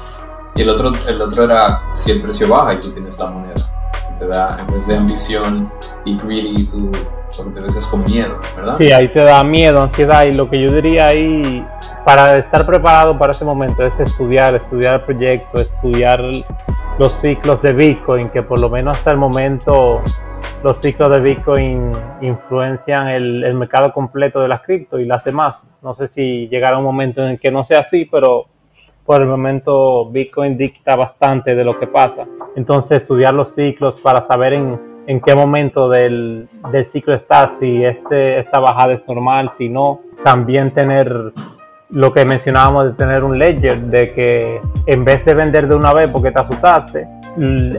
Y 0.56 0.62
el 0.62 0.70
otro, 0.70 0.92
el 1.08 1.22
otro 1.22 1.44
era 1.44 1.82
si 1.92 2.12
el 2.12 2.22
precio 2.22 2.48
baja 2.48 2.76
y 2.76 2.82
tú 2.82 2.92
tienes 2.92 3.18
la 3.18 3.26
moneda. 3.26 3.70
Te 4.20 4.28
da, 4.28 4.58
en 4.60 4.68
vez 4.68 4.88
de 4.88 4.96
ambición 4.96 5.72
y 6.06 6.18
greedy, 6.18 6.66
tú 6.66 6.92
lo 7.38 7.46
que 7.46 7.50
te 7.50 7.62
ves 7.62 7.76
es 7.76 7.88
con 7.88 8.04
miedo, 8.06 8.40
¿verdad? 8.56 8.76
Sí, 8.78 8.92
ahí 8.92 9.12
te 9.12 9.24
da 9.24 9.44
miedo, 9.44 9.82
ansiedad 9.82 10.24
y 10.24 10.34
lo 10.34 10.50
que 10.50 10.62
yo 10.62 10.72
diría 10.72 11.08
ahí 11.08 11.66
para 12.06 12.38
estar 12.38 12.66
preparado 12.66 13.18
para 13.18 13.32
ese 13.32 13.46
momento 13.46 13.86
es 13.86 14.00
estudiar, 14.00 14.56
estudiar 14.56 14.96
el 14.96 15.02
proyecto, 15.02 15.60
estudiar 15.60 16.22
los 17.00 17.14
ciclos 17.14 17.62
de 17.62 17.74
Bitcoin, 17.74 18.30
que 18.30 18.44
por 18.44 18.60
lo 18.60 18.70
menos 18.70 18.98
hasta 18.98 19.12
el 19.12 19.18
momento 19.18 20.02
los 20.64 20.80
ciclos 20.80 21.10
de 21.10 21.20
Bitcoin 21.20 21.92
influencian 22.22 23.08
el, 23.08 23.44
el 23.44 23.54
mercado 23.54 23.92
completo 23.94 24.42
de 24.42 24.48
las 24.48 24.62
cripto 24.62 25.00
y 25.00 25.06
las 25.06 25.24
demás. 25.24 25.68
No 25.82 25.94
sé 25.94 26.08
si 26.08 26.48
llegará 26.48 26.78
un 26.78 26.84
momento 26.84 27.24
en 27.24 27.32
el 27.32 27.40
que 27.40 27.52
no 27.52 27.64
sea 27.64 27.80
así, 27.80 28.06
pero 28.06 28.48
por 29.06 29.22
el 29.22 29.28
momento 29.28 30.10
Bitcoin 30.10 30.58
dicta 30.58 30.96
bastante 30.96 31.56
de 31.56 31.66
lo 31.66 31.80
que 31.80 31.88
pasa. 31.88 32.26
Entonces 32.56 33.02
estudiar 33.02 33.34
los 33.34 33.54
ciclos 33.54 34.00
para 34.00 34.22
saber 34.22 34.54
en, 34.54 35.22
qué 35.22 35.36
momento 35.36 35.90
del, 35.90 36.48
del 36.72 36.86
ciclo 36.86 37.14
está, 37.14 37.50
si 37.50 37.84
este, 37.84 38.40
esta 38.40 38.60
bajada 38.60 38.94
es 38.94 39.06
normal, 39.08 39.52
si 39.54 39.68
no. 39.68 40.02
También 40.24 40.74
tener 40.74 41.34
lo 41.94 42.12
que 42.12 42.26
mencionábamos 42.26 42.86
de 42.86 42.92
tener 42.94 43.24
un 43.24 43.38
ledger, 43.38 43.80
de 43.82 44.14
que 44.14 44.62
en 44.88 45.06
vez 45.06 45.24
de 45.26 45.36
vender 45.36 45.68
de 45.68 45.76
una 45.76 45.94
vez 45.94 46.10
porque 46.12 46.32
te 46.32 46.42
asustaste, 46.42 47.08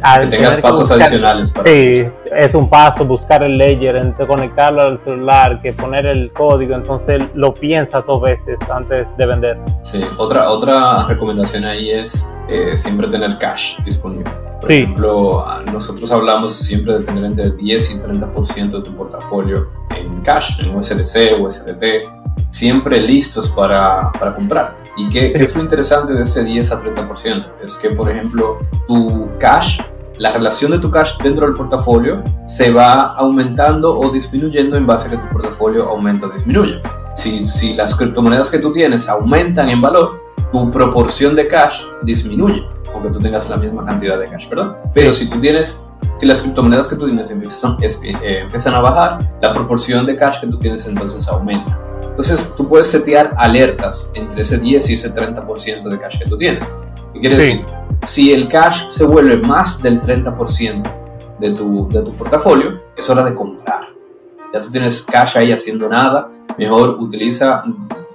al 0.03 0.23
que 0.23 0.37
tengas 0.37 0.61
pasos 0.61 0.81
buscar, 0.81 1.03
adicionales. 1.03 1.51
Para 1.51 1.69
sí, 1.69 2.07
es 2.33 2.55
un 2.55 2.71
paso 2.71 3.05
buscar 3.05 3.43
el 3.43 3.59
ledger, 3.59 3.97
entre 3.97 4.25
conectarlo 4.25 4.83
al 4.83 5.01
celular, 5.01 5.61
que 5.61 5.73
poner 5.73 6.07
el 6.07 6.33
código, 6.33 6.77
entonces 6.77 7.25
lo 7.35 7.53
piensa 7.55 8.03
dos 8.03 8.23
veces 8.23 8.57
antes 8.73 9.17
de 9.17 9.27
vender. 9.27 9.59
Sí, 9.83 10.05
otra, 10.17 10.49
otra 10.49 11.09
recomendación 11.09 11.65
ahí 11.65 11.91
es 11.91 12.37
eh, 12.49 12.77
siempre 12.77 13.09
tener 13.09 13.37
cash 13.39 13.81
disponible. 13.83 14.31
Por 14.61 14.69
sí. 14.69 14.75
ejemplo, 14.75 15.45
nosotros 15.73 16.11
hablamos 16.13 16.55
siempre 16.55 16.95
de 16.95 17.01
tener 17.01 17.25
entre 17.25 17.51
10 17.51 17.97
y 17.97 17.99
30% 17.99 18.71
de 18.71 18.81
tu 18.81 18.95
portafolio 18.95 19.67
en 19.95 20.21
cash, 20.23 20.61
en 20.61 20.75
USDC, 20.75 21.41
USDT, 21.41 21.83
siempre 22.55 23.01
listos 23.01 23.49
para, 23.49 24.13
para 24.13 24.35
comprar. 24.37 24.77
¿Y 24.97 25.09
qué, 25.09 25.29
sí. 25.29 25.37
qué, 25.37 25.43
es 25.43 25.57
lo 25.57 25.63
interesante 25.63 26.15
de 26.15 26.23
este 26.23 26.45
10 26.45 26.71
a 26.71 26.81
30%? 26.81 27.47
Es 27.65 27.77
que, 27.77 27.91
por 27.91 28.09
ejemplo, 28.09 28.61
tu 28.87 29.29
cash, 29.41 29.81
la 30.19 30.31
relación 30.31 30.71
de 30.71 30.79
tu 30.79 30.89
cash 30.89 31.19
dentro 31.21 31.47
del 31.47 31.57
portafolio 31.57 32.23
se 32.47 32.71
va 32.71 33.15
aumentando 33.15 33.99
o 33.99 34.09
disminuyendo 34.13 34.77
en 34.77 34.87
base 34.87 35.09
a 35.09 35.11
que 35.11 35.17
tu 35.17 35.33
portafolio 35.33 35.89
aumenta 35.89 36.27
o 36.27 36.31
disminuye. 36.31 36.81
Si, 37.17 37.45
si 37.45 37.75
las 37.75 37.97
criptomonedas 37.97 38.49
que 38.51 38.61
tú 38.61 38.71
tienes 38.71 39.09
aumentan 39.09 39.69
en 39.69 39.81
valor, 39.81 40.23
tu 40.53 40.71
proporción 40.71 41.35
de 41.35 41.49
cash 41.49 41.83
disminuye, 42.03 42.63
aunque 42.93 43.11
tú 43.11 43.19
tengas 43.19 43.51
la 43.51 43.57
misma 43.57 43.85
cantidad 43.85 44.17
de 44.17 44.27
cash, 44.27 44.49
¿verdad? 44.49 44.77
Pero 44.95 45.13
si 45.13 45.29
tú 45.29 45.41
tienes 45.41 45.91
si 46.17 46.27
las 46.27 46.43
criptomonedas 46.43 46.87
que 46.87 46.95
tú 46.95 47.07
tienes 47.07 47.29
empiezan, 47.33 47.77
eh, 47.83 48.39
empiezan 48.43 48.75
a 48.75 48.81
bajar, 48.81 49.19
la 49.43 49.53
proporción 49.53 50.07
de 50.07 50.15
cash 50.15 50.41
que 50.41 50.47
tú 50.47 50.57
tienes 50.59 50.87
entonces 50.87 51.27
aumenta. 51.29 51.81
Entonces 52.11 52.55
tú 52.57 52.69
puedes 52.69 52.89
setear 52.89 53.35
alertas 53.37 54.13
entre 54.15 54.43
ese 54.43 54.59
10 54.59 54.91
y 54.91 54.95
ese 54.95 55.15
30% 55.15 55.89
de 55.89 55.99
cash 55.99 56.19
que 56.19 56.27
tú 56.27 56.39
tienes. 56.39 56.73
¿Qué 57.13 57.21
quiere 57.21 57.43
sí. 57.43 57.49
decir? 57.51 57.67
Si 58.05 58.33
el 58.33 58.49
cash 58.49 58.87
se 58.89 59.05
vuelve 59.05 59.37
más 59.39 59.83
del 59.83 60.01
30% 60.01 60.83
de 61.39 61.51
tu, 61.51 61.89
de 61.89 62.03
tu 62.03 62.13
portafolio, 62.15 62.81
es 62.97 63.09
hora 63.11 63.25
de 63.25 63.35
comprar. 63.35 63.89
Ya 64.53 64.61
tú 64.61 64.71
tienes 64.71 65.03
cash 65.03 65.37
ahí 65.39 65.53
haciendo 65.53 65.89
nada, 65.89 66.31
mejor 66.57 66.91
utiliza, 67.01 67.65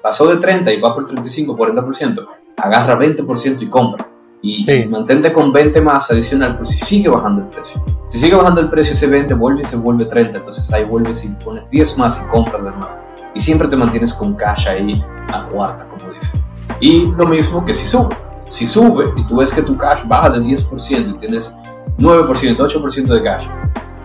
pasó 0.01 0.27
de 0.27 0.37
30 0.37 0.71
y 0.71 0.79
va 0.79 0.95
por 0.95 1.05
35, 1.05 1.57
40%, 1.57 2.27
agarra 2.57 2.97
20% 2.97 3.61
y 3.61 3.67
compra. 3.67 4.07
Y, 4.41 4.63
sí. 4.63 4.85
mantente 4.85 5.33
con 5.33 5.51
20 5.51 5.81
más 5.81 6.09
adicional, 6.11 6.55
pues 6.55 6.69
si 6.69 6.79
sigue 6.79 7.09
bajando 7.09 7.41
el 7.41 7.47
precio. 7.49 7.83
Si 8.07 8.17
sigue 8.17 8.35
bajando 8.35 8.61
el 8.61 8.69
precio, 8.69 8.93
ese 8.93 9.07
20 9.07 9.33
vuelve 9.33 9.61
y 9.61 9.65
se 9.65 9.75
vuelve 9.75 10.05
30, 10.05 10.37
entonces 10.37 10.71
ahí 10.71 10.85
vuelves 10.85 11.25
y 11.25 11.29
pones 11.43 11.69
10 11.69 11.97
más 11.97 12.23
y 12.23 12.29
compras 12.29 12.63
de 12.63 12.71
nuevo 12.71 12.98
y 13.33 13.39
siempre 13.39 13.67
te 13.67 13.75
mantienes 13.75 14.13
con 14.13 14.35
cash 14.35 14.67
ahí 14.67 15.03
a 15.31 15.45
cuarta, 15.45 15.87
como 15.87 16.11
dicen. 16.13 16.41
Y 16.79 17.05
lo 17.07 17.27
mismo 17.27 17.63
que 17.63 17.73
si 17.73 17.87
sube. 17.87 18.15
Si 18.49 18.65
sube 18.65 19.13
y 19.15 19.27
tú 19.27 19.37
ves 19.37 19.53
que 19.53 19.61
tu 19.61 19.77
cash 19.77 20.01
baja 20.07 20.29
de 20.31 20.39
10% 20.39 21.15
y 21.15 21.17
tienes 21.17 21.57
9%, 21.97 22.57
8% 22.57 23.05
de 23.05 23.23
cash. 23.23 23.45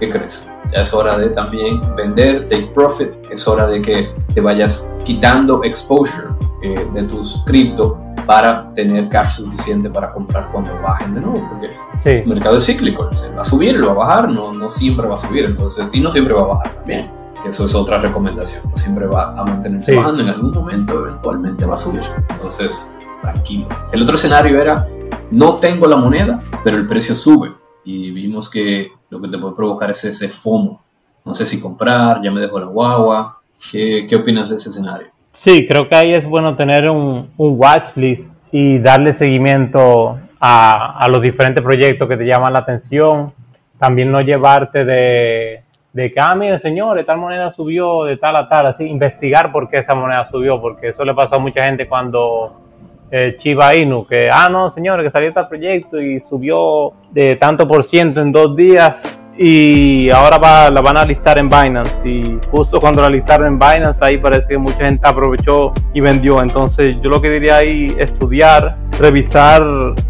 ¿Qué 0.01 0.11
crees? 0.11 0.53
Ya 0.73 0.83
es 0.83 0.93
hora 0.93 1.17
de 1.17 1.31
también 1.31 1.81
vender, 1.95 2.47
take 2.47 2.71
profit, 2.75 3.15
es 3.31 3.47
hora 3.47 3.67
de 3.67 3.81
que 3.81 4.15
te 4.35 4.41
vayas 4.41 4.93
quitando 5.05 5.63
exposure 5.63 6.29
eh, 6.63 6.87
de 6.93 7.03
tus 7.05 7.45
cripto 7.45 8.01
para 8.27 8.69
tener 8.75 9.09
cash 9.09 9.37
suficiente 9.37 9.91
para 9.91 10.13
comprar 10.13 10.51
cuando 10.51 10.73
bajen 10.83 11.15
de 11.15 11.21
nuevo, 11.21 11.49
porque 11.51 11.71
el 12.05 12.27
mercado 12.27 12.57
es 12.57 12.67
cíclico, 12.67 13.11
se 13.11 13.35
va 13.35 13.43
a 13.43 13.45
subir, 13.45 13.77
lo 13.77 13.89
va 13.89 13.93
a 13.93 14.07
bajar, 14.07 14.29
no, 14.31 14.53
no 14.53 14.71
siempre 14.71 15.07
va 15.07 15.15
a 15.15 15.19
subir, 15.19 15.45
entonces, 15.45 15.89
y 15.93 16.01
no 16.01 16.11
siempre 16.11 16.35
va 16.35 16.43
a 16.43 16.47
bajar 16.47 16.75
también, 16.77 17.11
que 17.45 17.51
eso 17.51 17.67
es 17.67 17.75
otra 17.75 17.99
recomendación, 17.99 18.63
no 18.71 18.77
siempre 18.77 19.07
va 19.07 19.39
a 19.39 19.45
mantenerse 19.45 19.95
bajando, 19.95 20.23
en 20.23 20.31
algún 20.31 20.51
momento 20.51 21.07
eventualmente 21.07 21.67
va 21.67 21.75
a 21.75 21.77
subir, 21.77 22.01
entonces, 22.31 22.97
tranquilo. 23.21 23.69
El 23.93 24.03
otro 24.03 24.15
escenario 24.15 24.61
era, 24.61 24.89
no 25.31 25.57
tengo 25.57 25.87
la 25.87 25.97
moneda, 25.97 26.43
pero 26.65 26.79
el 26.79 26.87
precio 26.87 27.15
sube, 27.15 27.53
y 27.85 28.11
vimos 28.13 28.49
que 28.49 28.93
lo 29.11 29.21
que 29.21 29.29
te 29.29 29.37
puede 29.37 29.55
provocar 29.55 29.91
es 29.91 30.03
ese 30.07 30.29
FOMO, 30.29 30.83
no 31.23 31.35
sé 31.35 31.45
si 31.45 31.61
comprar, 31.61 32.23
ya 32.23 32.31
me 32.31 32.41
dejo 32.41 32.59
la 32.59 32.67
guagua, 32.67 33.39
¿qué, 33.71 34.07
qué 34.09 34.17
opinas 34.17 34.49
de 34.49 34.57
ese 34.57 34.71
escenario? 34.71 35.09
Sí, 35.33 35.67
creo 35.69 35.87
que 35.87 35.97
ahí 35.97 36.15
es 36.15 36.25
bueno 36.25 36.57
tener 36.57 36.89
un, 36.89 37.31
un 37.37 37.59
watch 37.59 37.95
list 37.97 38.33
y 38.53 38.79
darle 38.79 39.13
seguimiento 39.13 40.19
a, 40.41 40.99
a, 40.99 41.09
los 41.09 41.21
diferentes 41.21 41.63
proyectos 41.63 42.09
que 42.09 42.17
te 42.17 42.25
llaman 42.25 42.53
la 42.53 42.61
atención. 42.61 43.35
También 43.79 44.13
no 44.13 44.21
llevarte 44.21 44.85
de, 44.85 45.64
de 45.95 46.13
que, 46.13 46.19
ah, 46.21 46.35
mire, 46.35 46.59
señores, 46.59 47.07
tal 47.07 47.19
moneda 47.19 47.53
subió 47.53 48.03
de 48.03 48.17
tal 48.17 48.35
a 48.35 48.49
tal, 48.49 48.67
así, 48.67 48.85
investigar 48.85 49.53
por 49.53 49.69
qué 49.69 49.77
esa 49.77 49.95
moneda 49.95 50.27
subió, 50.27 50.61
porque 50.61 50.89
eso 50.89 51.05
le 51.05 51.15
pasó 51.15 51.37
a 51.37 51.39
mucha 51.39 51.65
gente 51.65 51.89
cuando 51.89 52.64
eh, 53.11 53.37
Chiba 53.39 53.75
Inu, 53.77 54.07
que, 54.07 54.29
ah, 54.31 54.49
no, 54.51 54.71
señores, 54.71 55.05
que 55.05 55.11
salió 55.11 55.33
tal 55.33 55.49
proyecto 55.49 56.01
y 56.01 56.21
subió 56.21 56.91
de 57.11 57.37
tanto 57.37 57.67
por 57.69 57.85
ciento 57.85 58.21
en 58.21 58.33
dos 58.33 58.57
días 58.57 59.21
y 59.37 60.11
ahora 60.11 60.39
va, 60.39 60.71
la 60.71 60.81
van 60.81 60.97
a 60.97 61.05
listar 61.05 61.39
en 61.39 61.49
Binance. 61.49 62.09
Y 62.09 62.39
justo 62.51 62.79
cuando 62.79 63.03
la 63.03 63.09
listaron 63.09 63.49
en 63.49 63.59
Binance 63.59 64.05
ahí 64.05 64.19
parece 64.19 64.49
que 64.49 64.59
mucha 64.59 64.79
gente 64.79 65.07
aprovechó 65.07 65.73
y 65.93 66.01
vendió. 66.01 66.41
Entonces 66.43 66.97
yo 67.03 67.11
lo 67.11 67.21
que 67.21 67.31
diría 67.31 67.57
ahí 67.57 67.95
estudiar 67.99 68.77
revisar 68.99 69.63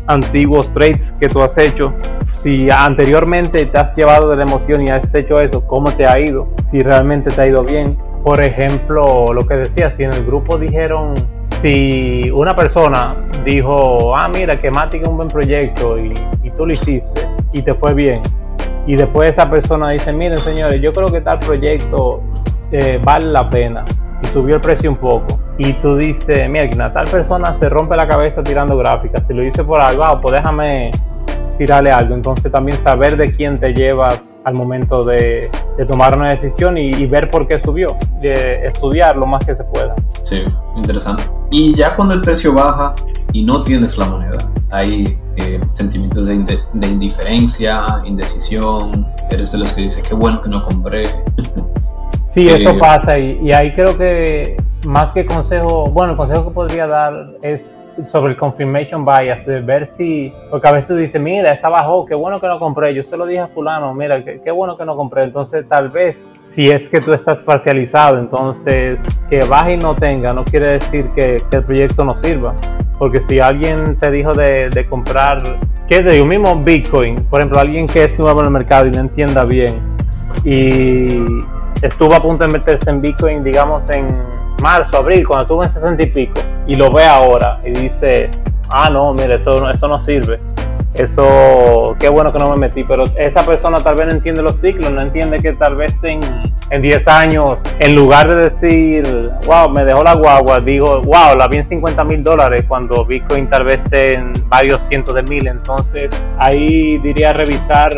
antiguos 0.06 0.70
trades 0.72 1.14
que 1.18 1.28
tú 1.28 1.42
has 1.42 1.56
hecho. 1.56 1.94
Si 2.32 2.68
anteriormente 2.70 3.64
te 3.64 3.78
has 3.78 3.94
llevado 3.94 4.28
de 4.28 4.36
la 4.36 4.42
emoción 4.42 4.82
y 4.82 4.90
has 4.90 5.14
hecho 5.14 5.40
eso 5.40 5.66
cómo 5.66 5.92
te 5.92 6.06
ha 6.06 6.18
ido 6.20 6.48
si 6.70 6.82
realmente 6.82 7.30
te 7.30 7.40
ha 7.40 7.46
ido 7.46 7.62
bien. 7.62 7.96
Por 8.22 8.42
ejemplo 8.42 9.32
lo 9.32 9.46
que 9.46 9.54
decía 9.54 9.90
si 9.90 10.02
en 10.02 10.12
el 10.12 10.24
grupo 10.24 10.58
dijeron 10.58 11.14
si 11.64 12.30
una 12.30 12.54
persona 12.54 13.16
dijo 13.42 14.14
ah 14.14 14.28
mira 14.28 14.60
que 14.60 14.70
Matic 14.70 15.00
es 15.00 15.08
un 15.08 15.16
buen 15.16 15.28
proyecto 15.28 15.98
y, 15.98 16.12
y 16.42 16.50
tú 16.50 16.66
lo 16.66 16.74
hiciste 16.74 17.26
y 17.54 17.62
te 17.62 17.72
fue 17.72 17.94
bien 17.94 18.20
y 18.86 18.96
después 18.96 19.30
esa 19.30 19.48
persona 19.48 19.88
dice, 19.88 20.12
miren 20.12 20.38
señores, 20.40 20.82
yo 20.82 20.92
creo 20.92 21.06
que 21.06 21.22
tal 21.22 21.38
proyecto 21.38 22.22
eh, 22.70 23.00
vale 23.02 23.26
la 23.26 23.48
pena 23.48 23.82
y 24.22 24.26
subió 24.26 24.56
el 24.56 24.60
precio 24.60 24.90
un 24.90 24.98
poco 24.98 25.40
y 25.56 25.72
tú 25.74 25.96
dices, 25.96 26.50
mira, 26.50 26.92
tal 26.92 27.06
persona 27.06 27.54
se 27.54 27.70
rompe 27.70 27.96
la 27.96 28.06
cabeza 28.06 28.42
tirando 28.42 28.76
gráficas, 28.76 29.26
si 29.26 29.32
lo 29.32 29.42
hice 29.42 29.64
por 29.64 29.80
algo, 29.80 30.04
ah, 30.04 30.20
pues 30.20 30.34
déjame 30.34 30.90
tirarle 31.58 31.90
algo. 31.90 32.14
Entonces 32.14 32.50
también 32.50 32.78
saber 32.82 33.16
de 33.16 33.32
quién 33.32 33.58
te 33.58 33.72
llevas 33.72 34.40
al 34.44 34.54
momento 34.54 35.04
de, 35.04 35.50
tomar 35.88 36.16
una 36.16 36.30
decisión 36.30 36.76
y, 36.78 37.06
ver 37.06 37.30
por 37.30 37.46
qué 37.46 37.58
subió, 37.58 37.96
de 38.20 38.66
estudiar 38.66 39.16
lo 39.16 39.26
más 39.26 39.44
que 39.44 39.54
se 39.54 39.64
pueda. 39.64 39.94
Sí, 40.22 40.44
interesante. 40.76 41.24
Y 41.50 41.74
ya 41.74 41.96
cuando 41.96 42.14
el 42.14 42.20
precio 42.20 42.52
baja 42.52 42.92
y 43.32 43.42
no 43.42 43.62
tienes 43.62 43.96
la 43.98 44.06
moneda, 44.06 44.38
hay 44.70 45.18
eh, 45.36 45.60
sentimientos 45.72 46.26
de, 46.26 46.34
indiferencia, 46.86 47.86
indecisión, 48.04 49.06
eres 49.30 49.52
de 49.52 49.58
los 49.58 49.72
que 49.72 49.82
dice, 49.82 50.02
qué 50.02 50.14
bueno 50.14 50.40
que 50.42 50.48
no 50.48 50.64
compré. 50.64 51.08
Sí, 52.26 52.48
eso 52.48 52.70
eh, 52.70 52.78
pasa 52.80 53.16
y, 53.16 53.38
y 53.44 53.52
ahí 53.52 53.72
creo 53.74 53.96
que 53.96 54.56
más 54.88 55.12
que 55.12 55.24
consejo, 55.24 55.84
bueno, 55.86 56.12
el 56.12 56.16
consejo 56.16 56.48
que 56.48 56.50
podría 56.50 56.88
dar 56.88 57.28
es 57.42 57.83
sobre 58.04 58.32
el 58.32 58.38
confirmation 58.38 59.04
bias, 59.04 59.46
de 59.46 59.60
ver 59.60 59.86
si, 59.86 60.32
porque 60.50 60.68
a 60.68 60.72
veces 60.72 60.88
tú 60.88 60.96
dices, 60.96 61.20
mira, 61.20 61.52
esa 61.52 61.68
bajó, 61.68 62.04
qué 62.04 62.14
bueno 62.14 62.40
que 62.40 62.46
no 62.46 62.58
compré, 62.58 62.94
yo 62.94 63.02
se 63.04 63.16
lo 63.16 63.26
dije 63.26 63.40
a 63.40 63.46
fulano, 63.46 63.94
mira, 63.94 64.22
qué, 64.24 64.50
bueno 64.50 64.76
que 64.76 64.84
no 64.84 64.96
compré, 64.96 65.24
entonces 65.24 65.68
tal 65.68 65.88
vez, 65.88 66.18
si 66.42 66.70
es 66.70 66.88
que 66.88 67.00
tú 67.00 67.12
estás 67.12 67.42
parcializado, 67.42 68.18
entonces 68.18 69.00
que 69.28 69.44
baje 69.44 69.74
y 69.74 69.76
no 69.76 69.94
tenga, 69.94 70.32
no 70.32 70.44
quiere 70.44 70.78
decir 70.78 71.10
que, 71.14 71.42
el 71.50 71.64
proyecto 71.64 72.04
no 72.04 72.16
sirva, 72.16 72.54
porque 72.98 73.20
si 73.20 73.38
alguien 73.38 73.96
te 73.96 74.10
dijo 74.10 74.34
de, 74.34 74.68
de 74.70 74.86
comprar, 74.88 75.42
¿qué 75.88 76.00
te 76.00 76.10
digo? 76.10 76.26
Mismo 76.26 76.56
Bitcoin, 76.56 77.24
por 77.26 77.40
ejemplo, 77.40 77.60
alguien 77.60 77.86
que 77.86 78.04
es 78.04 78.18
nuevo 78.18 78.40
en 78.40 78.46
el 78.46 78.52
mercado 78.52 78.86
y 78.86 78.90
no 78.90 79.00
entienda 79.00 79.44
bien, 79.44 79.80
y 80.44 81.22
estuvo 81.80 82.14
a 82.14 82.20
punto 82.20 82.44
de 82.44 82.52
meterse 82.52 82.90
en 82.90 83.00
Bitcoin, 83.00 83.44
digamos, 83.44 83.88
en 83.90 84.33
marzo, 84.64 84.96
abril, 84.96 85.26
cuando 85.26 85.46
tuve 85.46 85.64
en 85.66 85.70
60 85.70 86.02
y 86.02 86.06
pico, 86.06 86.40
y 86.66 86.74
lo 86.74 86.90
ve 86.90 87.04
ahora 87.04 87.60
y 87.66 87.70
dice, 87.72 88.30
ah, 88.70 88.88
no, 88.88 89.12
mire, 89.12 89.34
eso, 89.34 89.68
eso 89.68 89.86
no 89.86 89.98
sirve. 89.98 90.40
Eso, 90.94 91.94
qué 91.98 92.08
bueno 92.08 92.32
que 92.32 92.38
no 92.38 92.48
me 92.48 92.56
metí, 92.56 92.82
pero 92.82 93.04
esa 93.18 93.44
persona 93.44 93.78
tal 93.78 93.96
vez 93.96 94.06
no 94.06 94.12
entiende 94.12 94.40
los 94.40 94.60
ciclos, 94.60 94.90
no 94.90 95.02
entiende 95.02 95.40
que 95.40 95.52
tal 95.52 95.76
vez 95.76 96.02
en, 96.04 96.20
en 96.70 96.80
10 96.80 97.08
años, 97.08 97.60
en 97.78 97.94
lugar 97.94 98.26
de 98.28 98.36
decir, 98.36 99.30
wow, 99.44 99.68
me 99.68 99.84
dejó 99.84 100.02
la 100.02 100.14
guagua, 100.14 100.60
digo, 100.60 101.02
wow, 101.02 101.36
la 101.36 101.46
vi 101.46 101.58
en 101.58 101.68
50 101.68 102.02
mil 102.04 102.22
dólares 102.22 102.64
cuando 102.66 103.04
Bitcoin 103.04 103.50
tal 103.50 103.64
vez 103.64 103.82
esté 103.82 104.14
en 104.14 104.32
varios 104.48 104.82
cientos 104.84 105.14
de 105.14 105.24
mil. 105.24 105.46
Entonces, 105.46 106.10
ahí 106.38 106.96
diría 106.98 107.34
revisar 107.34 107.92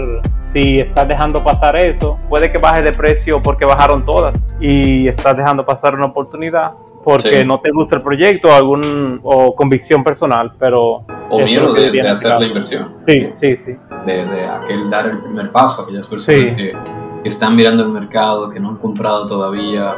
si 0.52 0.80
estás 0.80 1.08
dejando 1.08 1.42
pasar 1.42 1.76
eso. 1.76 2.18
Puede 2.28 2.50
que 2.50 2.58
baje 2.58 2.82
de 2.82 2.92
precio 2.92 3.40
porque 3.42 3.64
bajaron 3.64 4.04
todas 4.04 4.38
y 4.60 5.08
estás 5.08 5.36
dejando 5.36 5.64
pasar 5.64 5.94
una 5.94 6.06
oportunidad 6.06 6.72
porque 7.04 7.44
no 7.44 7.60
te 7.60 7.70
gusta 7.70 7.96
el 7.96 8.02
proyecto 8.02 8.52
algún, 8.52 9.20
o 9.22 9.54
convicción 9.54 10.02
personal, 10.02 10.52
pero... 10.58 11.04
O 11.30 11.38
miedo 11.40 11.72
de, 11.72 12.00
hacer 12.00 12.40
la 12.40 12.46
inversión. 12.46 12.94
Sí, 12.96 13.28
sí, 13.32 13.54
sí. 13.54 13.76
De, 14.04 14.26
de, 14.26 14.44
aquel 14.44 14.90
dar 14.90 15.06
el 15.06 15.18
primer 15.18 15.52
paso, 15.52 15.82
aquellas 15.82 16.08
personas 16.08 16.50
que 16.52 16.74
están 17.22 17.54
mirando 17.54 17.84
el 17.84 17.90
mercado, 17.90 18.50
que 18.50 18.58
no 18.58 18.70
han 18.70 18.76
comprado 18.76 19.26
todavía, 19.26 19.94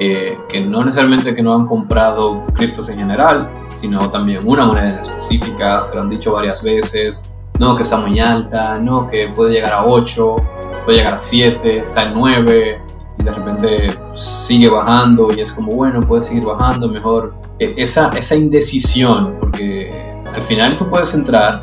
eh, 0.00 0.36
que 0.48 0.60
no 0.60 0.84
necesariamente 0.84 1.32
que 1.32 1.42
no 1.42 1.54
han 1.54 1.66
comprado 1.66 2.44
criptos 2.54 2.88
en 2.90 2.98
general, 2.98 3.48
sino 3.62 4.10
también 4.10 4.40
una 4.44 4.66
moneda 4.66 4.90
en 4.90 4.98
específica, 4.98 5.84
se 5.84 5.94
lo 5.94 6.02
han 6.02 6.10
dicho 6.10 6.32
varias 6.32 6.60
veces, 6.60 7.32
no, 7.58 7.76
que 7.76 7.82
está 7.82 7.98
muy 7.98 8.18
alta, 8.20 8.78
no, 8.78 9.08
que 9.08 9.28
puede 9.34 9.52
llegar 9.52 9.72
a 9.72 9.84
8, 9.84 10.36
puede 10.84 10.98
llegar 10.98 11.14
a 11.14 11.18
7, 11.18 11.78
está 11.78 12.04
en 12.04 12.14
9, 12.14 12.80
y 13.18 13.22
de 13.22 13.30
repente 13.30 13.98
sigue 14.14 14.68
bajando 14.68 15.32
y 15.34 15.40
es 15.40 15.52
como, 15.52 15.72
bueno, 15.72 16.00
puede 16.00 16.22
seguir 16.22 16.44
bajando, 16.44 16.88
mejor. 16.88 17.34
E, 17.58 17.74
esa, 17.76 18.10
esa 18.10 18.36
indecisión, 18.36 19.36
porque 19.40 19.92
al 20.32 20.42
final 20.42 20.76
tú 20.76 20.88
puedes 20.88 21.12
entrar 21.14 21.62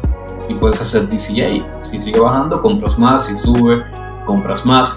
y 0.50 0.54
puedes 0.54 0.82
hacer 0.82 1.08
DCA. 1.08 1.84
Si 1.84 2.02
sigue 2.02 2.20
bajando, 2.20 2.62
compras 2.62 3.00
más, 3.00 3.28
si 3.28 3.38
sube, 3.38 3.84
compras 4.26 4.66
más. 4.66 4.96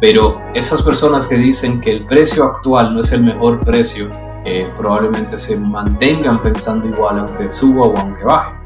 Pero 0.00 0.40
esas 0.54 0.80
personas 0.82 1.26
que 1.26 1.36
dicen 1.36 1.80
que 1.80 1.92
el 1.92 2.06
precio 2.06 2.44
actual 2.44 2.94
no 2.94 3.00
es 3.00 3.12
el 3.12 3.24
mejor 3.24 3.60
precio, 3.60 4.08
eh, 4.44 4.66
probablemente 4.76 5.36
se 5.36 5.58
mantengan 5.58 6.40
pensando 6.40 6.86
igual 6.86 7.18
aunque 7.18 7.52
suba 7.52 7.86
o 7.86 7.98
aunque 7.98 8.24
baje. 8.24 8.57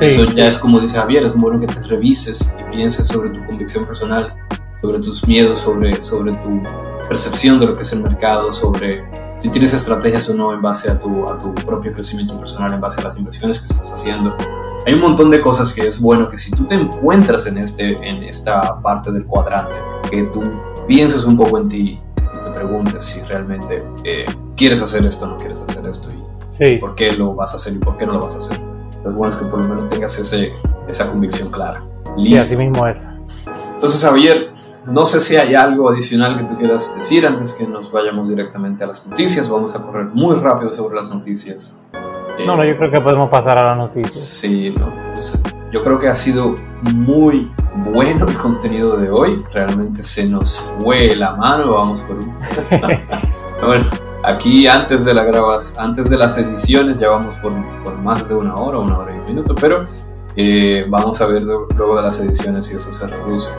Eso 0.00 0.24
ya 0.32 0.48
es 0.48 0.58
como 0.58 0.80
dice 0.80 0.96
Javier, 0.96 1.24
es 1.24 1.34
bueno 1.34 1.58
que 1.58 1.66
te 1.66 1.80
revises 1.80 2.54
y 2.58 2.76
pienses 2.76 3.06
sobre 3.06 3.30
tu 3.30 3.44
convicción 3.46 3.84
personal, 3.84 4.34
sobre 4.80 4.98
tus 4.98 5.26
miedos, 5.26 5.60
sobre, 5.60 6.02
sobre 6.02 6.32
tu 6.34 6.62
percepción 7.08 7.58
de 7.58 7.66
lo 7.66 7.74
que 7.74 7.82
es 7.82 7.92
el 7.92 8.02
mercado, 8.02 8.52
sobre 8.52 9.04
si 9.38 9.50
tienes 9.50 9.72
estrategias 9.72 10.28
o 10.30 10.34
no 10.34 10.52
en 10.52 10.62
base 10.62 10.90
a 10.90 10.98
tu, 10.98 11.24
a 11.24 11.38
tu 11.40 11.52
propio 11.54 11.92
crecimiento 11.92 12.38
personal, 12.38 12.72
en 12.72 12.80
base 12.80 13.00
a 13.00 13.04
las 13.04 13.16
inversiones 13.16 13.60
que 13.60 13.66
estás 13.66 13.92
haciendo. 13.92 14.36
Hay 14.86 14.94
un 14.94 15.00
montón 15.00 15.30
de 15.30 15.40
cosas 15.40 15.72
que 15.72 15.86
es 15.86 16.00
bueno 16.00 16.28
que 16.30 16.38
si 16.38 16.50
tú 16.52 16.64
te 16.64 16.74
encuentras 16.74 17.46
en, 17.46 17.58
este, 17.58 17.90
en 18.06 18.22
esta 18.22 18.80
parte 18.80 19.10
del 19.10 19.26
cuadrante, 19.26 19.80
que 20.10 20.24
tú 20.24 20.42
pienses 20.86 21.24
un 21.24 21.36
poco 21.36 21.58
en 21.58 21.68
ti 21.68 22.00
y 22.16 22.44
te 22.44 22.50
preguntes 22.50 23.04
si 23.04 23.20
realmente 23.22 23.84
eh, 24.04 24.26
quieres 24.56 24.80
hacer 24.80 25.04
esto 25.04 25.26
o 25.26 25.28
no 25.28 25.36
quieres 25.36 25.62
hacer 25.62 25.84
esto 25.86 26.08
y 26.10 26.28
por 26.78 26.94
qué 26.94 27.12
lo 27.12 27.34
vas 27.34 27.52
a 27.54 27.56
hacer 27.56 27.74
y 27.74 27.78
por 27.78 27.96
qué 27.96 28.06
no 28.06 28.14
lo 28.14 28.20
vas 28.20 28.34
a 28.34 28.38
hacer. 28.38 28.67
Es 29.08 29.14
bueno 29.14 29.38
que 29.38 29.44
por 29.46 29.64
lo 29.64 29.68
menos 29.68 29.90
tengas 29.90 30.18
ese, 30.18 30.52
esa 30.88 31.06
convicción 31.10 31.50
clara. 31.50 31.82
Listo. 32.16 32.28
Y 32.28 32.34
así 32.36 32.56
mismo 32.56 32.86
es. 32.86 33.06
Entonces, 33.74 34.04
Javier, 34.04 34.50
no 34.86 35.04
sé 35.04 35.20
si 35.20 35.36
hay 35.36 35.54
algo 35.54 35.90
adicional 35.90 36.38
que 36.38 36.44
tú 36.44 36.56
quieras 36.56 36.94
decir 36.96 37.26
antes 37.26 37.54
que 37.54 37.66
nos 37.66 37.92
vayamos 37.92 38.28
directamente 38.28 38.84
a 38.84 38.86
las 38.86 39.06
noticias. 39.06 39.48
Vamos 39.48 39.74
a 39.76 39.82
correr 39.82 40.06
muy 40.06 40.36
rápido 40.36 40.72
sobre 40.72 40.96
las 40.96 41.10
noticias. 41.10 41.78
No, 42.46 42.56
no, 42.56 42.64
yo 42.64 42.76
creo 42.76 42.90
que 42.90 43.00
podemos 43.00 43.28
pasar 43.30 43.58
a 43.58 43.64
las 43.64 43.76
noticias. 43.76 44.14
Sí, 44.14 44.70
no, 44.70 44.92
yo 45.72 45.82
creo 45.82 45.98
que 45.98 46.08
ha 46.08 46.14
sido 46.14 46.54
muy 46.82 47.50
bueno 47.92 48.28
el 48.28 48.38
contenido 48.38 48.96
de 48.96 49.10
hoy. 49.10 49.44
Realmente 49.52 50.02
se 50.02 50.28
nos 50.28 50.58
fue 50.80 51.14
la 51.16 51.34
mano. 51.34 51.72
Vamos 51.72 52.00
por 52.02 52.16
un. 52.16 52.34
bueno, 53.66 53.84
aquí 54.28 54.66
antes 54.66 55.04
de, 55.04 55.14
la 55.14 55.24
grabas, 55.24 55.78
antes 55.78 56.08
de 56.10 56.16
las 56.16 56.38
ediciones 56.38 56.98
ya 56.98 57.08
vamos 57.08 57.34
por, 57.36 57.52
por 57.82 57.96
más 57.98 58.28
de 58.28 58.34
una 58.34 58.54
hora, 58.54 58.78
una 58.78 58.98
hora 58.98 59.14
y 59.14 59.18
un 59.18 59.24
minuto, 59.26 59.54
pero 59.54 59.86
Eh, 60.40 60.86
vamos 60.88 61.20
a 61.20 61.26
ver 61.26 61.42
luego 61.42 61.96
de 61.96 62.02
las 62.02 62.20
ediciones 62.20 62.66
si 62.66 62.76
eso 62.76 62.92
se 62.92 63.08
reduce. 63.08 63.50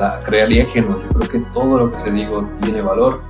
la 0.00 0.20
crearía 0.20 0.64
que 0.66 0.80
no. 0.80 1.00
Yo 1.02 1.08
creo 1.08 1.28
que 1.28 1.38
todo 1.52 1.78
lo 1.78 1.90
que 1.90 1.98
se 1.98 2.12
digo 2.12 2.48
tiene 2.62 2.80
valor. 2.80 3.22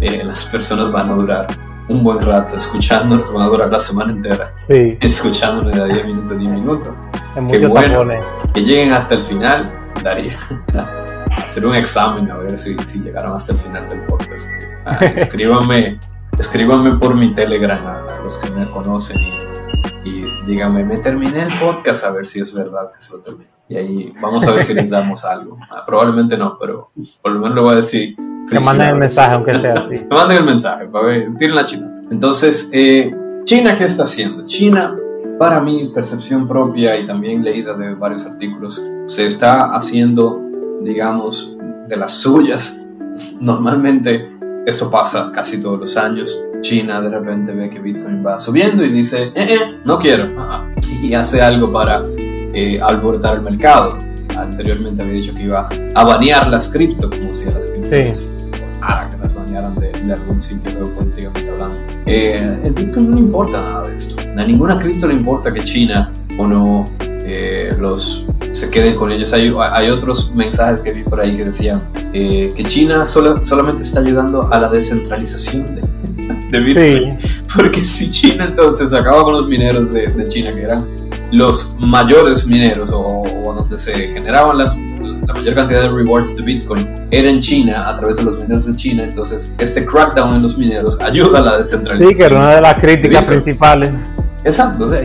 Eh, 0.00 0.24
las 0.24 0.46
personas 0.46 0.90
van 0.90 1.10
a 1.10 1.14
durar 1.14 1.46
un 1.88 2.02
buen 2.02 2.18
rato 2.20 2.56
escuchándonos, 2.56 3.32
van 3.32 3.44
a 3.44 3.46
durar 3.46 3.70
la 3.70 3.78
semana 3.78 4.10
entera 4.10 4.52
sí. 4.56 4.98
escuchándonos 5.00 5.72
de 5.72 5.94
10 5.94 6.06
minutos, 6.06 6.36
10 6.36 6.52
minutos. 6.52 6.94
Qué 7.48 7.66
bueno, 7.68 8.04
que 8.52 8.60
lleguen 8.60 8.92
hasta 8.92 9.14
el 9.14 9.22
final, 9.22 9.66
daría 10.02 10.34
hacer 11.44 11.64
un 11.64 11.76
examen 11.76 12.28
a 12.28 12.38
ver 12.38 12.58
si, 12.58 12.76
si 12.84 12.98
llegaron 13.00 13.36
hasta 13.36 13.52
el 13.52 13.58
final 13.60 13.88
del 13.88 14.00
podcast. 14.00 14.48
Ah, 14.84 14.98
escríbanme, 15.14 16.00
escríbanme 16.42 16.96
por 16.96 17.14
mi 17.14 17.32
Telegram 17.36 17.86
a, 17.86 18.20
los 18.20 18.36
que 18.36 18.50
me 18.50 18.68
conocen 18.68 19.16
y, 20.04 20.10
y, 20.10 20.24
díganme, 20.44 20.82
me 20.82 20.98
terminé 20.98 21.42
el 21.42 21.52
podcast 21.60 22.04
a 22.04 22.10
ver 22.10 22.26
si 22.26 22.40
es 22.40 22.52
verdad 22.52 22.90
que 22.92 23.00
se 23.00 23.16
lo 23.16 23.22
terminé. 23.22 23.48
Y 23.68 23.76
ahí 23.76 24.12
vamos 24.20 24.44
a 24.48 24.50
ver 24.50 24.60
si 24.64 24.74
les 24.74 24.90
damos 24.90 25.24
algo. 25.36 25.56
Ah, 25.70 25.84
probablemente 25.86 26.36
no, 26.36 26.58
pero 26.58 26.90
por 27.22 27.30
lo 27.30 27.38
menos 27.38 27.54
le 27.54 27.60
voy 27.60 27.72
a 27.74 27.76
decir. 27.76 28.16
Que 28.50 28.58
manden 28.58 28.88
el 28.88 28.96
mensaje, 28.96 29.34
aunque 29.34 29.60
sea 29.60 29.74
así. 29.74 29.98
que 29.98 30.06
manden 30.10 30.38
el 30.38 30.44
mensaje, 30.44 30.86
para 30.86 31.06
ver, 31.06 31.28
tiren 31.38 31.54
la 31.54 31.64
China. 31.64 32.02
Entonces, 32.10 32.70
eh, 32.72 33.14
China, 33.44 33.76
¿qué 33.76 33.84
está 33.84 34.02
haciendo? 34.02 34.44
China 34.44 34.96
para 35.38 35.60
mi 35.60 35.90
percepción 35.94 36.48
propia 36.48 36.98
y 36.98 37.06
también 37.06 37.44
leída 37.44 37.74
de 37.74 37.94
varios 37.94 38.26
artículos, 38.26 38.82
se 39.06 39.26
está 39.26 39.76
haciendo, 39.76 40.42
digamos, 40.82 41.56
de 41.86 41.96
las 41.96 42.14
suyas. 42.14 42.84
Normalmente 43.40 44.41
esto 44.66 44.90
pasa 44.90 45.30
casi 45.34 45.60
todos 45.60 45.78
los 45.78 45.96
años. 45.96 46.44
China 46.60 47.00
de 47.00 47.10
repente 47.10 47.52
ve 47.52 47.68
que 47.68 47.80
Bitcoin 47.80 48.24
va 48.24 48.38
subiendo 48.38 48.84
y 48.84 48.92
dice, 48.92 49.32
eh, 49.34 49.46
eh, 49.54 49.80
no 49.84 49.98
quiero. 49.98 50.28
Y 51.02 51.14
hace 51.14 51.42
algo 51.42 51.72
para 51.72 52.00
eh, 52.16 52.80
alborotar 52.80 53.34
el 53.34 53.42
mercado. 53.42 53.98
Anteriormente 54.36 55.02
había 55.02 55.14
dicho 55.14 55.34
que 55.34 55.42
iba 55.42 55.68
a 55.94 56.04
banear 56.04 56.48
las 56.48 56.72
cripto, 56.72 57.10
como 57.10 57.34
si 57.34 57.48
a 57.48 57.54
las 57.54 57.66
criptos 57.66 58.36
que 59.10 59.16
las 59.16 59.34
banearan 59.34 59.74
de, 59.78 60.12
algún 60.12 60.40
sitio 60.40 60.70
geopolíticamente 60.72 61.50
hablando. 61.50 61.78
Eh, 62.06 62.60
el 62.64 62.72
Bitcoin 62.72 63.10
no 63.10 63.16
le 63.16 63.22
importa 63.22 63.60
nada 63.60 63.88
de 63.88 63.96
esto. 63.96 64.20
A 64.20 64.44
ninguna 64.44 64.78
cripto 64.78 65.06
le 65.06 65.14
importa 65.14 65.52
que 65.52 65.62
China 65.62 66.12
o 66.38 66.46
no 66.46 66.90
eh, 67.24 67.74
los 67.78 68.26
se 68.52 68.70
queden 68.70 68.96
con 68.96 69.10
ellos. 69.10 69.32
Hay, 69.32 69.54
hay, 69.58 69.90
otros 69.90 70.34
mensajes 70.34 70.80
que 70.80 70.92
vi 70.92 71.02
por 71.02 71.20
ahí 71.20 71.36
que 71.36 71.44
decían 71.44 71.82
eh, 72.12 72.52
que 72.54 72.64
China 72.64 73.06
solo, 73.06 73.42
solamente 73.42 73.82
está 73.82 74.00
ayudando 74.00 74.48
a 74.52 74.58
la 74.58 74.68
descentralización 74.68 75.74
de, 75.76 75.82
de 76.50 76.60
Bitcoin. 76.60 77.18
Porque 77.54 77.82
si 77.82 78.10
China 78.10 78.44
entonces 78.44 78.92
acaba 78.92 79.22
con 79.24 79.34
los 79.34 79.48
mineros 79.48 79.92
de, 79.92 80.08
de 80.08 80.26
China, 80.28 80.54
que 80.54 80.62
eran 80.62 80.86
los 81.30 81.76
mayores 81.78 82.46
mineros 82.46 82.92
o, 82.92 83.22
o 83.22 83.54
donde 83.54 83.78
se 83.78 83.92
generaban 84.08 84.58
las 84.58 84.76
la 85.26 85.34
mayor 85.34 85.54
cantidad 85.54 85.82
de 85.82 85.88
rewards 85.88 86.36
de 86.36 86.42
Bitcoin 86.42 86.88
era 87.10 87.28
en 87.28 87.38
China 87.38 87.88
a 87.88 87.96
través 87.96 88.16
de 88.16 88.24
los 88.24 88.38
mineros 88.38 88.66
de 88.66 88.76
China. 88.76 89.04
Entonces, 89.04 89.54
este 89.58 89.86
crackdown 89.86 90.34
en 90.34 90.42
los 90.42 90.58
mineros 90.58 91.00
ayuda 91.00 91.38
a 91.38 91.42
la 91.42 91.58
descentralización. 91.58 92.10
Sí, 92.10 92.16
que 92.16 92.24
era 92.24 92.36
una 92.36 92.54
de 92.56 92.60
las 92.60 92.74
críticas 92.74 93.24
principales. 93.26 93.92
Exacto, 94.44 94.84
o 94.84 94.86
sea, 94.86 95.00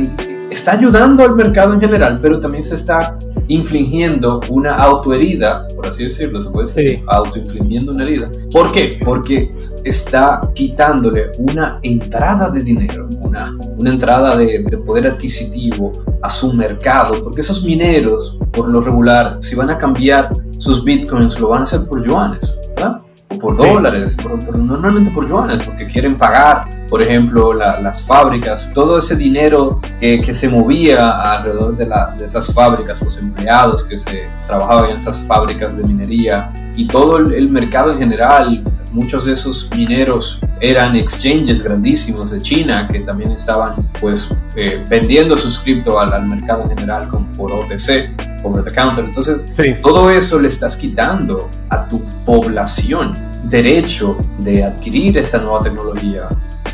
está 0.49 0.73
ayudando 0.73 1.23
al 1.23 1.35
mercado 1.35 1.73
en 1.73 1.81
general, 1.81 2.19
pero 2.21 2.39
también 2.39 2.63
se 2.63 2.75
está 2.75 3.17
infligiendo 3.49 4.41
una 4.49 4.75
autoherida, 4.75 5.67
por 5.75 5.87
así 5.87 6.03
decirlo, 6.03 6.41
se 6.41 6.49
puede 6.49 6.67
decir, 6.67 7.03
autoinfligiendo 7.07 7.93
una 7.93 8.03
herida. 8.03 8.29
¿Por 8.51 8.71
qué? 8.71 8.99
Porque 9.03 9.53
está 9.83 10.41
quitándole 10.53 11.31
una 11.37 11.79
entrada 11.81 12.49
de 12.49 12.61
dinero, 12.61 13.07
una, 13.21 13.55
una 13.77 13.89
entrada 13.89 14.35
de, 14.35 14.65
de 14.69 14.77
poder 14.77 15.07
adquisitivo 15.07 16.03
a 16.21 16.29
su 16.29 16.53
mercado, 16.53 17.23
porque 17.23 17.41
esos 17.41 17.63
mineros, 17.63 18.37
por 18.51 18.67
lo 18.67 18.81
regular, 18.81 19.37
si 19.39 19.55
van 19.55 19.69
a 19.69 19.77
cambiar 19.77 20.33
sus 20.57 20.83
bitcoins, 20.83 21.39
lo 21.39 21.49
van 21.49 21.61
a 21.61 21.63
hacer 21.63 21.85
por 21.87 22.03
yuanes. 22.05 22.61
O 23.29 23.39
por 23.39 23.57
dólares, 23.57 24.17
normalmente 24.55 25.11
por 25.11 25.27
yuanes, 25.27 25.61
porque 25.63 25.85
quieren 25.85 26.17
pagar, 26.17 26.65
por 26.89 27.01
ejemplo, 27.01 27.53
las 27.53 28.05
fábricas, 28.05 28.71
todo 28.73 28.97
ese 28.97 29.15
dinero 29.15 29.81
que 29.99 30.33
se 30.33 30.49
movía 30.49 31.33
alrededor 31.33 31.75
de, 31.75 31.85
de, 32.17 32.25
esas 32.25 32.53
fábricas, 32.53 33.01
los 33.01 33.17
empleados 33.17 33.83
que 33.83 33.97
se 33.97 34.29
trabajaban 34.47 34.91
en 34.91 34.95
esas 34.97 35.25
fábricas 35.25 35.77
de 35.77 35.83
minería 35.83 36.49
y 36.77 36.85
todo 36.85 37.17
el 37.17 37.49
mercado 37.49 37.91
en 37.91 37.99
general, 37.99 38.63
muchos 38.91 39.25
de 39.25 39.33
esos 39.33 39.69
mineros 39.75 40.41
eran 40.59 40.95
exchanges 40.95 41.63
grandísimos 41.63 42.31
de 42.31 42.41
China 42.41 42.87
que 42.91 42.99
también 43.01 43.31
estaban 43.31 43.89
pues 43.99 44.33
eh, 44.55 44.83
vendiendo 44.89 45.37
sus 45.37 45.59
cripto 45.59 45.99
al, 45.99 46.25
mercado 46.27 46.63
en 46.63 46.69
general 46.69 47.09
como 47.09 47.27
por 47.37 47.51
OTC, 47.51 48.09
over 48.43 48.63
the 48.63 48.71
counter. 48.71 49.05
Entonces, 49.05 49.47
todo 49.81 50.09
eso 50.09 50.39
le 50.39 50.47
estás 50.47 50.75
quitando 50.77 51.49
a 51.69 51.87
tu 51.87 52.01
población 52.25 53.17
derecho 53.43 54.17
de 54.39 54.63
adquirir 54.63 55.17
esta 55.17 55.39
nueva 55.39 55.61
tecnología, 55.61 56.29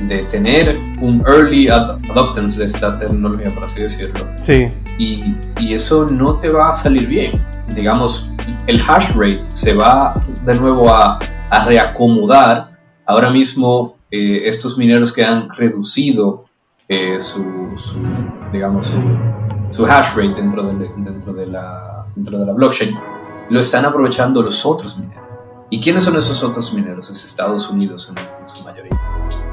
de 0.08 0.20
tener 0.24 0.78
un 1.02 1.24
early 1.28 1.68
adoptance 1.68 2.60
de 2.60 2.66
esta 2.66 2.98
tecnología, 2.98 3.50
por 3.54 3.66
así 3.66 3.82
decirlo. 3.82 4.26
Sí. 4.38 4.70
Y, 4.98 5.36
y 5.60 5.74
eso 5.74 6.06
no 6.10 6.40
te 6.40 6.50
va 6.50 6.72
a 6.72 6.76
salir 6.76 7.08
bien. 7.08 7.53
Digamos, 7.68 8.30
el 8.68 8.82
hash 8.82 9.16
rate 9.16 9.42
se 9.54 9.74
va 9.74 10.22
de 10.46 10.56
nuevo 10.56 10.94
a 10.94 11.20
reacomodar 11.66 12.78
ahora 13.06 13.30
mismo 13.30 13.96
eh, 14.12 14.48
estos 14.48 14.78
mineros 14.78 15.12
que 15.12 15.24
han 15.24 15.50
reducido 15.50 16.46
eh, 16.88 17.20
su, 17.20 17.74
digamos, 18.52 18.94
su, 19.72 19.86
hash 19.86 20.16
rate 20.16 20.36
dentro 20.36 20.64
de, 20.64 20.88
dentro, 20.98 21.34
de 21.34 21.48
la, 21.48 22.06
dentro 22.16 22.38
de 22.38 22.46
la 22.46 22.54
blockchain, 22.54 22.96
lo 23.50 23.60
están 23.60 23.86
aprovechando 23.86 24.42
los 24.42 24.66
otros 24.66 24.98
mineros. 25.00 25.24
¿Y 25.70 25.80
quiénes 25.80 26.04
son 26.04 26.16
esos 26.16 26.44
otros 26.44 26.72
mineros? 26.74 27.10
Es 27.10 27.26
Estados 27.26 27.70
Unidos 27.70 28.14
en, 28.16 28.48
su 28.48 28.64
mayoría. 28.64 29.00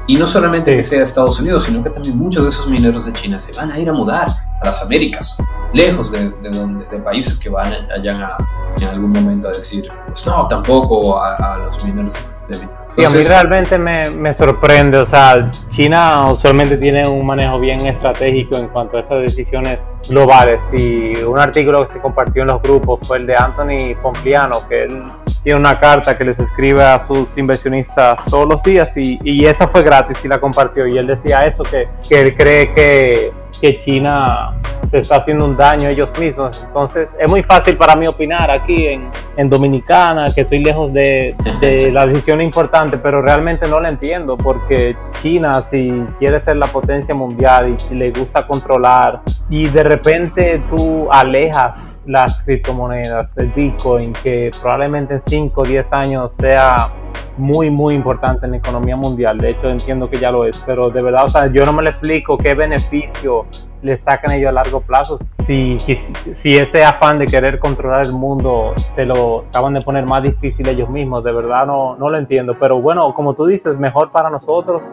Y 0.07 0.15
no 0.15 0.27
solamente 0.27 0.73
que 0.75 0.83
sea 0.83 1.03
Estados 1.03 1.39
Unidos, 1.39 1.63
sino 1.63 1.83
que 1.83 1.89
también 1.89 2.17
muchos 2.17 2.43
de 2.43 2.49
esos 2.49 2.67
mineros 2.67 3.05
de 3.05 3.13
China 3.13 3.39
se 3.39 3.53
van 3.53 3.71
a 3.71 3.79
ir 3.79 3.89
a 3.89 3.93
mudar 3.93 4.35
a 4.61 4.65
las 4.65 4.83
Américas, 4.83 5.37
lejos 5.73 6.11
de, 6.11 6.29
donde, 6.41 6.85
de 6.85 6.97
países 6.97 7.37
que 7.37 7.49
van 7.49 7.73
allá 7.91 8.37
en 8.77 8.83
algún 8.83 9.11
momento 9.11 9.47
a 9.47 9.51
decir, 9.51 9.91
pues 10.07 10.25
no, 10.27 10.47
tampoco 10.47 11.19
a, 11.19 11.57
los 11.65 11.83
mineros 11.83 12.19
de 12.47 12.57
Bitcoin. 12.57 12.77
Sí, 12.95 13.05
a 13.05 13.09
mí 13.09 13.23
realmente 13.23 13.77
me, 13.77 14.09
me, 14.09 14.33
sorprende, 14.33 14.97
o 14.97 15.05
sea, 15.05 15.49
China 15.69 16.31
usualmente 16.31 16.77
tiene 16.77 17.07
un 17.07 17.25
manejo 17.25 17.59
bien 17.59 17.85
estratégico 17.85 18.57
en 18.57 18.67
cuanto 18.67 18.97
a 18.97 18.99
esas 18.99 19.21
decisiones 19.21 19.79
globales 20.07 20.59
y 20.73 21.13
un 21.23 21.39
artículo 21.39 21.85
que 21.85 21.93
se 21.93 21.99
compartió 21.99 22.41
en 22.41 22.49
los 22.49 22.61
grupos 22.61 22.99
fue 23.07 23.17
el 23.17 23.27
de 23.27 23.35
Anthony 23.35 23.95
Pompliano, 24.01 24.67
que 24.67 24.83
él 24.83 25.03
tiene 25.43 25.59
una 25.59 25.79
carta 25.79 26.17
que 26.17 26.23
les 26.25 26.39
escribe 26.39 26.83
a 26.83 26.99
sus 26.99 27.37
inversionistas 27.37 28.23
todos 28.25 28.47
los 28.47 28.61
días 28.63 28.95
y, 28.97 29.19
y 29.23 29.45
esa 29.45 29.67
fue 29.67 29.83
gratis 29.83 30.17
y 30.23 30.27
la 30.27 30.39
compartió. 30.39 30.85
Y 30.87 30.97
él 30.97 31.07
decía 31.07 31.39
eso, 31.39 31.63
que, 31.63 31.87
que 32.07 32.21
él 32.21 32.35
cree 32.35 32.73
que 32.73 33.31
que 33.61 33.79
China 33.79 34.55
se 34.91 34.97
está 34.97 35.15
haciendo 35.15 35.45
un 35.45 35.55
daño 35.55 35.87
a 35.87 35.91
ellos 35.91 36.11
mismos. 36.19 36.61
Entonces 36.67 37.15
es 37.17 37.29
muy 37.29 37.43
fácil 37.43 37.77
para 37.77 37.95
mí 37.95 38.07
opinar 38.07 38.51
aquí 38.51 38.87
en, 38.87 39.09
en 39.37 39.49
Dominicana, 39.49 40.33
que 40.33 40.41
estoy 40.41 40.61
lejos 40.61 40.91
de, 40.91 41.33
de, 41.61 41.89
la 41.93 42.05
decisión 42.05 42.41
importante, 42.41 42.97
pero 42.97 43.21
realmente 43.21 43.69
no 43.69 43.79
la 43.79 43.87
entiendo 43.87 44.35
porque 44.35 44.97
China 45.21 45.61
si 45.61 46.05
quiere 46.19 46.41
ser 46.41 46.57
la 46.57 46.67
potencia 46.67 47.15
mundial 47.15 47.77
y 47.89 47.93
le 47.95 48.11
gusta 48.11 48.45
controlar 48.45 49.21
y 49.49 49.69
de 49.69 49.83
repente 49.83 50.61
tú 50.69 51.07
alejas 51.09 51.99
las 52.05 52.43
criptomonedas, 52.43 53.37
el 53.37 53.47
Bitcoin, 53.47 54.11
que 54.11 54.51
probablemente 54.61 55.13
en 55.13 55.21
5 55.21 55.61
o 55.61 55.63
10 55.63 55.93
años 55.93 56.33
sea 56.33 56.91
muy, 57.37 57.69
muy 57.69 57.95
importante 57.95 58.45
en 58.45 58.51
la 58.51 58.57
economía 58.57 58.97
mundial. 58.97 59.37
De 59.37 59.51
hecho, 59.51 59.69
entiendo 59.69 60.09
que 60.09 60.19
ya 60.19 60.31
lo 60.31 60.45
es, 60.45 60.57
pero 60.65 60.89
de 60.89 61.01
verdad, 61.01 61.25
o 61.25 61.29
sea, 61.29 61.47
yo 61.47 61.65
no 61.65 61.71
me 61.71 61.83
lo 61.83 61.91
explico 61.91 62.37
qué 62.37 62.55
beneficio 62.55 63.45
le 63.81 63.97
sacan 63.97 64.31
ellos 64.31 64.49
a 64.49 64.51
largo 64.51 64.81
plazo 64.81 65.17
si, 65.45 65.79
si, 66.33 66.55
ese 66.55 66.83
afán 66.83 67.19
de 67.19 67.27
querer 67.27 67.59
controlar 67.59 68.05
el 68.05 68.13
mundo 68.13 68.73
se 68.93 69.05
lo 69.05 69.45
acaban 69.49 69.73
de 69.73 69.81
poner 69.81 70.05
más 70.05 70.23
difícil 70.23 70.67
ellos 70.69 70.89
mismos. 70.89 71.23
De 71.23 71.31
verdad, 71.31 71.65
no, 71.65 71.95
no 71.95 72.09
lo 72.09 72.17
entiendo. 72.17 72.55
Pero 72.59 72.81
bueno, 72.81 73.13
como 73.13 73.33
tú 73.33 73.45
dices, 73.45 73.77
mejor 73.77 74.11
para 74.11 74.29
nosotros. 74.29 74.83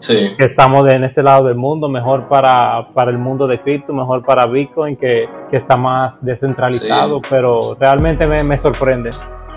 Sí. 0.00 0.32
que 0.38 0.46
estamos 0.46 0.90
en 0.90 1.04
este 1.04 1.22
lado 1.22 1.44
del 1.44 1.56
mundo, 1.56 1.86
mejor 1.86 2.26
para, 2.26 2.88
para 2.94 3.10
el 3.10 3.18
mundo 3.18 3.46
de 3.46 3.60
cripto, 3.60 3.92
mejor 3.92 4.24
para 4.24 4.46
Bitcoin, 4.46 4.96
que, 4.96 5.28
que 5.50 5.58
está 5.58 5.76
más 5.76 6.24
descentralizado, 6.24 7.20
pero 7.28 7.76
realmente 7.78 8.26
me, 8.26 8.42
me 8.42 8.56
sorprende. 8.56 9.10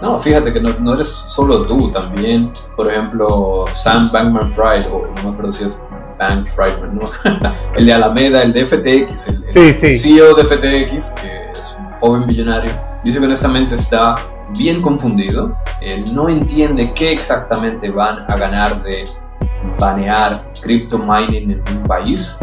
No, 0.04 0.20
fíjate 0.20 0.52
que 0.52 0.60
no, 0.60 0.94
eres 0.94 1.08
solo 1.08 1.66
tú, 1.66 1.90
también, 1.90 2.52
por 2.76 2.92
ejemplo, 2.92 3.64
Sam 3.72 4.12
Bankman 4.12 4.50
Fried, 4.50 4.86
o 4.92 5.08
no 5.16 5.24
me 5.24 5.30
acuerdo 5.30 5.54
si 5.54 5.64
es 5.64 5.80
Bank 6.18 6.48
Friedman, 6.48 6.96
¿no? 6.96 7.10
el 7.76 7.86
de 7.86 7.94
Alameda, 7.94 8.44
el 8.44 8.54
de 8.54 8.66
FTX, 8.66 9.28
el, 9.56 9.94
CEO 9.94 10.36
de 10.36 10.46
FTX, 10.46 11.12
que 11.12 11.60
es 11.60 11.78
un 11.80 11.86
joven 12.00 12.26
millonario, 12.26 12.72
dice 13.04 13.20
que 13.20 13.26
honestamente 13.26 13.76
está 13.76 14.16
bien 14.52 14.82
confundido, 14.82 15.58
él 15.82 16.14
no 16.14 16.30
entiende 16.30 16.94
qué 16.94 17.12
exactamente 17.12 17.90
van 17.90 18.30
a 18.30 18.36
ganar 18.36 18.84
de 18.84 19.08
banear 19.80 20.54
crypto 20.62 20.98
mining 20.98 21.52
en 21.52 21.78
un 21.78 21.84
país 21.84 22.40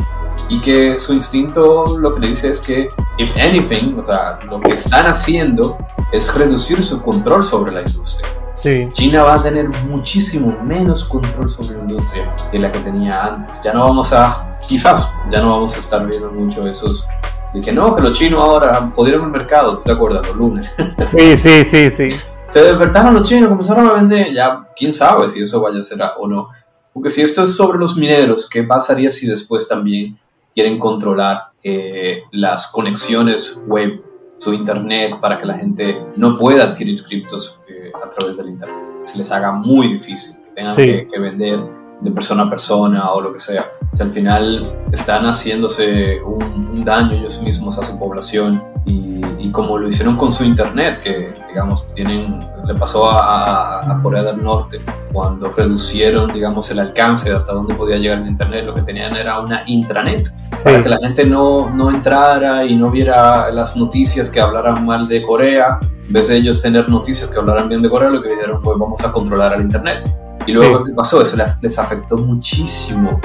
y 0.48 0.60
que 0.60 0.98
su 0.98 1.14
instinto 1.14 1.96
lo 1.96 2.12
que 2.12 2.20
le 2.20 2.28
dice 2.28 2.50
es 2.50 2.60
que, 2.60 2.88
if 3.18 3.36
anything, 3.36 3.98
o 3.98 4.04
sea, 4.04 4.40
lo 4.44 4.58
que 4.60 4.72
están 4.72 5.06
haciendo 5.06 5.78
es 6.12 6.34
reducir 6.34 6.82
su 6.82 7.00
control 7.02 7.44
sobre 7.44 7.72
la 7.72 7.82
industria. 7.82 8.28
Sí. 8.62 8.88
China 8.92 9.24
va 9.24 9.34
a 9.34 9.42
tener 9.42 9.68
muchísimo 9.68 10.56
menos 10.62 11.04
control 11.04 11.50
sobre 11.50 11.76
la 11.76 11.82
industria 11.82 12.34
de 12.52 12.58
la 12.58 12.70
que 12.70 12.80
tenía 12.80 13.24
antes. 13.24 13.62
Ya 13.62 13.72
no 13.72 13.84
vamos 13.84 14.12
a, 14.12 14.58
quizás, 14.66 15.14
ya 15.30 15.40
no 15.40 15.50
vamos 15.50 15.76
a 15.76 15.78
estar 15.80 16.06
viendo 16.06 16.30
mucho 16.30 16.66
esos 16.68 17.08
de 17.54 17.60
que 17.60 17.72
no, 17.72 17.96
que 17.96 18.02
los 18.02 18.16
chinos 18.16 18.40
ahora 18.42 18.92
pudieron 18.94 19.24
el 19.24 19.30
mercado, 19.30 19.76
¿te 19.76 19.90
acuerdas? 19.90 20.26
Los 20.26 20.36
lunes. 20.36 20.70
Sí, 21.04 21.36
sí, 21.36 21.64
sí, 21.70 21.90
sí. 21.96 22.08
Se 22.50 22.62
despertaron 22.62 23.14
los 23.14 23.28
chinos, 23.28 23.48
comenzaron 23.48 23.86
a 23.86 23.94
vender, 23.94 24.32
ya 24.32 24.66
quién 24.76 24.92
sabe 24.92 25.30
si 25.30 25.42
eso 25.42 25.60
vaya 25.60 25.80
a 25.80 25.84
ser 25.84 26.00
o 26.18 26.26
no. 26.26 26.48
Porque 26.92 27.10
si 27.10 27.22
esto 27.22 27.42
es 27.42 27.54
sobre 27.54 27.78
los 27.78 27.96
mineros, 27.96 28.48
¿qué 28.48 28.64
pasaría 28.64 29.10
si 29.10 29.26
después 29.26 29.68
también 29.68 30.18
quieren 30.54 30.78
controlar 30.78 31.50
eh, 31.62 32.24
las 32.32 32.70
conexiones 32.72 33.64
web, 33.66 34.02
su 34.40 34.54
internet, 34.54 35.20
para 35.20 35.38
que 35.38 35.44
la 35.46 35.54
gente 35.58 35.94
no 36.16 36.36
pueda 36.36 36.64
adquirir 36.64 37.04
criptos 37.04 37.60
eh, 37.68 37.92
a 37.94 38.08
través 38.08 38.36
del 38.38 38.48
internet? 38.48 38.76
Se 39.04 39.18
les 39.18 39.30
haga 39.30 39.52
muy 39.52 39.92
difícil, 39.92 40.42
que 40.42 40.50
tengan 40.52 40.74
Sí. 40.74 40.86
que, 40.86 41.08
que 41.12 41.18
vender 41.20 41.60
de 42.00 42.10
persona 42.10 42.44
a 42.44 42.50
persona 42.50 43.12
o 43.12 43.20
lo 43.20 43.32
que 43.34 43.38
sea. 43.38 43.70
O 43.92 43.96
sea, 43.96 44.06
al 44.06 44.12
final 44.12 44.72
están 44.92 45.24
haciéndose 45.26 46.22
un, 46.22 46.42
un 46.72 46.84
daño 46.84 47.12
ellos 47.12 47.42
mismos 47.42 47.78
a 47.78 47.84
su 47.84 47.98
población 47.98 48.62
y, 48.86 49.20
y 49.50 49.52
como 49.52 49.76
lo 49.78 49.88
hicieron 49.88 50.16
con 50.16 50.32
su 50.32 50.44
internet, 50.44 51.00
que 51.02 51.34
digamos 51.48 51.92
tienen, 51.94 52.38
le 52.64 52.74
pasó 52.74 53.10
a, 53.10 53.80
a- 53.80 54.00
Corea 54.00 54.22
del 54.22 54.42
Norte 54.42 54.80
cuando 55.12 55.50
reducieron 55.52 56.32
digamos 56.32 56.70
el 56.70 56.78
alcance 56.78 57.30
de 57.30 57.36
hasta 57.36 57.52
dónde 57.52 57.74
podía 57.74 57.96
llegar 57.96 58.18
el 58.18 58.28
internet, 58.28 58.64
lo 58.64 58.74
que 58.74 58.82
tenían 58.82 59.16
era 59.16 59.40
una 59.40 59.62
intranet 59.66 60.28
Sí. 60.56 60.64
para 60.64 60.82
que 60.82 60.88
la 60.88 60.98
gente 60.98 61.24
no, 61.24 61.70
no 61.70 61.90
entrara 61.90 62.64
y 62.64 62.76
no 62.76 62.90
viera 62.90 63.50
las 63.50 63.76
noticias 63.76 64.28
que 64.30 64.40
hablaran 64.40 64.84
mal 64.84 65.06
de 65.08 65.22
Corea. 65.22 65.78
En 66.06 66.12
vez 66.12 66.28
de 66.28 66.36
ellos 66.36 66.60
tener 66.60 66.88
noticias 66.88 67.30
que 67.30 67.38
hablaran 67.38 67.68
bien 67.68 67.80
de 67.82 67.88
Corea, 67.88 68.10
lo 68.10 68.20
que 68.20 68.28
dijeron 68.30 68.60
fue 68.60 68.74
vamos 68.78 69.02
a 69.04 69.10
controlar 69.12 69.54
el 69.54 69.62
Internet. 69.62 70.12
Y 70.46 70.52
luego, 70.52 70.78
Sí. 70.78 70.84
¿qué 70.88 70.92
pasó? 70.92 71.22
Eso 71.22 71.36
le- 71.36 71.54
les 71.62 71.78
afectó 71.78 72.16
muchísimo 72.18 73.20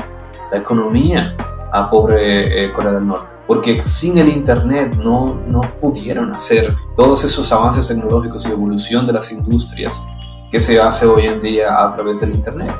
la 0.51 0.57
economía 0.59 1.35
a 1.73 1.89
pobre 1.89 2.65
eh, 2.65 2.71
Corea 2.73 2.91
del 2.93 3.07
Norte. 3.07 3.33
Porque 3.47 3.81
sin 3.85 4.17
el 4.17 4.29
Internet 4.29 4.95
no, 4.97 5.35
no 5.47 5.61
pudieron 5.79 6.33
hacer 6.33 6.75
todos 6.97 7.23
esos 7.23 7.51
avances 7.51 7.87
tecnológicos 7.87 8.45
y 8.47 8.51
evolución 8.51 9.05
de 9.05 9.13
las 9.13 9.31
industrias 9.31 10.03
que 10.51 10.59
se 10.59 10.79
hace 10.79 11.05
hoy 11.05 11.25
en 11.27 11.41
día 11.41 11.75
a 11.77 11.91
través 11.91 12.21
del 12.21 12.33
Internet. 12.33 12.73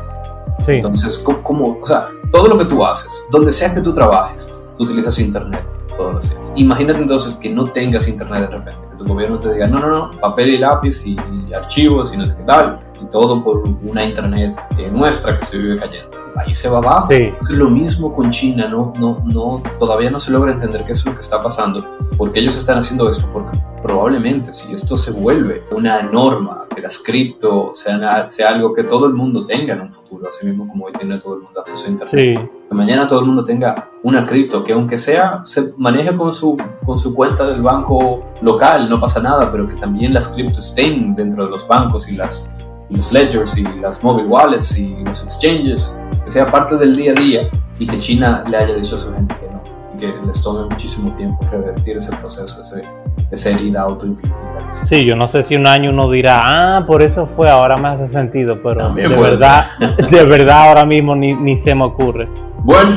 Sí. 0.60 0.74
Entonces, 0.74 1.20
¿cómo, 1.20 1.42
cómo- 1.44 1.78
o 1.82 1.86
sea, 1.86 2.08
todo 2.32 2.48
lo 2.48 2.58
que 2.58 2.66
tú 2.66 2.86
haces, 2.86 3.28
donde 3.32 3.52
sea 3.52 3.74
que 3.74 3.82
tú 3.82 3.94
trabajes, 3.94 4.56
tú 4.78 4.84
utilizas 4.86 5.20
internet 5.20 5.64
todos 5.98 6.14
los 6.16 6.30
días. 6.30 6.52
Imagínate 6.56 7.00
entonces 7.00 7.36
que 7.36 7.50
no 7.50 7.66
tengas 7.66 8.08
internet 8.08 8.42
de 8.42 8.48
repente, 8.48 8.80
que 8.92 8.98
tu 8.98 9.06
gobierno 9.06 9.38
te 9.40 9.54
diga, 9.54 9.68
no, 9.68 9.80
no, 9.80 9.88
no, 9.88 10.12
papel 10.20 10.52
y 10.52 10.58
lápiz 10.58 11.06
y, 11.08 11.18
y 11.50 11.54
archivos 11.54 12.14
y 12.14 12.18
no 12.18 12.26
sé 12.26 12.36
qué 12.38 12.44
tal, 12.44 12.80
y 13.02 13.06
todo 13.06 13.44
por 13.44 13.64
una 13.84 14.04
internet 14.06 14.58
eh, 14.78 14.90
nuestra 14.92 15.38
que 15.38 15.46
se 15.46 15.58
vive 15.58 15.78
cayendo. 15.78 16.12
Ahí 16.38 16.54
se 16.54 16.70
va 16.70 16.80
abajo. 16.80 17.08
Sí. 17.10 17.32
Lo 17.52 17.70
mismo 17.70 18.14
con 18.14 18.30
China, 18.30 18.68
no, 18.68 18.92
no, 19.00 19.24
no, 19.26 19.64
todavía 19.80 20.10
no 20.10 20.20
se 20.20 20.32
logra 20.32 20.52
entender 20.52 20.84
qué 20.84 20.92
es 20.92 21.06
lo 21.06 21.14
que 21.14 21.22
está 21.22 21.42
pasando, 21.42 21.86
porque 22.18 22.40
ellos 22.40 22.58
están 22.58 22.78
haciendo 22.78 23.08
esto, 23.08 23.26
porque 23.32 23.58
probablemente 23.82 24.52
si 24.52 24.74
esto 24.74 24.98
se 24.98 25.12
vuelve 25.12 25.64
una 25.72 26.02
norma, 26.02 26.66
que 26.76 26.82
las 26.82 27.00
cripto 27.00 27.72
sean, 27.74 28.30
sea 28.30 28.50
algo 28.50 28.74
que 28.74 28.84
todo 28.84 29.06
el 29.06 29.14
mundo 29.14 29.46
tenga 29.46 29.76
en 29.76 29.82
un 29.82 29.94
futuro, 29.94 30.28
así 30.28 30.46
mismo 30.46 30.68
como 30.68 30.86
hoy 30.88 30.92
tiene 30.94 31.20
todo 31.20 31.36
el 31.36 31.42
mundo 31.44 31.62
acceso 31.62 31.88
a 31.88 31.92
internet, 31.92 32.38
Sí. 32.38 32.50
que 32.68 32.76
mañana 32.76 33.08
todo 33.08 33.20
el 33.22 33.28
mundo 33.28 33.46
tenga 33.46 33.92
una 34.04 34.26
cripto, 34.26 34.62
que 34.64 34.74
aunque 34.74 34.98
sea, 34.98 35.40
se 35.46 35.74
maneje 35.78 36.16
con 36.18 36.34
su, 36.34 36.58
con 36.86 37.00
su 37.00 37.14
cuenta 37.14 37.46
del 37.46 37.62
banco 37.62 38.26
local, 38.42 38.90
no 38.90 39.00
pasa 39.00 39.22
nada, 39.22 39.50
pero 39.52 39.68
que 39.70 39.76
también 39.76 40.14
las 40.14 40.30
criptos 40.30 40.68
estén 40.70 41.16
dentro 41.16 41.46
de 41.46 41.52
los 41.52 41.66
bancos 41.66 42.10
y 42.10 42.16
las 42.18 42.52
los 42.90 43.12
ledgers 43.12 43.58
y 43.58 43.64
las 43.64 44.04
mobile 44.04 44.28
wallets 44.28 44.78
y 44.78 45.04
los 45.04 45.24
exchanges, 45.24 46.00
que 46.24 46.32
sea 46.32 46.52
parte 46.52 46.78
del 46.78 46.96
día 46.96 47.12
a 47.12 47.16
día 47.16 47.50
y 47.80 47.88
que 47.88 47.98
China 48.00 48.44
le 48.48 48.58
haya 48.58 48.76
dicho 48.76 48.96
a 48.96 49.00
su 49.00 49.14
gente 49.14 49.36
que 49.40 49.48
no, 49.48 49.62
y 49.96 49.98
que 49.98 50.26
les 50.26 50.42
tome 50.42 50.66
muchísimo 50.70 51.12
tiempo 51.14 51.46
revertir 51.52 51.98
ese 51.98 52.16
proceso, 52.18 52.62
ese, 52.62 52.84
esa 53.32 53.50
herida 53.50 53.82
autoinfligida. 53.82 54.36
Sí, 54.72 55.06
yo 55.06 55.16
no 55.16 55.28
sé 55.28 55.44
si 55.44 55.56
un 55.56 55.68
año 55.68 55.90
uno 55.90 56.10
dirá, 56.10 56.42
ah, 56.44 56.86
por 56.86 57.02
eso 57.02 57.28
fue, 57.28 57.50
ahora 57.50 57.78
me 57.78 57.90
hace 57.90 58.08
sentido, 58.08 58.62
pero 58.62 58.82
También 58.82 59.12
de 59.12 59.18
verdad, 59.18 59.66
de 60.12 60.24
verdad 60.24 60.70
ahora 60.70 60.86
mismo 60.86 61.16
ni, 61.16 61.34
ni 61.34 61.58
se 61.58 61.74
me 61.74 61.86
ocurre. 61.86 62.28
Bueno, 62.60 62.96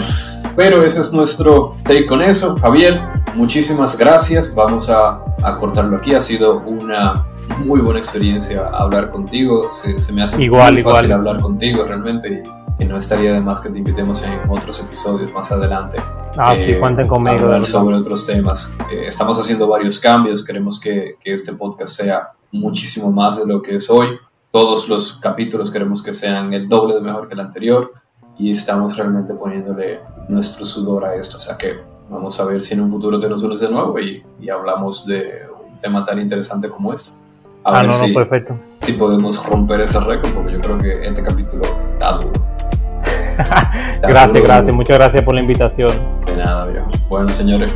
pero 0.57 0.83
ese 0.83 1.01
es 1.01 1.13
nuestro 1.13 1.77
take 1.85 2.07
con 2.07 2.21
eso. 2.21 2.57
Javier, 2.57 3.01
muchísimas 3.35 3.97
gracias. 3.97 4.53
Vamos 4.55 4.91
a, 4.91 5.21
a 5.43 5.57
cortarlo 5.57 5.99
aquí. 5.99 6.15
Ha 6.15 6.21
sido 6.21 6.61
una 6.61 7.27
muy 7.65 7.81
buena 7.81 7.99
experiencia 7.99 8.69
hablar 8.69 9.11
contigo. 9.11 9.69
Se, 9.69 10.01
se 10.01 10.13
me 10.13 10.23
hace 10.23 10.43
Igual, 10.43 10.75
muy 10.75 10.83
fácil 10.83 11.07
igual. 11.07 11.19
hablar 11.19 11.41
contigo 11.43 11.85
realmente 11.85 12.43
y, 12.79 12.85
y 12.85 12.87
no 12.87 12.97
estaría 12.97 13.33
de 13.33 13.41
más 13.41 13.61
que 13.61 13.71
te 13.71 13.79
invitemos 13.79 14.23
en 14.23 14.39
otros 14.49 14.81
episodios 14.81 15.33
más 15.33 15.51
adelante. 15.53 15.99
Ah, 16.37 16.55
sí, 16.57 16.71
eh, 16.73 16.79
cuenten 16.79 17.09
conmigo. 17.09 17.45
hablar 17.45 17.65
sobre 17.65 17.97
otros 17.97 18.25
temas. 18.27 18.77
Eh, 18.93 19.07
estamos 19.09 19.39
haciendo 19.41 19.67
varios 19.69 19.99
cambios. 19.99 20.45
Queremos 20.45 20.81
que, 20.81 21.17
que 21.23 21.33
este 21.35 21.53
podcast 21.55 21.93
sea 21.95 22.29
muchísimo 22.53 23.11
más 23.11 23.39
de 23.39 23.47
lo 23.47 23.61
que 23.61 23.77
es 23.77 23.91
hoy. 23.91 24.09
Todos 24.51 24.89
los 24.89 25.15
capítulos 25.21 25.71
queremos 25.71 26.03
que 26.03 26.15
sean 26.15 26.53
el 26.55 26.69
doble 26.69 26.95
de 26.95 27.01
mejor 27.01 27.29
que 27.29 27.35
el 27.35 27.41
anterior 27.41 27.93
y 28.39 28.53
estamos 28.53 28.97
realmente 28.97 29.35
poniéndole 29.35 30.01
nuestro 30.29 30.65
sudor 30.65 31.05
a 31.05 31.15
esto. 31.17 31.37
O 31.37 31.41
sea 31.41 31.59
que 31.59 31.77
vamos 32.09 32.39
a 32.41 32.45
ver 32.45 32.63
si 32.63 32.75
en 32.75 32.81
un 32.83 32.91
futuro 32.91 33.19
te 33.21 33.29
nos 33.29 33.43
unes 33.43 33.61
de 33.61 33.69
nuevo 33.69 33.99
y, 33.99 34.25
y 34.41 34.49
hablamos 34.49 35.05
de 35.05 35.43
un 35.69 35.79
tema 35.81 36.05
tan 36.07 36.19
interesante 36.21 36.69
como 36.69 36.95
este. 36.95 37.19
A 37.69 37.71
Ah, 37.71 37.81
ver 37.81 37.87
no, 37.89 37.93
si, 37.93 38.09
no, 38.13 38.15
perfecto. 38.21 38.55
si 38.81 38.93
podemos 38.95 39.47
romper 39.47 39.83
ese 39.83 40.01
récord 40.01 40.33
porque 40.33 40.53
yo 40.53 40.59
creo 40.61 40.79
que 40.79 41.07
este 41.07 41.23
capítulo 41.23 41.65
está 41.93 42.13
duro. 42.13 42.33
Gracias, 44.03 44.43
gracias, 44.43 44.75
muchas 44.75 44.97
gracias 44.99 45.23
por 45.23 45.35
la 45.35 45.41
invitación. 45.41 45.93
De 46.27 46.37
nada, 46.37 46.67
viejo. 46.67 46.89
Bueno, 47.09 47.29
señores, 47.33 47.75